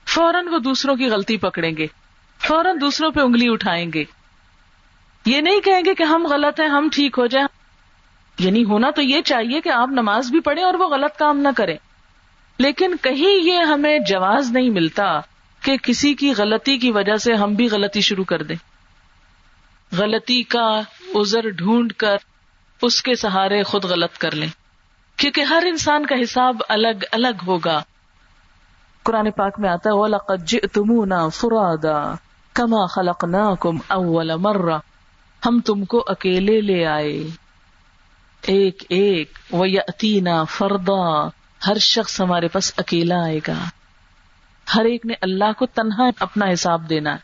فوراً 0.07 0.47
وہ 0.47 0.59
دوسروں 0.59 0.95
کی 0.95 1.05
غلطی 1.05 1.37
پکڑیں 1.37 1.77
گے۔ 1.77 1.87
فوراً 2.39 2.77
دوسروں 2.81 3.11
پہ 3.11 3.19
انگلی 3.19 3.45
اٹھائیں 3.49 3.91
گے۔ 3.93 4.03
یہ 5.25 5.41
نہیں 5.41 5.61
کہیں 5.61 5.81
گے 5.85 5.93
کہ 5.93 6.03
ہم 6.03 6.27
غلط 6.29 6.59
ہیں، 6.59 6.67
ہم 6.67 6.89
ٹھیک 6.91 7.15
ہو 7.17 7.25
جائیں۔ 7.25 7.47
یعنی 8.39 8.63
ہونا 8.63 8.89
تو 8.89 9.01
یہ 9.01 9.21
چاہیے 9.21 9.61
کہ 9.61 9.69
آپ 9.69 9.89
نماز 9.91 10.31
بھی 10.31 10.39
پڑھیں 10.39 10.63
اور 10.63 10.73
وہ 10.73 10.89
غلط 10.89 11.19
کام 11.19 11.37
نہ 11.37 11.47
کریں۔ 11.57 11.77
لیکن 12.59 12.95
کہیں 13.01 13.43
یہ 13.43 13.57
ہمیں 13.57 13.99
جواز 13.99 14.51
نہیں 14.51 14.69
ملتا 14.69 15.19
کہ 15.61 15.77
کسی 15.77 16.13
کی 16.13 16.33
غلطی 16.37 16.77
کی 16.77 16.91
وجہ 16.91 17.15
سے 17.15 17.33
ہم 17.33 17.53
بھی 17.53 17.67
غلطی 17.69 18.01
شروع 18.01 18.23
کر 18.23 18.43
دیں۔ 18.43 18.55
غلطی 19.95 20.43
کا 20.43 20.81
ازر 21.13 21.49
ڈھونڈ 21.49 21.93
کر 21.93 22.15
اس 22.81 23.01
کے 23.01 23.15
سہارے 23.15 23.63
خود 23.63 23.83
غلط 23.83 24.17
کر 24.17 24.35
لیں۔ 24.35 24.64
کیونکہ 25.17 25.41
ہر 25.41 25.63
انسان 25.67 26.05
کا 26.05 26.15
حساب 26.23 26.57
الگ 26.69 27.03
الگ 27.11 27.43
ہوگا۔ 27.47 27.83
قرآن 29.03 29.31
پاک 29.31 29.59
میں 29.59 29.69
آتا 29.69 29.89
ہے 29.89 30.67
تمنا 30.67 31.27
فرادا 31.27 32.13
کما 32.53 32.85
خلق 32.85 33.23
نا 33.23 33.55
کم 33.59 33.77
اول 33.87 34.31
مرہ 34.35 34.79
ہم 35.45 35.59
تم 35.65 35.85
کو 35.85 36.03
اکیلے 36.07 36.61
لے 36.61 36.85
آئے۔ 36.85 37.23
ایک 38.41 38.83
ایک 38.89 39.37
وہ 39.51 39.69
یتینا 39.69 40.43
فردا 40.43 41.27
ہر 41.67 41.77
شخص 41.77 42.21
ہمارے 42.21 42.47
پاس 42.47 42.73
اکیلا 42.77 43.23
آئے 43.23 43.39
گا۔ 43.47 43.69
ہر 44.75 44.85
ایک 44.85 45.05
نے 45.05 45.13
اللہ 45.21 45.51
کو 45.57 45.65
تنہا 45.65 46.09
اپنا 46.19 46.45
حساب 46.53 46.89
دینا 46.89 47.11
ہے۔ 47.11 47.17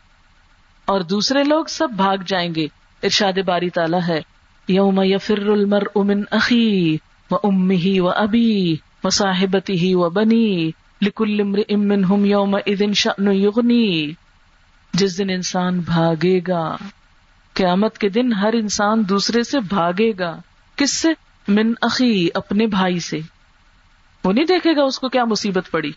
اور 0.84 1.00
دوسرے 1.00 1.44
لوگ 1.44 1.64
سب 1.64 1.88
بھاگ 1.90 2.16
جائیں 2.26 2.54
گے۔ 2.54 2.66
ارشاد 3.02 3.38
باری 3.46 3.70
تعالیٰ 3.70 4.00
ہے، 4.08 4.20
یوم 4.68 5.00
یفر 5.02 5.46
المر 5.46 5.82
امن 5.94 6.22
عقی 6.30 6.96
و 7.32 7.36
ام 7.42 7.70
ہی 7.70 8.00
و 8.00 8.08
ابی 8.08 8.76
و 9.04 9.10
صاحبتی 9.10 9.72
ہی 9.72 9.94
و 9.94 10.10
بنی 10.10 10.70
لکل 11.02 11.40
امن 11.68 12.04
ہم 12.04 12.24
یوم 12.24 12.54
ادن 12.54 12.92
شن 12.92 13.32
یغنی۔ 13.32 14.12
جس 14.92 15.18
دن 15.18 15.30
انسان 15.30 15.80
بھاگے 15.80 16.40
گا، 16.48 16.76
قیامت 17.54 17.98
کے 17.98 18.08
دن 18.08 18.32
ہر 18.32 18.52
انسان 18.52 19.08
دوسرے 19.08 19.42
سے 19.42 19.60
بھاگے 19.60 20.12
گا۔ 20.18 20.40
کس 20.76 20.90
سے؟ 20.90 21.08
من 21.48 21.72
عقی 21.82 22.28
اپنے 22.34 22.66
بھائی 22.66 23.00
سے۔ 23.00 23.20
وہ 24.24 24.32
نہیں 24.32 24.44
دیکھے 24.44 24.76
گا 24.76 24.82
اس 24.82 24.98
کو 24.98 25.08
کیا 25.08 25.24
مصیبت 25.24 25.70
پڑی۔ 25.70 25.90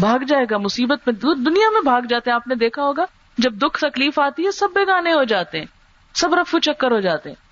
بھاگ 0.00 0.18
جائے 0.18 0.44
گا، 0.50 0.58
مصیبت 0.58 0.98
میں 1.06 1.14
دنیا 1.22 1.70
میں 1.72 1.82
بھاگ 1.84 2.02
جاتے 2.02 2.30
ہیں، 2.30 2.34
آپ 2.34 2.48
نے 2.48 2.54
دیکھا 2.54 2.82
ہوگا۔ 2.82 3.04
جب 3.38 3.54
دکھ 3.54 3.78
تکلیف 3.80 4.18
آتی 4.18 4.46
ہے، 4.46 4.50
سب 4.50 4.68
بیگانے 4.74 5.12
ہو 5.12 5.24
جاتے 5.24 5.58
ہیں، 5.58 5.66
سب 6.14 6.34
رفو 6.34 6.58
چکر 6.58 6.90
ہو 6.90 7.00
جاتے 7.00 7.28
ہیں۔ 7.28 7.49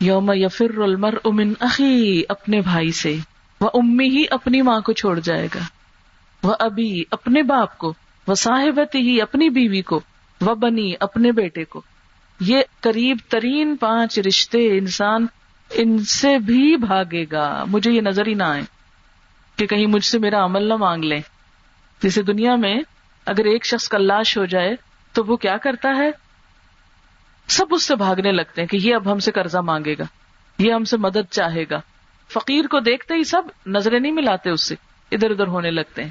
یوم 0.00 0.32
یفر 0.34 0.78
المر 0.78 1.14
امن 1.24 1.52
عقی 1.60 2.22
اپنے 2.28 2.60
بھائی 2.60 2.92
سے۔ 2.92 3.16
وہ 3.60 3.70
امی 3.74 4.08
ہی 4.08 4.24
اپنی 4.30 4.62
ماں 4.62 4.80
کو 4.80 4.92
چھوڑ 4.92 5.20
جائے 5.20 5.48
گا۔ 5.54 5.58
وہ 6.42 6.54
ابھی 6.58 7.04
اپنے 7.10 7.42
باپ 7.42 7.78
کو، 7.78 7.94
وہ 8.26 8.34
صاحبت 8.34 8.94
ہی 8.94 9.20
اپنی 9.20 9.50
بیوی 9.50 9.82
کو، 9.82 10.00
وہ 10.40 10.54
بنی 10.54 10.92
اپنے 11.00 11.32
بیٹے 11.32 11.64
کو۔ 11.64 11.82
یہ 12.40 12.62
قریب 12.80 13.16
ترین 13.28 13.76
پانچ 13.76 14.18
رشتے 14.18 14.78
انسان 14.78 15.26
ان 15.70 15.98
سے 15.98 16.38
بھی 16.38 16.76
بھاگے 16.76 17.24
گا۔ 17.32 17.64
مجھے 17.68 17.92
یہ 17.92 18.00
نظر 18.00 18.26
ہی 18.26 18.34
نہ 18.34 18.42
آئے 18.42 18.62
کہ 19.56 19.66
کہیں 19.66 19.86
مجھ 19.86 20.04
سے 20.04 20.18
میرا 20.18 20.44
عمل 20.44 20.62
نہ 20.62 20.74
مانگ 20.74 21.04
لیں۔ 21.04 21.20
جیسے 22.02 22.22
دنیا 22.22 22.56
میں 22.56 22.80
اگر 23.26 23.44
ایک 23.44 23.66
شخص 23.66 23.88
کا 23.88 23.98
لاش 23.98 24.38
ہو 24.38 24.44
جائے 24.44 24.76
تو 25.12 25.24
وہ 25.24 25.36
کیا 25.36 25.56
کرتا 25.56 25.88
ہے؟ 25.88 26.29
سب 27.50 27.66
اس 27.70 27.82
سے 27.82 27.96
بھاگنے 27.96 28.32
لگتے 28.32 28.60
ہیں 28.60 28.68
کہ 28.68 28.76
یہ 28.76 28.94
اب 28.94 29.12
ہم 29.12 29.18
سے 29.18 29.32
قرضہ 29.32 29.58
مانگے 29.58 29.94
گا، 29.98 30.04
یہ 30.58 30.72
ہم 30.72 30.84
سے 30.84 30.96
مدد 30.96 31.30
چاہے 31.30 31.64
گا۔ 31.70 31.80
فقیر 32.32 32.66
کو 32.66 32.80
دیکھتے 32.80 33.14
ہی 33.14 33.24
سب 33.24 33.42
نظریں 33.66 34.00
نہیں 34.00 34.12
ملاتے 34.12 34.50
اس 34.50 34.64
سے، 34.64 34.74
ادھر 35.10 35.30
ادھر 35.30 35.46
ہونے 35.46 35.70
لگتے 35.70 36.02
ہیں 36.02 36.10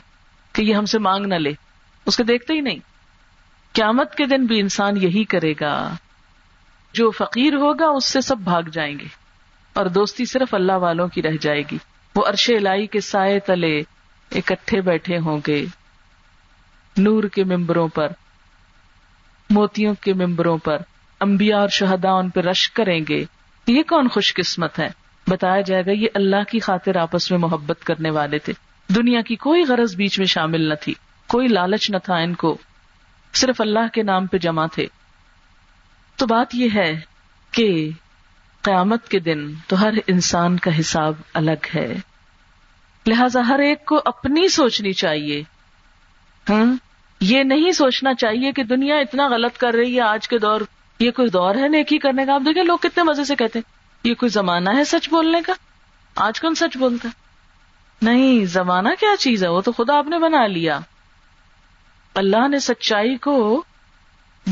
کہ 0.53 0.61
یہ 0.61 0.75
ہم 0.75 0.85
سے 0.85 0.99
مانگ 0.99 1.25
نہ 1.25 1.35
لے۔ 1.35 1.51
اس 2.05 2.17
کو 2.17 2.23
دیکھتے 2.23 2.53
ہی 2.53 2.61
نہیں۔ 2.61 2.79
قیامت 3.73 4.15
کے 4.15 4.25
دن 4.25 4.45
بھی 4.45 4.59
انسان 4.59 4.97
یہی 4.97 5.23
کرے 5.23 5.53
گا۔ 5.61 5.95
جو 6.93 7.11
فقیر 7.11 7.53
ہوگا، 7.53 7.85
اس 7.85 8.05
سے 8.05 8.21
سب 8.21 8.37
بھاگ 8.37 8.61
جائیں 8.61 8.99
گے۔ 8.99 9.05
اور 9.73 9.85
دوستی 9.85 10.25
صرف 10.25 10.53
اللہ 10.53 10.73
والوں 10.73 11.07
کی 11.07 11.21
رہ 11.21 11.37
جائے 11.41 11.61
گی۔ 11.71 11.77
وہ 12.15 12.25
عرش 12.25 12.49
الائی 12.49 12.87
کے 12.87 12.99
سائے 12.99 13.39
تلے 13.39 13.79
اکٹھے 14.31 14.81
بیٹھے 14.81 15.17
ہوں 15.17 15.39
گے۔ 15.47 15.65
نور 16.97 17.23
کے 17.23 17.43
ممبروں 17.43 17.87
پر، 17.87 18.07
موتیوں 19.49 19.93
کے 20.01 20.13
ممبروں 20.13 20.57
پر۔ 20.57 20.77
انبیاء 21.19 21.59
اور 21.59 21.69
شہدا 21.69 22.11
ان 22.11 22.29
پہ 22.29 22.39
رش 22.39 22.71
کریں 22.71 22.99
گے، 23.09 23.25
یہ 23.67 23.83
کون 23.83 24.07
خوش 24.07 24.33
قسمت 24.33 24.79
ہے 24.79 24.89
بتایا 25.27 25.61
جائے 25.61 25.85
گا، 25.85 25.91
یہ 25.91 26.07
اللہ 26.13 26.43
کی 26.49 26.59
خاطر 26.59 26.95
آپس 26.95 27.31
میں 27.31 27.39
محبت 27.39 27.83
کرنے 27.83 28.09
والے 28.09 28.39
تھے۔ 28.39 28.53
دنیا 28.95 29.21
کی 29.21 29.35
کوئی 29.35 29.63
غرض 29.63 29.95
بیچ 29.95 30.19
میں 30.19 30.27
شامل 30.27 30.69
نہ 30.69 30.73
تھی، 30.73 30.93
کوئی 31.27 31.47
لالچ 31.47 31.89
نہ 31.89 31.97
تھا 31.97 32.15
ان 32.15 32.33
کو، 32.33 32.57
صرف 33.33 33.61
اللہ 33.61 33.87
کے 33.93 34.03
نام 34.03 34.25
پہ 34.25 34.37
جمع 34.37 34.65
تھے۔ 34.65 34.85
تو 36.15 36.25
بات 36.25 36.55
یہ 36.55 36.67
ہے 36.75 36.99
کہ 37.51 37.89
قیامت 38.61 39.07
کے 39.07 39.19
دن 39.19 39.53
تو 39.67 39.81
ہر 39.81 39.93
انسان 40.07 40.57
کا 40.57 40.79
حساب 40.79 41.13
الگ 41.33 41.65
ہے۔ 41.75 41.95
لہذا 43.07 43.47
ہر 43.47 43.59
ایک 43.59 43.85
کو 43.85 44.01
اپنی 44.05 44.47
سوچنی 44.47 44.93
چاہیے۔ 44.93 45.43
ہاں 46.49 46.65
یہ 47.21 47.43
نہیں 47.43 47.71
سوچنا 47.71 48.13
چاہیے 48.13 48.51
کہ 48.51 48.63
دنیا 48.63 48.95
اتنا 48.95 49.27
غلط 49.27 49.57
کر 49.57 49.73
رہی 49.73 49.95
ہے، 49.95 50.01
آج 50.01 50.27
کے 50.27 50.37
دور 50.37 50.61
یہ 50.99 51.11
کوئی 51.11 51.29
دور 51.29 51.55
ہے 51.55 51.67
نیکی 51.67 51.97
کرنے 51.97 52.25
کا؟ 52.25 52.33
آپ 52.33 52.41
دیکھیں 52.45 52.63
لوگ 52.63 52.77
کتنے 52.77 53.03
مزے 53.03 53.23
سے 53.23 53.35
کہتے 53.35 53.59
ہیں، 53.59 53.71
یہ 54.03 54.15
کوئی 54.15 54.29
زمانہ 54.29 54.69
ہے 54.77 54.83
سچ 54.83 55.09
بولنے 55.09 55.41
کا؟ 55.45 55.53
آج 56.15 56.41
کون 56.41 56.55
سچ 56.55 56.77
بولتا 56.77 57.07
ہے؟ 57.07 57.13
نہیں، 58.01 58.45
زمانہ 58.45 58.89
کیا 58.99 59.17
چیز 59.19 59.43
ہے؟ 59.43 59.47
وہ 59.47 59.61
تو 59.61 59.71
خدا 59.71 59.97
آپ 59.97 60.07
نے 60.07 60.19
بنا 60.19 60.47
لیا۔ 60.47 60.79
اللہ 62.15 62.47
نے 62.47 62.59
سچائی 62.59 63.17
کو 63.17 63.63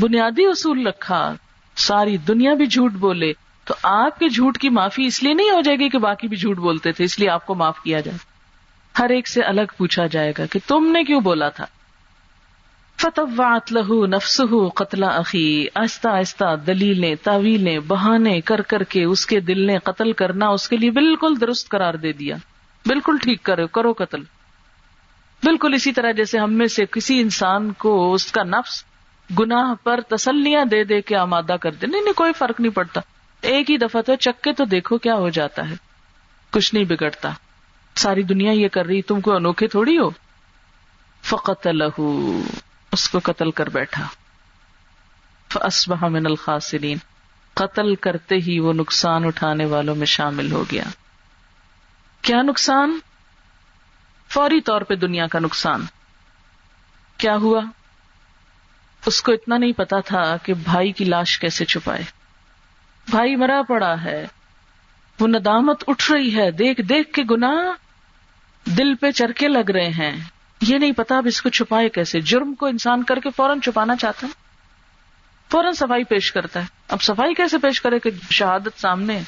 بنیادی 0.00 0.44
اصول 0.44 0.86
رکھا، 0.86 1.34
ساری 1.76 2.16
دنیا 2.16 2.54
بھی 2.54 2.66
جھوٹ 2.66 2.92
بولے۔ 2.92 3.32
تو 3.64 3.74
آپ 3.82 4.18
کے 4.18 4.28
جھوٹ 4.28 4.58
کی 4.58 4.68
معافی 4.68 5.04
اس 5.04 5.22
لیے 5.22 5.34
نہیں 5.34 5.50
ہو 5.50 5.60
جائے 5.60 5.78
گی 5.78 5.88
کہ 5.88 5.98
باقی 5.98 6.28
بھی 6.28 6.36
جھوٹ 6.36 6.56
بولتے 6.56 6.92
تھے، 6.92 7.04
اس 7.04 7.18
لیے 7.18 7.30
آپ 7.30 7.46
کو 7.46 7.54
معاف 7.54 7.82
کیا 7.82 8.00
جائے۔ 8.00 8.18
ہر 8.98 9.10
ایک 9.10 9.28
سے 9.28 9.42
الگ 9.42 9.60
پوچھا 9.76 10.06
جائے 10.06 10.32
گا 10.38 10.46
کہ 10.46 10.60
تم 10.66 10.90
نے 10.92 11.04
کیوں 11.04 11.20
بولا 11.20 11.48
تھا؟ 11.48 11.64
فتح 13.00 13.40
لہو 13.70 14.06
نفس 14.06 14.40
ہو 14.40 14.68
قتل 14.68 15.02
عقی 15.02 15.66
آہستہ 15.74 16.08
آہستہ 16.08 16.56
دلیلیں، 16.66 17.14
تعویلیں، 17.22 17.78
بہانے 17.78 18.40
کر 18.40 18.60
کر 18.60 18.82
کے 18.82 19.04
اس 19.04 19.26
کے 19.26 19.40
دل 19.40 19.66
نے 19.66 19.78
قتل 19.78 20.12
کرنا 20.12 20.48
اس 20.48 20.68
کے 20.68 20.76
لیے 20.76 20.90
بالکل 20.90 21.34
درست 21.40 21.68
قرار 21.68 21.94
دے 21.94 22.12
دیا۔ 22.12 22.36
بالکل 22.86 23.16
ٹھیک 23.22 23.42
کرو 23.42 23.66
کرو 23.66 23.92
قتل۔ 23.92 24.20
بالکل 25.44 25.74
اسی 25.74 25.92
طرح 25.92 26.10
جیسے 26.10 26.38
ہم 26.38 26.52
میں 26.52 26.66
سے 26.66 26.84
کسی 26.90 27.20
انسان 27.20 27.72
کو 27.72 28.12
اس 28.12 28.32
کا 28.32 28.42
نفس 28.42 28.84
گناہ 29.38 29.74
پر 29.84 30.00
تسلیاں 30.00 30.64
دے 30.64 30.84
دے 30.84 31.00
کے 31.00 31.16
آمادہ 31.16 31.56
کر 31.60 31.70
دے 31.70 31.86
نہیں 31.86 32.02
نہیں، 32.02 32.14
کوئی 32.14 32.32
فرق 32.32 32.60
نہیں 32.60 32.72
پڑتا۔ 32.72 33.00
ایک 33.40 33.70
ہی 33.70 33.76
دفعہ 33.76 34.02
تو 34.02 34.14
چکے 34.14 34.52
تو 34.52 34.64
دیکھو 34.64 34.98
کیا 34.98 35.14
ہو 35.14 35.28
جاتا 35.28 35.70
ہے۔ 35.70 35.74
کچھ 36.50 36.74
نہیں 36.74 36.84
بگڑتا۔ 36.84 37.30
ساری 37.94 38.22
دنیا 38.22 38.52
یہ 38.52 38.68
کر 38.68 38.86
رہی، 38.86 39.02
تم 39.02 39.20
کو 39.20 39.34
انوکھے 39.34 39.66
تھوڑی 39.66 39.98
ہو۔ 39.98 40.10
فقط 41.22 41.66
لہو۔ 41.66 42.40
اس 42.98 43.08
کو 43.08 43.18
قتل 43.24 43.50
کر 43.50 43.68
بیٹھا۔ 43.68 44.06
من 46.08 46.26
الخاسرین 46.26 46.98
قتل 47.54 47.94
کرتے 47.94 48.34
ہی 48.34 48.60
وہ 48.60 48.72
نقصان 48.72 49.24
اٹھانے 49.24 49.64
والوں 49.64 49.94
میں 49.94 50.06
شامل 50.06 50.52
ہو 50.52 50.64
گیا۔ 50.72 50.82
کیا 52.22 52.42
نقصان؟ 52.42 52.98
فوری 54.28 54.60
طور 54.60 54.80
پہ 54.80 54.94
دنیا 54.94 55.26
کا 55.26 55.38
نقصان۔ 55.38 55.86
کیا 57.16 57.36
ہوا؟ 57.36 57.60
اس 59.06 59.22
کو 59.22 59.32
اتنا 59.32 59.58
نہیں 59.58 59.72
پتا 59.72 60.00
تھا 60.00 60.36
کہ 60.36 60.54
بھائی 60.54 60.92
کی 60.92 61.04
لاش 61.04 61.38
کیسے 61.38 61.64
چھپائے۔ 61.64 62.02
بھائی 63.10 63.36
مرا 63.36 63.62
پڑا 63.68 63.94
ہے۔ 64.04 64.26
وہ 65.20 65.28
ندامت 65.28 65.84
اٹھ 65.86 66.12
رہی 66.12 66.36
ہے۔ 66.36 66.50
دیکھ 66.50 66.80
دیکھ 66.80 67.12
کے 67.12 67.22
گنا 67.30 67.54
دل 68.64 68.94
پہ 68.94 69.10
چرکے 69.10 69.48
لگ 69.48 69.70
رہے 69.70 69.88
ہیں۔ 69.88 70.37
یہ 70.60 70.78
نہیں 70.78 70.92
پتا 70.92 71.16
اب 71.16 71.26
اس 71.26 71.42
کو 71.42 71.48
چھپائے 71.48 71.88
کیسے۔ 71.88 72.20
جرم 72.20 72.54
کو 72.54 72.66
انسان 72.66 73.02
کر 73.02 73.20
کے 73.20 73.28
فوراً 73.36 73.60
چھپانا 73.60 73.96
چاہتا 73.96 74.26
ہے۔ 74.26 74.32
فوراً 75.50 75.72
صفائی 75.72 76.04
پیش 76.04 76.32
کرتا 76.32 76.60
ہے۔ 76.60 76.64
اب 76.88 77.02
صفائی 77.02 77.34
کیسے 77.34 77.58
پیش 77.58 77.80
کرے 77.80 77.98
کہ 77.98 78.10
شہادت 78.30 78.80
سامنے 78.80 79.20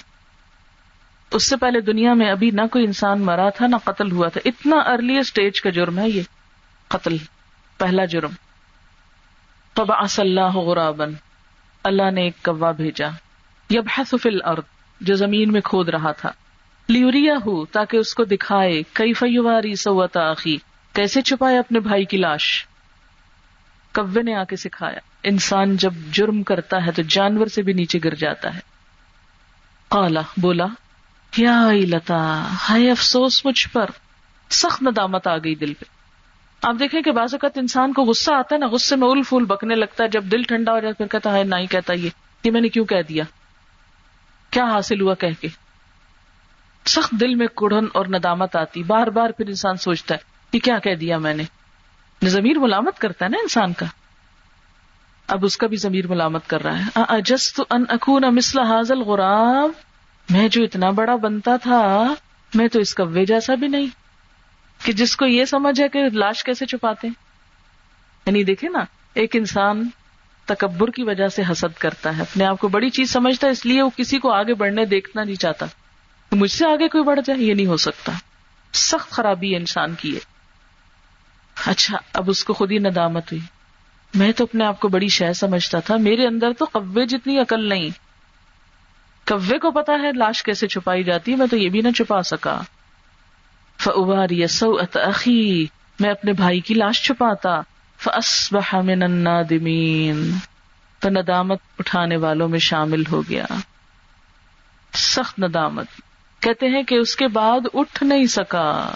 اس 1.30 1.48
سے 1.48 1.56
پہلے 1.56 1.80
دنیا 1.80 2.14
میں 2.14 2.30
ابھی 2.30 2.50
نہ 2.50 2.66
کوئی 2.72 2.84
انسان 2.84 3.22
مرا 3.22 3.50
تھا، 3.50 3.66
نہ 3.66 3.76
قتل 3.84 4.12
ہوا 4.12 4.28
تھا۔ 4.28 4.40
اتنا 4.44 4.76
ارلی 4.76 5.18
اسٹیج 5.18 5.60
کا 5.60 5.70
جرم 5.70 5.98
ہے 5.98 6.10
یہ۔ 6.10 6.22
قتل، 6.88 7.16
پہلا 7.78 8.04
جرم۔ 8.04 8.30
تب 9.74 9.92
اللہ 9.92 10.56
غرابن 10.56 11.12
اللہ 11.84 12.10
نے 12.10 12.22
ایک 12.22 12.42
کوا 12.42 12.70
بھیجا۔ 12.70 13.08
یب 13.70 13.84
حسفل 13.98 14.38
ارد 14.44 14.62
جو 15.00 15.14
زمین 15.14 15.52
میں 15.52 15.60
کھود 15.60 15.88
رہا 15.88 16.12
تھا۔ 16.12 16.30
لیوریا 16.88 17.34
ہو 17.46 17.64
تاکہ 17.64 17.96
اس 17.96 18.14
کو 18.14 18.24
دکھائے 18.24 18.82
کئی 18.92 19.12
فیواری 19.12 19.74
سوتا 19.74 20.30
آخی۔ 20.30 20.58
کیسے 20.92 21.22
چھپائے 21.22 21.58
اپنے 21.58 21.80
بھائی 21.80 22.04
کی 22.04 22.16
لاش؟ 22.16 22.66
کوے 23.94 24.22
نے 24.22 24.34
آ 24.34 24.44
کے 24.44 24.56
سکھایا، 24.56 24.98
انسان 25.22 25.76
جب 25.76 25.94
جرم 26.10 26.42
کرتا 26.42 26.86
ہے 26.86 26.92
تو 26.92 27.02
جانور 27.02 27.46
سے 27.46 27.62
بھی 27.62 27.72
نیچے 27.72 27.98
گر 28.04 28.14
جاتا 28.14 28.54
ہے۔ 28.54 28.60
کالا 29.88 30.20
بولا 30.36 30.66
کیا 31.30 31.70
لتا 31.72 32.44
ہائے 32.68 32.90
افسوس 32.90 33.46
مجھ 33.46 33.68
پر، 33.68 33.86
سخت 34.50 34.82
ندامت 34.82 35.26
آ 35.26 35.36
گئی 35.36 35.54
دل 35.54 35.74
پہ۔ 35.74 35.84
آپ 36.62 36.74
دیکھیں 36.78 37.02
کہ 37.02 37.12
بعض 37.12 37.34
اوقات 37.34 37.58
انسان 37.58 37.92
کو 37.92 38.02
غصہ 38.02 38.32
آتا 38.34 38.54
ہے 38.54 38.60
نا، 38.60 38.66
غصے 38.66 38.96
میں 38.96 39.08
اول 39.08 39.22
پھول 39.22 39.44
بکنے 39.44 39.74
لگتا 39.74 40.04
ہے، 40.04 40.08
جب 40.08 40.24
دل 40.24 40.42
ٹھنڈا 40.42 40.72
ہو 40.72 40.80
جائے 40.80 40.94
پھر 40.94 41.06
کہتا 41.06 41.32
ہے 41.32 41.44
نہیں 41.44 41.66
کہتا 41.66 41.92
یہ 41.92 42.10
کہ 42.42 42.50
میں 42.50 42.60
نے 42.60 42.68
کیوں 42.68 42.84
کہہ 42.84 43.02
دیا؟ 43.08 43.24
کیا 44.50 44.64
حاصل 44.64 45.00
ہوا 45.00 45.14
کہہ 45.14 45.40
کے؟ 45.40 45.48
سخت 46.86 47.10
دل 47.10 47.34
میں 47.34 47.46
کڑن 47.46 47.86
اور 47.94 48.06
ندامت 48.06 48.56
آتی، 48.56 48.82
بار 48.82 49.06
بار 49.06 49.30
پھر 49.30 49.46
انسان 49.48 49.76
سوچتا 49.76 50.14
ہے 50.14 50.29
کہ 50.52 50.58
کیا 50.58 50.78
کہہ 50.78 50.94
دیا 50.94 51.18
میں 51.18 51.34
نے؟ 51.34 51.42
ضمیر 52.22 52.58
ملامت 52.58 52.98
کرتا 52.98 53.24
ہے 53.24 53.30
نا 53.30 53.38
انسان 53.42 53.72
کا۔ 53.72 53.86
اب 55.28 55.44
اس 55.44 55.56
کا 55.56 55.66
بھی 55.66 55.76
ضمیر 55.76 56.06
ملامت 56.06 56.46
کر 56.46 56.62
رہا 56.62 56.78
ہے۔ 56.78 56.84
اجست 56.94 57.60
ان 57.70 57.84
اکون 57.88 58.22
مسل 58.34 58.60
حاضل 58.60 58.98
غراب 58.98 59.70
میں 60.30 60.48
جو 60.48 60.64
اتنا 60.64 60.90
بڑا 60.90 61.16
بنتا 61.16 61.56
تھا، 61.56 62.14
میں 62.54 62.68
تو 62.68 62.80
اس 62.80 62.94
کوے 62.94 63.24
جیسا 63.24 63.54
بھی 63.54 63.68
نہیں۔ 63.68 63.86
کہ 64.84 64.92
جس 64.92 65.16
کو 65.16 65.26
یہ 65.26 65.44
سمجھ 65.44 65.80
ہے 65.80 65.88
کہ 65.88 66.04
لاش 66.12 66.44
کیسے 66.44 66.66
چھپاتے 66.66 67.08
یعنی 68.26 68.44
دیکھے 68.44 68.68
نا، 68.68 68.80
ایک 69.14 69.36
انسان 69.36 69.88
تکبر 70.44 70.90
کی 70.90 71.02
وجہ 71.02 71.28
سے 71.28 71.42
حسد 71.52 71.78
کرتا 71.78 72.16
ہے۔ 72.16 72.22
اپنے 72.22 72.44
آپ 72.44 72.58
کو 72.58 72.68
بڑی 72.68 72.90
چیز 72.90 73.12
سمجھتا 73.12 73.46
ہے، 73.46 73.52
اس 73.52 73.66
لیے 73.66 73.82
وہ 73.82 73.90
کسی 73.96 74.18
کو 74.18 74.32
آگے 74.32 74.54
بڑھنے 74.54 74.84
دیکھنا 74.84 75.24
نہیں 75.24 75.36
چاہتا۔ 75.36 75.66
مجھ 76.32 76.50
سے 76.50 76.66
آگے 76.66 76.88
کوئی 76.88 77.04
بڑھ 77.04 77.20
جائے، 77.24 77.40
یہ 77.40 77.54
نہیں 77.54 77.66
ہو 77.66 77.76
سکتا۔ 77.76 78.12
سخت 78.72 79.10
خرابی 79.10 79.52
ہے 79.52 79.56
انسان 79.56 79.94
کی 79.94 80.14
ہے۔ 80.14 80.39
اچھا 81.66 81.98
اب 82.12 82.30
اس 82.30 82.44
کو 82.44 82.52
خود 82.52 82.72
ہی 82.72 82.78
ندامت 82.78 83.32
ہوئی۔ 83.32 83.40
میں 84.14 84.32
تو 84.32 84.44
اپنے 84.44 84.64
آپ 84.64 84.80
کو 84.80 84.88
بڑی 84.88 85.08
شہ 85.08 85.32
سمجھتا 85.32 85.80
تھا۔ 85.80 85.96
میرے 85.96 86.26
اندر 86.26 86.52
تو 86.58 86.64
قوے 86.64 87.06
جتنی 87.06 87.38
عقل 87.38 87.68
نہیں۔ 87.68 87.88
کوے 89.28 89.58
کو 89.58 89.70
پتا 89.70 89.92
ہے 89.92 90.12
لاش 90.12 90.42
کیسے 90.42 90.66
چھپائی 90.66 91.04
جاتی، 91.04 91.34
میں 91.34 91.46
تو 91.46 91.56
یہ 91.56 91.68
بھی 91.68 91.80
نہ 91.80 91.90
چھپا 91.90 92.22
سکا۔ 92.22 92.60
فواری 93.78 94.46
سو 94.46 94.80
عقی 94.80 95.66
میں 96.00 96.10
اپنے 96.10 96.32
بھائی 96.32 96.60
کی 96.60 96.74
لاش 96.74 97.02
چھپاتا۔ 97.02 97.60
من 98.72 99.02
النادمین 99.02 100.32
تو 100.98 101.10
ندامت 101.10 101.58
اٹھانے 101.78 102.16
والوں 102.16 102.48
میں 102.48 102.58
شامل 102.58 103.02
ہو 103.12 103.22
گیا۔ 103.28 103.46
سخت 104.92 105.38
ندامت۔ 105.38 105.86
کہتے 106.40 106.66
ہیں 106.66 106.82
کہ 106.82 106.94
اس 106.94 107.16
کے 107.16 107.28
بعد 107.28 107.60
اٹھ 107.74 108.02
نہیں 108.02 108.26
سکا۔ 108.26 108.90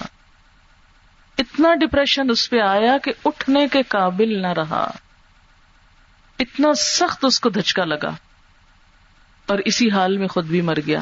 اتنا 1.38 1.74
ڈپریشن 1.74 2.30
اس 2.30 2.50
پہ 2.50 2.60
آیا 2.60 2.98
کہ 2.98 3.12
اٹھنے 3.24 3.68
کے 3.68 3.82
قابل 3.82 4.42
نہ 4.42 4.46
رہا۔ 4.46 4.90
اتنا 6.38 6.68
سخت 6.74 7.24
اس 7.24 7.40
کو 7.40 7.48
دھچکا 7.48 7.84
لگا۔ 7.84 8.10
اور 9.46 9.58
اسی 9.64 9.90
حال 9.90 10.16
میں 10.16 10.28
خود 10.28 10.46
بھی 10.46 10.60
مر 10.60 10.76
گیا۔ 10.86 11.00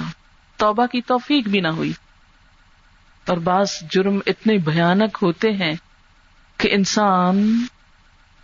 توبہ 0.56 0.86
کی 0.86 1.00
توفیق 1.02 1.48
بھی 1.48 1.60
نہ 1.60 1.68
ہوئی۔ 1.68 1.92
اور 3.28 3.36
بعض 3.36 3.82
جرم 3.90 4.18
اتنے 4.26 4.58
بھیانک 4.58 5.18
ہوتے 5.22 5.52
ہیں 5.52 5.72
کہ 6.56 6.68
انسان 6.72 7.66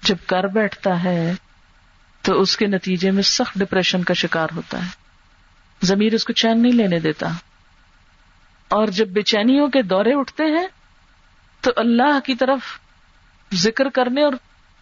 جب 0.03 0.17
کر 0.27 0.45
بیٹھتا 0.45 1.05
ہے 1.05 1.35
تو 2.23 2.41
اس 2.41 2.57
کے 2.57 2.67
نتیجے 2.67 3.11
میں 3.11 3.23
سخت 3.23 3.59
ڈپریشن 3.59 4.05
کا 4.05 4.15
شکار 4.15 4.49
ہوتا 4.57 4.85
ہے۔ 4.85 4.91
ضمیر 5.83 6.15
اس 6.15 6.25
کو 6.25 6.33
چین 6.33 6.63
نہیں 6.63 6.73
لینے 6.73 6.99
دیتا۔ 6.99 7.27
اور 8.69 8.87
جب 8.87 9.09
بے 9.09 9.23
چینیوں 9.23 9.69
کے 9.69 9.83
دورے 9.83 10.13
اٹھتے 10.15 10.45
ہیں 10.45 10.67
تو 11.61 11.71
اللہ 11.77 12.21
کی 12.25 12.35
طرف 12.35 12.61
ذکر 13.55 13.89
کرنے 13.89 14.23
اور 14.23 14.33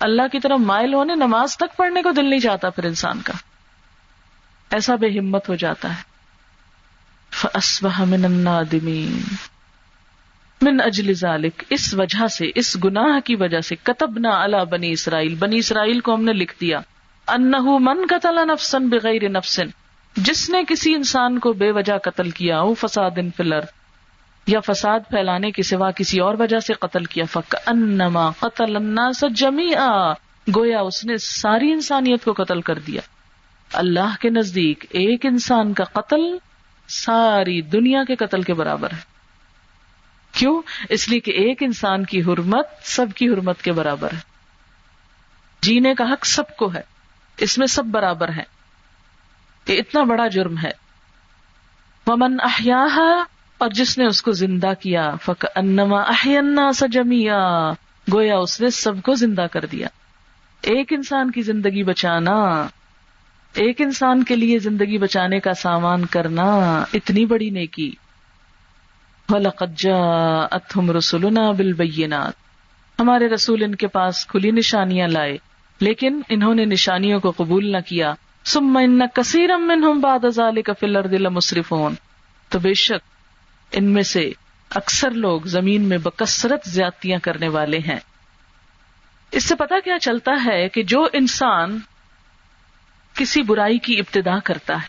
اللہ 0.01 0.23
کی 0.33 0.41
طرف 0.41 0.59
مائل 0.59 0.95
ہونے 0.95 1.15
نماز 1.15 1.57
تک 1.57 1.77
پڑھنے 1.77 2.03
کو 2.03 2.11
دل 2.11 2.31
نہیں 2.31 2.41
چاہتا 2.41 2.71
پھر 2.71 2.85
انسان 2.85 3.21
کا۔ 3.21 3.33
ایسا 4.71 4.97
بے 4.97 5.19
ہمت 5.19 5.49
ہو 5.49 5.55
جاتا 5.55 5.99
ہے۔ 5.99 6.17
من 8.01 8.25
النادمین 8.25 9.23
من 10.63 10.81
اجل 10.81 11.15
ذالک 11.15 11.65
اس 11.71 11.95
وجہ 11.95 12.27
سے، 12.27 12.45
اس 12.55 12.77
گناہ 12.85 13.21
کی 13.21 13.37
وجہ 13.37 13.61
سے 13.61 13.77
کتب 13.83 14.19
نہ 14.19 14.29
اللہ 14.29 14.65
بنی 14.65 14.93
اسرائیل۔ 14.93 15.35
بنی 15.35 15.59
اسرائیل 15.59 16.01
کو 16.01 16.15
ہم 16.15 16.25
نے 16.25 16.33
لکھ 16.33 16.55
دیا۔ 16.61 16.81
انہ 17.29 17.61
من 17.61 18.07
قتل 18.09 18.49
نفسن 18.49 18.89
بغیر 18.89 19.29
نفسن 19.29 19.67
جس 20.17 20.51
نے 20.51 20.63
کسی 20.69 20.95
انسان 20.95 21.39
کو 21.39 21.53
بے 21.53 21.71
وجہ 21.71 21.99
قتل 21.99 22.31
کیا 22.31 22.59
او 22.59 22.75
فساد 22.75 23.11
فلر 23.37 23.61
یا 24.47 24.61
فساد 24.61 25.01
پھیلانے 25.09 25.51
کے 25.51 25.63
سوا 25.63 25.91
کسی 25.91 26.21
اور 26.21 26.35
وجہ 26.39 26.59
سے 26.59 26.73
قتل 26.73 27.05
کیا؟ 27.05 27.25
فک 27.25 27.57
انما 27.67 28.31
قتل 28.31 28.77
الناس 28.77 29.25
جميعا۔ 29.31 30.13
گویا 30.57 30.81
اس 30.81 31.05
نے 31.05 31.17
ساری 31.17 31.73
انسانیت 31.73 32.25
کو 32.25 32.33
قتل 32.33 32.61
کر 32.61 32.79
دیا۔ 32.79 33.01
اللہ 33.73 34.17
کے 34.21 34.31
نزدیک 34.31 34.85
ایک 34.91 35.27
انسان 35.27 35.75
کا 35.75 35.85
قتل 35.85 36.37
ساری 36.89 37.63
دنیا 37.63 38.05
کے 38.05 38.15
قتل 38.17 38.43
کے 38.43 38.55
برابر 38.55 38.93
ہے۔ 38.93 39.01
کیوں؟ 40.33 40.63
اس 40.89 41.09
لیے 41.09 41.21
کہ 41.21 41.31
ایک 41.31 41.63
انسان 41.63 42.05
کی 42.05 42.23
حرمت 42.23 42.67
سب 42.83 43.07
کی 43.15 43.29
حرمت 43.29 43.63
کے 43.63 43.73
برابر 43.73 44.13
ہے۔ 44.13 44.21
جینے 45.63 45.95
کا 45.95 46.05
حق 46.05 46.27
سب 46.27 46.57
کو 46.57 46.75
ہے۔ 46.75 46.83
اس 47.37 47.59
میں 47.59 47.67
سب 47.67 47.85
برابر 47.85 48.29
ہے 48.29 48.43
یہ 49.67 49.79
اتنا 49.79 50.03
بڑا 50.03 50.29
جرم 50.29 50.59
ہے۔ 50.59 50.71
ومن 52.07 52.37
احیا 52.43 52.87
اور 53.59 53.69
جس 53.71 53.99
نے 53.99 54.07
اس 54.07 54.23
کو 54.23 54.33
زندہ 54.33 54.73
کیا 54.81 55.15
فک 55.23 55.47
انما 55.55 56.73
سجمیا 56.73 57.73
گویا 58.13 58.37
اس 58.37 58.61
نے 58.61 58.71
سب 58.71 59.03
کو 59.03 59.15
زندہ 59.15 59.47
کر 59.53 59.65
دیا۔ 59.65 59.89
ایک 60.63 60.93
انسان 60.93 61.31
کی 61.31 61.43
زندگی 61.43 61.83
بچانا، 61.83 62.67
ایک 63.55 63.81
انسان 63.81 64.23
کے 64.25 64.37
لیے 64.37 64.59
زندگی 64.59 64.99
بچانے 64.99 65.41
کا 65.41 65.55
سامان 65.55 66.05
کرنا 66.07 66.47
اتنی 66.95 67.27
بڑی 67.27 67.51
نیکی۔ 67.51 67.91
اتم 69.29 70.91
رسولنا 70.91 71.51
بالبینات 71.51 73.01
ہمارے 73.01 73.29
رسول 73.29 73.63
ان 73.63 73.75
کے 73.75 73.87
پاس 73.87 74.27
کھلی 74.27 74.51
نشانیاں 74.51 75.09
لائے، 75.09 75.37
لیکن 75.81 76.21
انہوں 76.29 76.55
نے 76.55 76.65
نشانیوں 76.65 77.21
کو 77.21 77.33
قبول 77.37 77.73
نہ 77.73 77.81
کیا۔ 77.89 78.15
سم 78.45 78.77
ان 78.77 79.01
کثیر 79.15 79.51
امن 79.51 79.85
ہوں 79.85 79.95
باد 79.95 80.25
ازال 80.25 80.63
کفل 80.63 80.97
دل 81.11 81.29
مصرف 81.29 81.73
تو 82.49 82.59
بے 82.59 82.75
شک 82.75 83.16
ان 83.73 83.85
میں 83.85 84.03
سے 84.03 84.33
اکثر 84.71 85.11
لوگ 85.11 85.41
زمین 85.41 85.83
میں 85.83 85.99
بکثرت 85.99 86.69
زیادتیاں 86.69 87.19
کرنے 87.19 87.49
والے 87.49 87.79
ہیں۔ 87.79 87.99
اس 89.31 89.45
سے 89.45 89.55
پتا 89.55 89.75
کیا 89.85 89.99
چلتا 89.99 90.33
ہے 90.47 90.69
کہ 90.69 90.83
جو 90.83 91.09
انسان 91.13 91.79
کسی 93.15 93.43
برائی 93.43 93.79
کی 93.79 93.99
ابتدا 93.99 94.39
کرتا 94.39 94.75
ہے، 94.75 94.87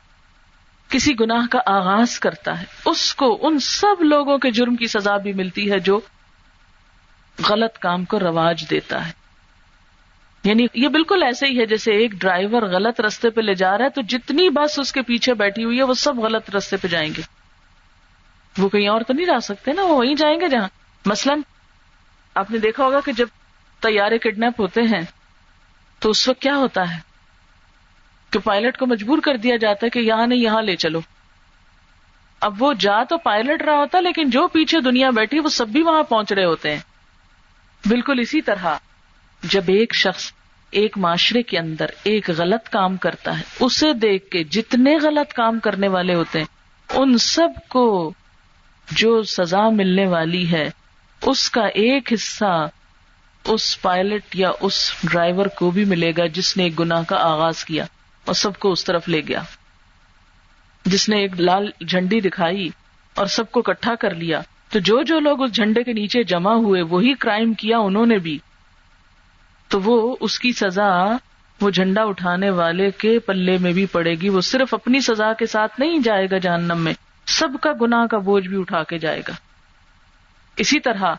کسی 0.90 1.14
گناہ 1.20 1.48
کا 1.52 1.60
آغاز 1.66 2.20
کرتا 2.20 2.60
ہے، 2.60 2.66
اس 2.86 3.16
کو 3.16 3.40
ان 3.42 3.60
سب 3.60 4.04
لوگوں 4.04 4.38
کے 4.38 4.52
جرم 4.52 4.76
کی 4.76 4.88
سزا 4.88 5.18
بھی 5.18 5.34
ملتی 5.34 5.72
ہے 5.72 5.80
جو 5.80 6.00
غلط 7.50 7.78
کام 7.78 8.06
کو 8.06 8.20
رواج 8.20 8.66
دیتا 8.70 9.08
ہے۔ 9.08 9.12
یعنی 10.44 10.66
یہ 10.74 10.88
بالکل 10.88 11.24
ایسے 11.24 11.48
ہی 11.48 11.60
ہے 11.60 11.66
جیسے 11.66 11.92
ایک 11.92 12.12
ڈرائیور 12.12 12.62
غلط 12.62 13.02
رستے 13.02 13.30
پہ 13.30 13.42
لے 13.42 13.54
جا 13.54 13.78
رہا 13.78 13.86
ہے 13.86 13.90
تو 13.90 14.02
جتنی 14.02 14.50
بس 14.50 14.80
اس 14.80 14.92
کے 14.92 15.02
پیچھے 15.02 15.34
بیٹھی 15.34 15.64
ہوئی 15.64 15.78
ہے، 15.78 15.84
وہ 15.84 15.94
سب 15.94 16.18
غلط 16.18 16.56
رستے 16.56 16.78
پہ 16.78 16.88
جائیں 16.88 17.14
گے۔ 17.18 17.22
وہ 18.58 18.70
کہیں 18.70 18.88
اور 18.88 19.02
تو 19.02 19.14
نہیں 19.14 19.26
جا 19.26 19.40
سکتے 19.40 19.74
نا، 19.74 19.84
وہ 19.84 19.98
وہیں 19.98 20.16
جائیں 20.16 20.40
گے 20.40 20.48
جہاں۔ 20.48 20.68
مثلاً 21.06 21.42
آپ 22.36 22.52
نے 22.52 22.58
دیکھا 22.58 22.86
ہوگا 22.86 23.00
کہ 23.00 23.12
جب 23.12 23.28
تیارے 23.80 24.18
کڈنیپ 24.18 24.62
ہوتے 24.62 24.82
ہیں، 24.82 25.02
تو 26.00 26.10
اس 26.10 26.28
وقت 26.28 26.42
کیا 26.42 26.56
ہوتا 26.56 26.96
ہے؟ 26.96 27.00
کہ 28.30 28.40
پائلٹ 28.40 28.78
کو 28.78 28.86
مجبور 28.86 29.18
کر 29.18 29.38
دیا 29.38 29.56
جاتا 29.56 29.86
ہے 29.86 29.90
کہ 29.90 30.00
یہاں 30.00 30.28
نہیں، 30.28 30.40
یہاں 30.40 30.62
لے 30.62 30.76
چلو۔ 30.76 31.00
اب 32.40 32.64
وہ 32.64 32.74
جا 32.74 33.04
تو 33.04 33.18
پائلٹ 33.18 33.62
رہا 33.62 33.74
ہوتا، 33.74 34.00
لیکن 34.00 34.30
جو 34.30 34.48
پیچھے 34.48 34.82
دنیا 34.82 35.10
بیٹھی، 35.10 35.40
وہ 35.40 35.50
سب 35.50 35.68
بھی 35.68 35.84
وہاں 35.84 36.04
پہنچ 36.04 36.34
رہے 36.34 36.46
ہوتے 36.46 36.72
ہیں۔ 36.72 36.80
بالکل 37.86 38.20
اسی 38.20 38.42
طرح 38.42 38.66
جب 39.44 39.62
ایک 39.68 39.96
شخص 39.96 40.34
ایک 40.72 40.98
معاشرے 40.98 41.44
کے 41.44 41.60
اندر 41.60 41.86
ایک 42.04 42.30
غلط 42.30 42.70
کام 42.70 42.98
کرتا 42.98 43.38
ہے، 43.38 43.44
اسے 43.60 43.94
دیکھ 43.94 44.30
کے 44.30 44.44
جتنے 44.44 44.98
غلط 44.98 45.34
کام 45.34 45.60
کرنے 45.60 45.88
والے 45.88 46.14
ہوتے 46.14 46.40
ہیں، 46.40 46.46
ان 46.90 47.18
سب 47.18 47.50
کو 47.70 48.14
جو 48.92 49.24
سزا 49.24 49.70
ملنے 49.70 50.08
والی 50.08 50.52
ہے، 50.52 50.70
اس 51.22 51.50
کا 51.50 51.62
ایک 51.62 52.14
حصہ 52.14 52.68
اس 53.44 53.82
پائلٹ 53.82 54.36
یا 54.36 54.50
اس 54.62 54.92
ڈرائیور 55.04 55.46
کو 55.46 55.72
بھی 55.72 55.86
ملے 55.86 56.12
گا 56.18 56.26
جس 56.26 56.58
نے 56.58 56.64
ایک 56.64 56.80
گناہ 56.80 57.04
کا 57.08 57.16
آغاز 57.16 57.66
کیا 57.66 57.86
اور 58.26 58.34
سب 58.34 58.60
کو 58.60 58.72
اس 58.72 58.86
طرف 58.86 59.10
لے 59.10 59.22
گیا۔ 59.28 59.42
جس 60.86 61.10
نے 61.10 61.18
ایک 61.18 61.40
لال 61.40 61.70
جھنڈی 61.88 62.20
دکھائی 62.20 62.70
اور 63.16 63.26
سب 63.26 63.52
کو 63.52 63.60
اکٹھا 63.60 63.96
کر 63.96 64.14
لیا۔ 64.14 64.42
تو 64.70 64.80
جو 64.80 65.04
جو 65.04 65.20
لوگ 65.20 65.44
اس 65.44 65.52
جھنڈے 65.52 65.84
کے 65.84 65.94
نیچے 65.94 66.24
جمع 66.24 66.54
ہوئے، 66.54 66.82
وہی 66.82 67.14
کرائم 67.14 67.54
کیا 67.54 67.78
انہوں 67.78 68.06
نے 68.06 68.18
بھی۔ 68.18 68.40
تو 69.68 69.82
وہ 69.82 70.16
اس 70.20 70.40
کی 70.40 70.52
سزا، 70.52 71.16
وہ 71.62 71.70
جھنڈا 71.70 72.02
اٹھانے 72.04 72.50
والے 72.50 72.92
کے 72.92 73.20
پلے 73.20 73.58
میں 73.58 73.72
بھی 73.72 73.86
پڑے 73.86 74.16
گی۔ 74.16 74.30
وہ 74.30 74.42
صرف 74.42 74.74
اپنی 74.74 75.00
سزا 75.00 75.34
کے 75.34 75.46
ساتھ 75.46 75.80
نہیں 75.80 76.00
جائے 76.00 76.28
گا 76.32 76.38
جہنم 76.38 76.78
میں۔ 76.78 76.94
سب 77.28 77.50
کا 77.62 77.72
گنا 77.82 78.08
کا 78.08 78.18
بوجھ 78.18 78.48
بھی 78.48 78.60
اٹھا 78.60 78.84
کے 78.84 78.98
جائے 78.98 79.22
گا۔ 79.28 79.34
اسی 80.58 80.80
طرح 80.80 81.14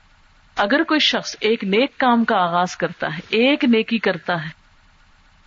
اگر 0.57 0.83
کوئی 0.83 1.01
شخص 1.01 1.37
ایک 1.41 1.65
نیک 1.65 1.99
کام 1.99 2.25
کا 2.25 2.37
آغاز 2.37 2.77
کرتا 2.77 3.07
ہے، 3.15 3.21
ایک 3.29 3.65
نیکی 3.65 3.99
کرتا 3.99 4.45
ہے، 4.45 4.49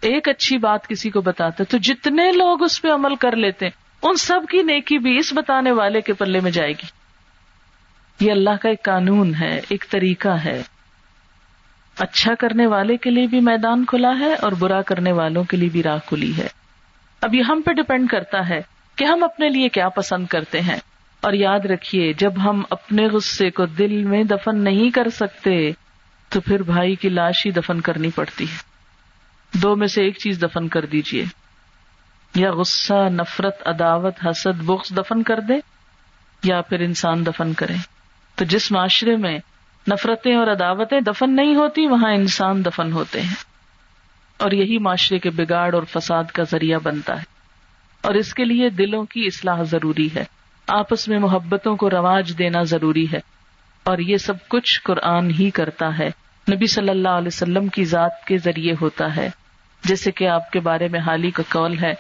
ایک 0.01 0.29
اچھی 0.29 0.57
بات 0.57 0.87
کسی 0.87 1.09
کو 1.09 1.21
بتاتا 1.21 1.55
ہے، 1.59 1.63
تو 1.63 1.77
جتنے 1.77 2.31
لوگ 2.31 2.63
اس 2.63 2.81
پہ 2.81 2.87
عمل 2.87 3.15
کر 3.15 3.35
لیتے 3.35 3.65
ہیں، 3.65 3.81
ان 4.01 4.15
سب 4.15 4.39
کی 4.51 4.63
نیکی 4.63 4.97
بھی 4.97 5.17
اس 5.17 5.33
بتانے 5.33 5.71
والے 5.71 6.01
کے 6.01 6.13
پلے 6.13 6.39
میں 6.39 6.51
جائے 6.51 6.71
گی۔ 6.71 6.85
یہ 8.19 8.31
اللہ 8.31 8.55
کا 8.61 8.69
ایک 8.69 8.83
قانون 8.83 9.35
ہے، 9.35 9.61
ایک 9.69 9.85
طریقہ 9.89 10.29
ہے۔ 10.29 10.63
اچھا 11.99 12.35
کرنے 12.35 12.67
والے 12.67 12.97
کے 12.97 13.09
لیے 13.09 13.27
بھی 13.27 13.39
میدان 13.39 13.85
کھلا 13.85 14.19
ہے 14.19 14.33
اور 14.33 14.51
برا 14.51 14.81
کرنے 14.81 15.11
والوں 15.11 15.43
کے 15.43 15.57
لیے 15.57 15.69
بھی 15.69 15.83
راہ 15.83 15.97
کھلی 16.05 16.37
ہے۔ 16.37 16.47
اب 17.21 17.35
یہ 17.35 17.41
ہم 17.41 17.61
پہ 17.65 17.71
ڈپینڈ 17.71 18.09
کرتا 18.09 18.49
ہے 18.49 18.61
کہ 19.01 19.05
ہم 19.05 19.23
اپنے 19.23 19.49
لیے 19.49 19.69
کیا 19.69 19.89
پسند 19.89 20.27
کرتے 20.27 20.61
ہیں۔ 20.61 20.79
اور 21.21 21.33
یاد 21.33 21.59
رکھیے، 21.59 22.13
جب 22.13 22.31
ہم 22.43 22.63
اپنے 22.69 23.07
غصے 23.07 23.49
کو 23.49 23.65
دل 23.65 24.03
میں 24.03 24.23
دفن 24.23 24.57
نہیں 24.57 24.89
کر 24.89 25.09
سکتے، 25.09 25.71
تو 26.29 26.41
پھر 26.41 26.63
بھائی 26.63 26.95
کی 26.95 27.09
لاش 27.09 27.45
ہی 27.45 27.51
دفن 27.51 27.81
کرنی 27.81 28.09
پڑتی 28.09 28.43
ہے۔ 28.43 28.57
دو 29.53 29.75
میں 29.75 29.87
سے 29.87 30.03
ایک 30.03 30.17
چیز 30.17 30.41
دفن 30.41 30.67
کر 30.67 30.85
دیجیے 30.85 31.25
یا 32.35 32.51
غصہ، 32.51 33.09
نفرت، 33.09 33.67
عداوت، 33.67 34.13
حسد 34.25 34.61
بخش 34.65 34.89
دفن 34.89 35.23
کر 35.23 35.39
دے، 35.39 35.53
یا 36.43 36.61
پھر 36.61 36.79
انسان 36.79 37.25
دفن 37.25 37.53
کرے۔ 37.53 37.75
تو 38.35 38.45
جس 38.45 38.71
معاشرے 38.71 39.15
میں 39.15 39.39
نفرتیں 39.91 40.35
اور 40.35 40.47
عداوتیں 40.47 41.01
دفن 41.01 41.35
نہیں 41.35 41.55
ہوتی، 41.55 41.87
وہاں 41.87 42.13
انسان 42.13 42.65
دفن 42.65 42.91
ہوتے 42.91 43.21
ہیں۔ 43.21 43.35
اور 44.37 44.51
یہی 44.51 44.77
معاشرے 44.77 45.19
کے 45.19 45.29
بگاڑ 45.29 45.75
اور 45.75 45.83
فساد 45.83 46.23
کا 46.23 46.43
ذریعہ 46.43 46.79
بنتا 46.83 47.21
ہے۔ 47.21 47.30
اور 48.01 48.13
اس 48.13 48.33
کے 48.33 48.43
لیے 48.45 48.69
دلوں 48.69 49.03
کی 49.03 49.25
اصلاح 49.25 49.63
ضروری 49.63 50.09
ہے۔ 50.15 50.23
آپس 50.67 51.07
میں 51.07 51.19
محبتوں 51.19 51.75
کو 51.75 51.89
رواج 51.89 52.37
دینا 52.37 52.63
ضروری 52.63 53.05
ہے۔ 53.13 53.19
اور 53.83 53.97
یہ 53.97 54.17
سب 54.17 54.33
کچھ 54.47 54.81
قرآن 54.83 55.31
ہی 55.31 55.49
کرتا 55.49 55.99
ہے۔ 55.99 56.07
نبی 56.55 56.67
صلی 56.67 56.89
اللہ 56.89 57.09
علیہ 57.09 57.27
وسلم 57.27 57.67
کی 57.67 57.85
ذات 57.85 58.25
کے 58.27 58.37
ذریعے 58.37 58.73
ہوتا 58.81 59.15
ہے۔ 59.15 59.29
جیسے 59.83 60.11
کہ 60.11 60.27
آپ 60.27 60.51
کے 60.51 60.59
بارے 60.59 60.87
میں 60.87 60.99
حالی 60.99 61.31
کا 61.31 61.43
قول 61.49 61.83
ہے۔ 61.83 61.93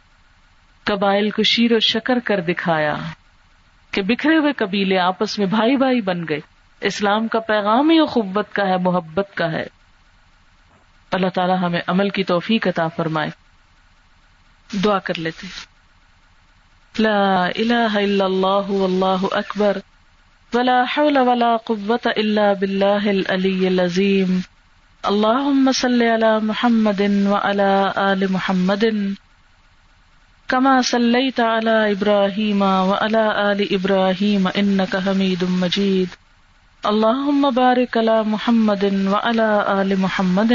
قبائل 0.83 1.29
کو 1.29 1.43
شیر 1.43 1.71
و 1.71 1.79
شکر 1.79 2.19
کر 2.25 2.39
دکھایا 2.39 2.95
کہ 3.91 4.01
بکھرے 4.01 4.37
ہوئے 4.37 4.53
قبیلے 4.53 4.99
آپس 4.99 5.39
میں 5.39 5.47
بھائی 5.47 5.77
بھائی 5.77 6.01
بن 6.01 6.23
گئے۔ 6.29 6.39
اسلام 6.81 7.27
کا 7.27 7.39
پیغام 7.39 7.89
ہی 7.89 7.99
قوت 8.05 8.53
کا 8.53 8.67
ہے، 8.67 8.77
محبت 8.77 9.35
کا 9.35 9.51
ہے۔ 9.51 9.67
اللہ 11.11 11.27
تعالیٰ 11.27 11.57
ہمیں 11.59 11.81
عمل 11.87 12.09
کی 12.09 12.23
توفیق 12.23 12.67
عطا 12.67 12.87
فرمائے۔ 12.87 13.29
دعا 14.83 14.99
کر 14.99 15.13
لیتے 15.17 15.70
لا 16.99 17.45
الہ 17.45 17.93
الا 17.93 18.25
اللہ 18.25 18.71
واللہ 18.71 19.25
اکبر 19.31 19.77
ولا 20.53 20.83
حول 20.97 21.17
ولا 21.17 21.57
قوة 21.65 22.11
الا 22.15 22.53
باللہ 22.53 23.09
العلی 23.09 23.67
العظیم 23.67 24.39
اللہم 25.03 25.69
صلی 25.75 26.09
علی 26.09 26.45
محمد 26.45 27.01
وعلى 27.25 27.91
آل 27.95 28.25
محمد. 28.27 28.83
كما 30.47 30.81
صليت 30.81 31.39
على 31.39 31.91
إبراهيم 31.91 32.61
وعلى 32.61 33.51
آل 33.51 33.73
إبراهيم 33.73 34.47
إنك 34.47 34.95
حميد 34.95 35.43
مجيد. 35.43 36.07
اللهم 36.85 37.49
بارك 37.49 37.97
على 37.97 38.21
محمد 38.25 38.83
وعلى 38.83 39.63
آل 39.67 39.95
محمد. 39.99 40.53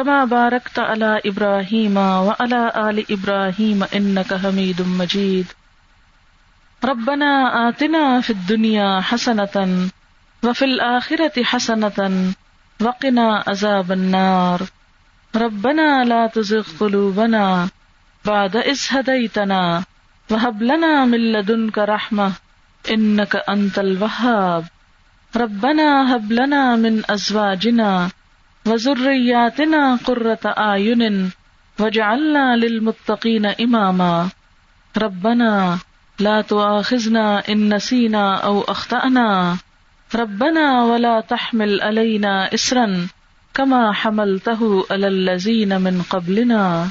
كما 0.00 0.24
باركت 0.24 0.78
على 0.78 1.20
إبراهيم 1.26 1.96
وعلى 1.96 2.72
آل 2.88 2.96
إبراهيم 3.12 3.84
إنك 3.84 4.34
حميد 4.34 4.82
مجيد. 4.82 5.46
ربنا 6.84 7.32
آتنا 7.68 8.20
في 8.20 8.30
الدنيا 8.30 9.00
حسنة 9.00 9.56
وفي 10.44 10.64
الآخرة 10.64 11.42
حسنة 11.42 12.32
وقنا 12.80 13.44
عذاب 13.46 13.92
النار. 13.92 14.60
ربنا 15.36 16.04
لا 16.04 16.26
تزغ 16.26 16.64
قلوبنا 16.80 17.68
بعد 18.24 18.56
إذ 18.56 18.80
هديتنا 18.90 19.84
وهب 20.30 20.62
لنا 20.62 21.04
من 21.04 21.32
لدنك 21.32 21.78
رحمة 21.78 22.32
إنك 22.90 23.36
أنت 23.36 23.78
الوهاب. 23.78 24.64
ربنا 25.36 26.16
هب 26.16 26.32
لنا 26.32 26.76
من 26.76 27.02
أزواجنا 27.10 28.10
وذرياتنا 28.66 29.96
قرة 29.96 30.40
أعين 30.44 31.30
واجعلنا 31.78 32.56
للمتقين 32.56 33.46
إماما 33.46 34.28
ربنا 34.98 35.78
لا 36.18 36.40
تؤاخذنا 36.40 37.48
إن 37.48 37.74
نسينا 37.74 38.36
أو 38.36 38.60
أخطأنا 38.60 39.56
ربنا 40.14 40.84
ولا 40.84 41.20
تحمل 41.20 41.80
علينا 41.80 42.54
إسرا 42.54 43.08
كما 43.54 43.92
حملته 43.92 44.86
على 44.90 45.08
الذين 45.08 45.80
من 45.80 46.02
قبلنا 46.02 46.88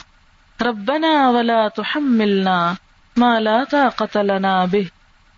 ربنا 0.61 1.29
ولا 1.29 1.67
تحملنا 1.67 2.75
ما 3.17 3.39
لا 3.39 3.63
طاقة 3.63 4.21
لنا 4.21 4.65
به 4.65 4.89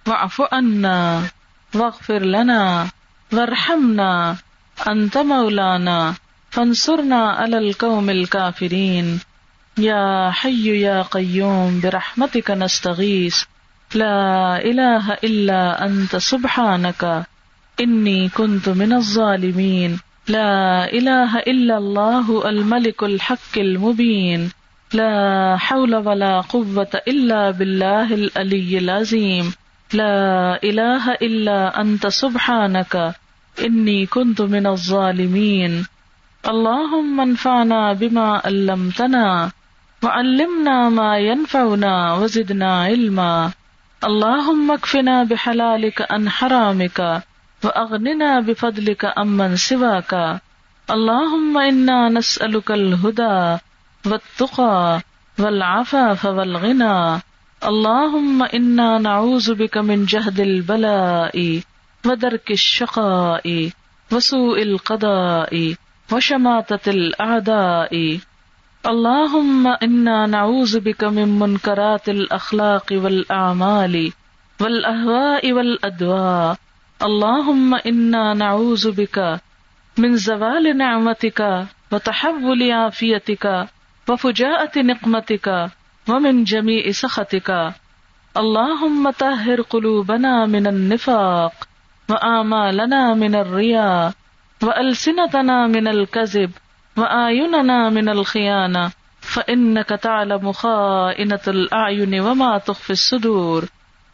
واعف 0.07 0.41
عنا 0.53 1.23
واغفر 1.75 2.19
لنا 2.19 2.87
وارحمنا 3.33 4.35
انت 4.87 5.17
مولانا 5.17 6.13
فانصرنا 6.51 7.29
على 7.29 7.57
القوم 7.57 8.09
الكافرين 8.09 9.19
يا 9.77 10.31
حي 10.31 10.81
يا 10.81 11.01
قيوم 11.01 11.79
برحمتك 11.83 12.51
نستغيث 12.51 13.43
لا 13.95 14.57
اله 14.57 15.13
الا 15.13 15.85
انت 15.85 16.15
سبحانك 16.15 17.23
اني 17.79 18.29
كنت 18.29 18.69
من 18.69 18.93
الظالمين 18.93 19.99
لا 20.27 20.85
اله 20.93 21.39
الا 21.39 21.77
الله 21.77 22.49
الملك 22.49 23.03
الحق 23.03 23.57
المبين 23.57 24.51
لا 24.93 25.57
حول 25.57 25.95
ولا 25.95 26.41
قوة 26.41 27.01
الا 27.07 27.51
بالله 27.51 28.13
العلي 28.13 28.77
العظيم 28.77 29.53
لا 29.93 30.59
اله 30.63 31.13
الا 31.13 31.81
انت 31.81 32.07
سبحانك 32.07 33.15
اني 33.65 34.05
كنت 34.05 34.41
من 34.41 34.67
الظالمين 34.67 35.85
اللهم 36.49 37.21
انفعنا 37.21 37.93
بما 37.93 38.41
علمتنا 38.45 39.51
وعلمنا 40.03 40.89
ما 40.89 41.17
ينفعنا 41.17 42.13
وزدنا 42.13 42.83
علما. 42.83 43.51
اللهم 44.03 44.71
اكفنا 44.71 45.23
بحلالك 45.23 46.11
عن 46.11 46.29
حرامك 46.29 47.23
واغننا 47.63 48.39
بفضلك 48.39 49.05
عمن 49.17 49.55
سواك. 49.55 50.41
اللهم 50.91 51.57
انا 51.57 52.09
نسألك 52.09 52.71
الهدى 52.71 53.57
والتقى 54.05 55.01
والعفاف 55.39 56.25
والغنى 56.25 57.21
اللهم 57.63 58.43
انا 58.43 58.97
نعوذ 58.97 59.53
بك 59.55 59.77
من 59.77 60.05
جهد 60.05 60.39
البلاء 60.39 61.61
ودرك 62.05 62.51
الشقاء 62.51 63.69
وسوء 64.11 64.61
القضاء. 64.61 65.75
وشماتة 66.11 66.91
الأعداء. 66.91 68.19
اللهم 68.85 69.67
إنا 69.67 70.25
نعوذ 70.27 70.79
بك 70.79 71.03
من 71.03 71.39
منكرات 71.39 72.09
الأخلاق 72.09 72.87
والأعمال 72.91 74.13
والأهواء 74.61 75.53
والأدواء. 75.53 76.57
اللهم 77.03 77.75
إنا 77.75 78.33
نعوذ 78.33 78.91
بك 78.91 79.39
من 79.97 80.15
زوال 80.17 80.77
نعمتك 80.77 81.65
وتحول 81.91 82.71
عافيتك 82.71 83.67
وفجاءة 84.09 84.75
نقمتك 84.81 85.47
ومن 86.09 86.43
جميع 86.43 86.91
سخطك. 86.91 87.73
اللهم 88.37 89.09
طهر 89.09 89.61
قلوبنا 89.61 90.45
من 90.45 90.67
النفاق 90.67 91.53
وآمالنا 92.09 93.13
من 93.13 93.35
الرياء. 93.35 94.20
و 94.61 94.65
وألسنتنا 94.65 95.67
من 95.67 95.87
الكذب 95.87 96.49
وآيننا 96.97 97.89
من 97.89 98.09
الخيانة 98.09 98.87
فإنك 99.21 99.93
تعلم 100.01 100.51
خائنة 100.51 101.47
الأعين 101.47 102.19
وما 102.19 102.57
تخفي 102.57 102.93
الصدور 102.93 103.63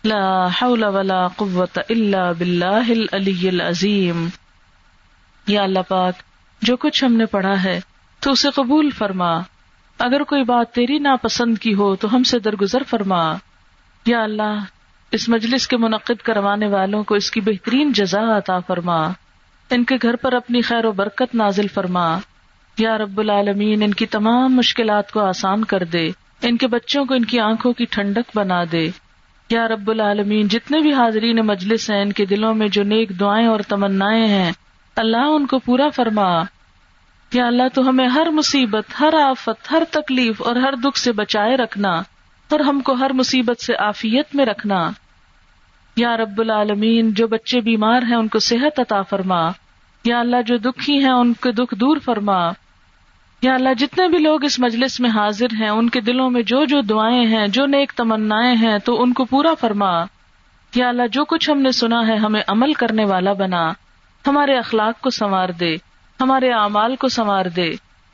لا 0.03 0.47
حول 0.47 0.83
ولا 0.83 1.27
قوة 1.27 1.81
إلا 1.89 2.31
بالله 2.31 2.83
العلي 2.89 3.47
العظيم 3.47 4.27
یا 5.47 5.63
اللہ 5.63 5.79
پاک، 5.87 6.13
جو 6.61 6.77
کچھ 6.77 7.05
ہم 7.05 7.13
نے 7.13 7.25
پڑھا 7.25 7.63
ہے، 7.63 7.79
تو 8.19 8.31
اسے 8.31 8.49
قبول 8.49 8.89
فرما۔ 8.89 9.37
اگر 9.99 10.23
کوئی 10.23 10.43
بات 10.43 10.71
تیری 10.71 10.99
ناپسند 10.99 11.57
کی 11.57 11.75
ہو، 11.75 11.95
تو 11.95 12.15
ہم 12.15 12.23
سے 12.23 12.39
درگزر 12.39 12.83
فرما۔ 12.83 13.33
یا 14.05 14.23
اللہ، 14.23 14.59
اس 15.11 15.29
مجلس 15.29 15.67
کے 15.67 15.77
منعقد 15.77 16.21
کروانے 16.21 16.67
والوں 16.67 17.03
کو 17.03 17.15
اس 17.15 17.31
کی 17.31 17.41
بہترین 17.41 17.91
جزا 17.91 18.37
عطا 18.37 18.59
فرما۔ 18.59 19.07
ان 19.69 19.83
کے 19.83 19.95
گھر 20.01 20.15
پر 20.15 20.33
اپنی 20.33 20.61
خیر 20.61 20.85
و 20.85 20.91
برکت 20.91 21.35
نازل 21.35 21.67
فرما۔ 21.67 22.17
یا 22.77 22.97
رب 22.97 23.19
العالمین، 23.19 23.83
ان 23.83 23.93
کی 23.93 24.05
تمام 24.05 24.55
مشکلات 24.55 25.11
کو 25.11 25.19
آسان 25.19 25.63
کر 25.63 25.83
دے۔ 25.83 26.09
ان 26.41 26.57
کے 26.57 26.67
بچوں 26.67 27.05
کو 27.05 27.13
ان 27.13 27.25
کی 27.25 27.39
آنکھوں 27.39 27.73
کی 27.73 27.85
ٹھنڈک 27.85 28.37
بنا 28.37 28.63
دے۔ 28.71 28.89
یا 29.49 29.67
رب 29.67 29.91
العالمین، 29.91 30.47
جتنے 30.47 30.79
بھی 30.79 30.93
حاضرین 30.93 31.35
مجلس 31.35 31.89
ہیں، 31.89 32.01
ان 32.01 32.13
کے 32.13 32.25
دلوں 32.25 32.53
میں 32.53 32.67
جو 32.67 32.83
نیک 32.83 33.19
دعائیں 33.19 33.47
اور 33.47 33.59
تمنائیں 33.59 34.27
ہیں، 34.27 34.51
اللہ 34.95 35.17
ان 35.17 35.45
کو 35.45 35.59
پورا 35.59 35.89
فرما۔ 35.89 36.43
یا 37.33 37.47
اللہ، 37.47 37.63
تو 37.73 37.89
ہمیں 37.89 38.07
ہر 38.07 38.27
مصیبت، 38.31 38.83
ہر 38.99 39.13
آفت، 39.23 39.71
ہر 39.71 39.83
تکلیف 39.91 40.41
اور 40.41 40.55
ہر 40.55 40.75
دکھ 40.75 40.99
سے 40.99 41.11
بچائے 41.11 41.57
رکھنا۔ 41.57 41.89
اور 42.49 42.59
ہم 42.59 42.79
کو 42.79 42.93
ہر 42.93 43.13
مصیبت 43.13 43.61
سے 43.61 43.73
آفیت 43.77 44.35
میں 44.35 44.45
رکھنا۔ 44.45 44.89
یا 45.97 46.17
رب 46.17 46.41
العالمین، 46.41 47.13
جو 47.13 47.27
بچے 47.27 47.61
بیمار 47.61 48.01
ہیں 48.01 48.15
ان 48.15 48.27
کو 48.27 48.39
صحت 48.39 48.79
عطا 48.79 49.01
فرما۔ 49.01 49.51
یا 50.03 50.19
اللہ، 50.19 50.35
جو 50.45 50.57
دکھی 50.57 51.03
ہیں 51.03 51.11
ان 51.11 51.33
کے 51.33 51.51
دکھ 51.51 51.75
دور 51.75 51.97
فرما۔ 51.97 52.49
یا 53.41 53.53
اللہ، 53.53 53.69
جتنے 53.77 54.07
بھی 54.07 54.17
لوگ 54.17 54.43
اس 54.43 54.59
مجلس 54.59 54.99
میں 54.99 55.09
حاضر 55.09 55.45
ہیں، 55.59 55.69
ان 55.69 55.89
کے 55.89 56.01
دلوں 56.01 56.29
میں 56.29 56.41
جو 56.41 56.65
جو 56.65 56.81
دعائیں 56.81 57.25
ہیں، 57.25 57.47
جو 57.47 57.65
نیک 57.65 57.91
تمنا 57.95 58.53
ہیں، 58.53 58.77
تو 58.77 59.01
ان 59.01 59.13
کو 59.13 59.25
پورا 59.25 59.53
فرما۔ 59.53 60.03
یا 60.75 60.89
اللہ، 60.89 61.07
جو 61.11 61.25
کچھ 61.25 61.49
ہم 61.49 61.61
نے 61.61 61.71
سنا 61.71 62.07
ہے، 62.07 62.17
ہمیں 62.17 62.41
عمل 62.47 62.73
کرنے 62.73 63.05
والا 63.05 63.33
بنا۔ 63.33 63.71
ہمارے 64.27 64.57
اخلاق 64.57 65.01
کو 65.01 65.09
سنوار 65.09 65.49
دے۔ 65.49 65.75
ہمارے 66.21 66.51
اعمال 66.51 66.95
کو 66.95 67.07
سنوار 67.07 67.45
دے۔ 67.45 67.71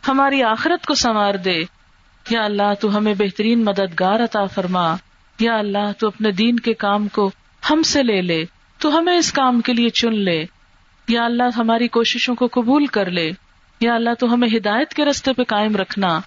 ہماری 0.08 0.44
آخرت 0.44 0.86
کو 0.86 0.94
سنوار 0.94 1.34
دے۔ 1.34 1.60
یا 2.30 2.44
اللہ، 2.44 2.74
تو 2.80 2.98
ہمیں 2.98 3.14
بہترین 3.18 3.66
مددگار 3.66 4.20
عطا 4.20 4.46
فرما۔ 4.46 4.96
یا 5.40 5.58
اللہ، 5.58 5.92
تو 6.00 6.08
اپنے 6.08 6.32
دین 6.32 6.60
کے 6.60 6.74
کام 6.74 7.08
کو 7.08 7.32
ہم 7.70 7.84
سے 7.84 8.04
لے 8.04 8.22
لے، 8.22 8.46
تو 8.78 9.00
ہمیں 9.00 9.18
اس 9.18 9.34
کام 9.34 9.62
کے 9.62 9.74
لیے 9.74 9.90
چن 9.90 10.16
لے۔ 10.16 10.46
یا 11.08 11.26
اللہ 11.26 11.44
ہماری 11.58 11.88
کوششوں 11.88 12.36
کو 12.36 12.48
قبول 12.52 12.86
کر 12.86 13.12
لے۔ 13.12 13.32
یا 13.80 13.96
اللہ 13.96 14.10
تو 14.20 14.34
ہمیں 14.34 14.48
ہدایت 14.58 14.94
کے 14.94 15.06
رستے 15.06 15.34
پہ 15.34 15.44
قائم 15.44 15.76
رکھنا۔ 15.76 16.20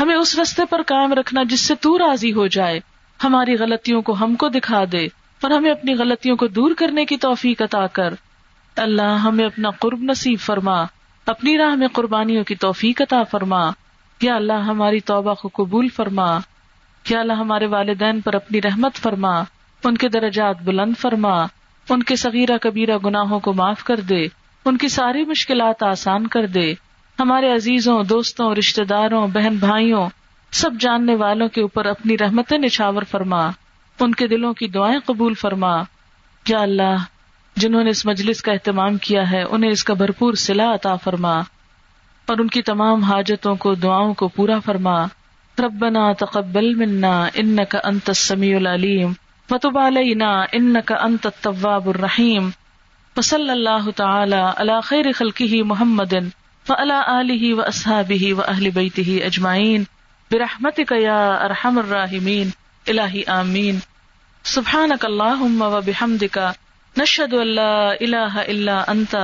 ہمیں 0.00 0.16
اس 0.16 0.38
رستے 0.38 0.62
پر 0.70 0.82
قائم 0.82 1.12
رکھنا 1.12 1.42
جس 1.42 1.60
سے 1.60 1.74
تو 1.74 1.98
راضی 1.98 2.32
ہو 2.32 2.46
جائے۔ 2.46 2.80
ہماری 3.24 3.54
غلطیوں 3.54 4.02
کو 4.02 4.12
ہم 4.12 4.34
کو 4.34 4.48
دکھا 4.48 4.84
دے 4.92 5.04
اور 5.40 5.50
ہمیں 5.50 5.70
اپنی 5.70 5.94
غلطیوں 5.94 6.36
کو 6.36 6.46
دور 6.46 6.70
کرنے 6.78 7.04
کی 7.04 7.16
توفیق 7.16 7.62
عطا 7.62 7.86
کر۔ 7.86 8.14
اللہ 8.76 9.18
ہمیں 9.24 9.44
اپنا 9.44 9.70
قرب 9.70 10.02
نصیب 10.02 10.38
فرما، 10.40 10.84
اپنی 11.26 11.58
راہ 11.58 11.74
میں 11.74 11.88
قربانیوں 11.88 12.44
کی 12.44 12.54
توفیق 12.54 13.02
عطا 13.02 13.22
فرما۔ 13.22 13.70
یا 14.22 14.36
اللہ 14.36 14.52
ہماری 14.52 15.00
توبہ 15.00 15.34
کو 15.34 15.50
قبول 15.52 15.88
فرما۔ 15.88 16.38
یا 17.08 17.20
اللہ 17.20 17.32
ہمارے 17.32 17.66
والدین 17.66 18.20
پر 18.20 18.34
اپنی 18.34 18.62
رحمت 18.62 18.94
فرما۔ 18.94 19.42
ان 19.84 19.96
کے 19.96 20.08
درجات 20.08 20.62
بلند 20.62 20.92
فرما، 20.98 21.42
ان 21.88 22.02
کے 22.02 22.16
صغیرہ 22.16 22.58
کبیرہ 22.58 22.98
گناہوں 23.04 23.40
کو 23.40 23.52
معاف 23.52 23.84
کر 23.84 24.00
دے، 24.00 24.26
ان 24.64 24.78
کی 24.78 24.88
ساری 24.88 25.24
مشکلات 25.24 25.82
آسان 25.82 26.26
کر 26.26 26.46
دے۔ 26.46 26.74
ہمارے 27.20 27.52
عزیزوں، 27.52 28.04
دوستوں 28.04 28.54
رشتے 28.54 28.84
داروں 28.84 29.28
بہن 29.28 29.56
بھائیوں 29.56 30.08
سب 30.50 30.70
جاننے 30.80 31.14
والوں 31.14 31.48
کے 31.48 31.60
اوپر 31.60 31.86
اپنی 31.86 32.18
رحمت 32.18 32.52
نچھاور 32.52 33.02
فرما۔ 33.02 33.50
ان 34.00 34.14
کے 34.14 34.26
دلوں 34.26 34.52
کی 34.52 34.66
دعائیں 34.66 34.98
قبول 35.04 35.34
فرما۔ 35.34 35.82
یا 36.48 36.58
اللہ، 36.58 36.96
جنہوں 37.56 37.84
نے 37.84 37.90
اس 37.90 38.06
مجلس 38.06 38.42
کا 38.42 38.52
اہتمام 38.52 38.96
کیا 38.96 39.30
ہے، 39.30 39.42
انہیں 39.42 39.70
اس 39.70 39.84
کا 39.84 39.94
بھرپور 39.94 40.34
سلا 40.34 40.74
عطا 40.74 40.96
فرما۔ 40.96 41.38
اور 42.26 42.38
ان 42.38 42.48
کی 42.48 42.62
تمام 42.62 43.02
حاجتوں 43.02 43.54
کو، 43.54 43.74
دعاؤں 43.74 44.14
کو 44.14 44.28
پورا 44.28 44.58
فرما۔ 44.58 45.04
ربنا 45.58 46.12
تقبل 46.12 46.74
منا 46.74 47.26
انك 47.34 47.76
انت 47.84 48.08
السميع 48.08 48.56
العليم 48.56 49.12
وتب 49.50 49.78
علينا 49.78 50.48
انك 50.54 50.92
انت 50.92 51.26
التواب 51.26 51.88
الرحيم 51.90 52.52
وصلى 53.16 53.52
الله 53.52 53.90
تعالى 53.90 54.54
على 54.58 54.82
خير 54.82 55.12
خلقه 55.12 55.62
محمد 55.62 56.30
وعلى 56.70 57.20
اله 57.20 57.54
واصحابه 57.54 58.34
واهل 58.34 58.70
بيته 58.70 59.20
اجمعين 59.26 59.84
برحمتك 60.30 60.92
يا 60.92 61.44
ارحم 61.44 61.78
الراحمين 61.78 62.50
الہی 62.88 63.24
آمین. 63.26 63.78
سبحانك 64.44 65.04
اللهم 65.04 65.62
وبحمدك 65.62 66.38
نشهد 66.98 67.34
ان 67.34 67.46
لا 67.46 67.94
اله 68.00 68.42
الا 68.42 68.90
انت. 68.90 69.16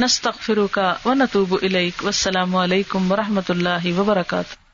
نستغفرك 0.00 0.78
ونتوب 1.04 1.54
اليك 1.62 2.02
والسلام 2.02 2.56
علیکم 2.56 3.12
ورحمۃ 3.12 3.48
اللہ 3.48 3.98
وبرکاتہ. 3.98 4.69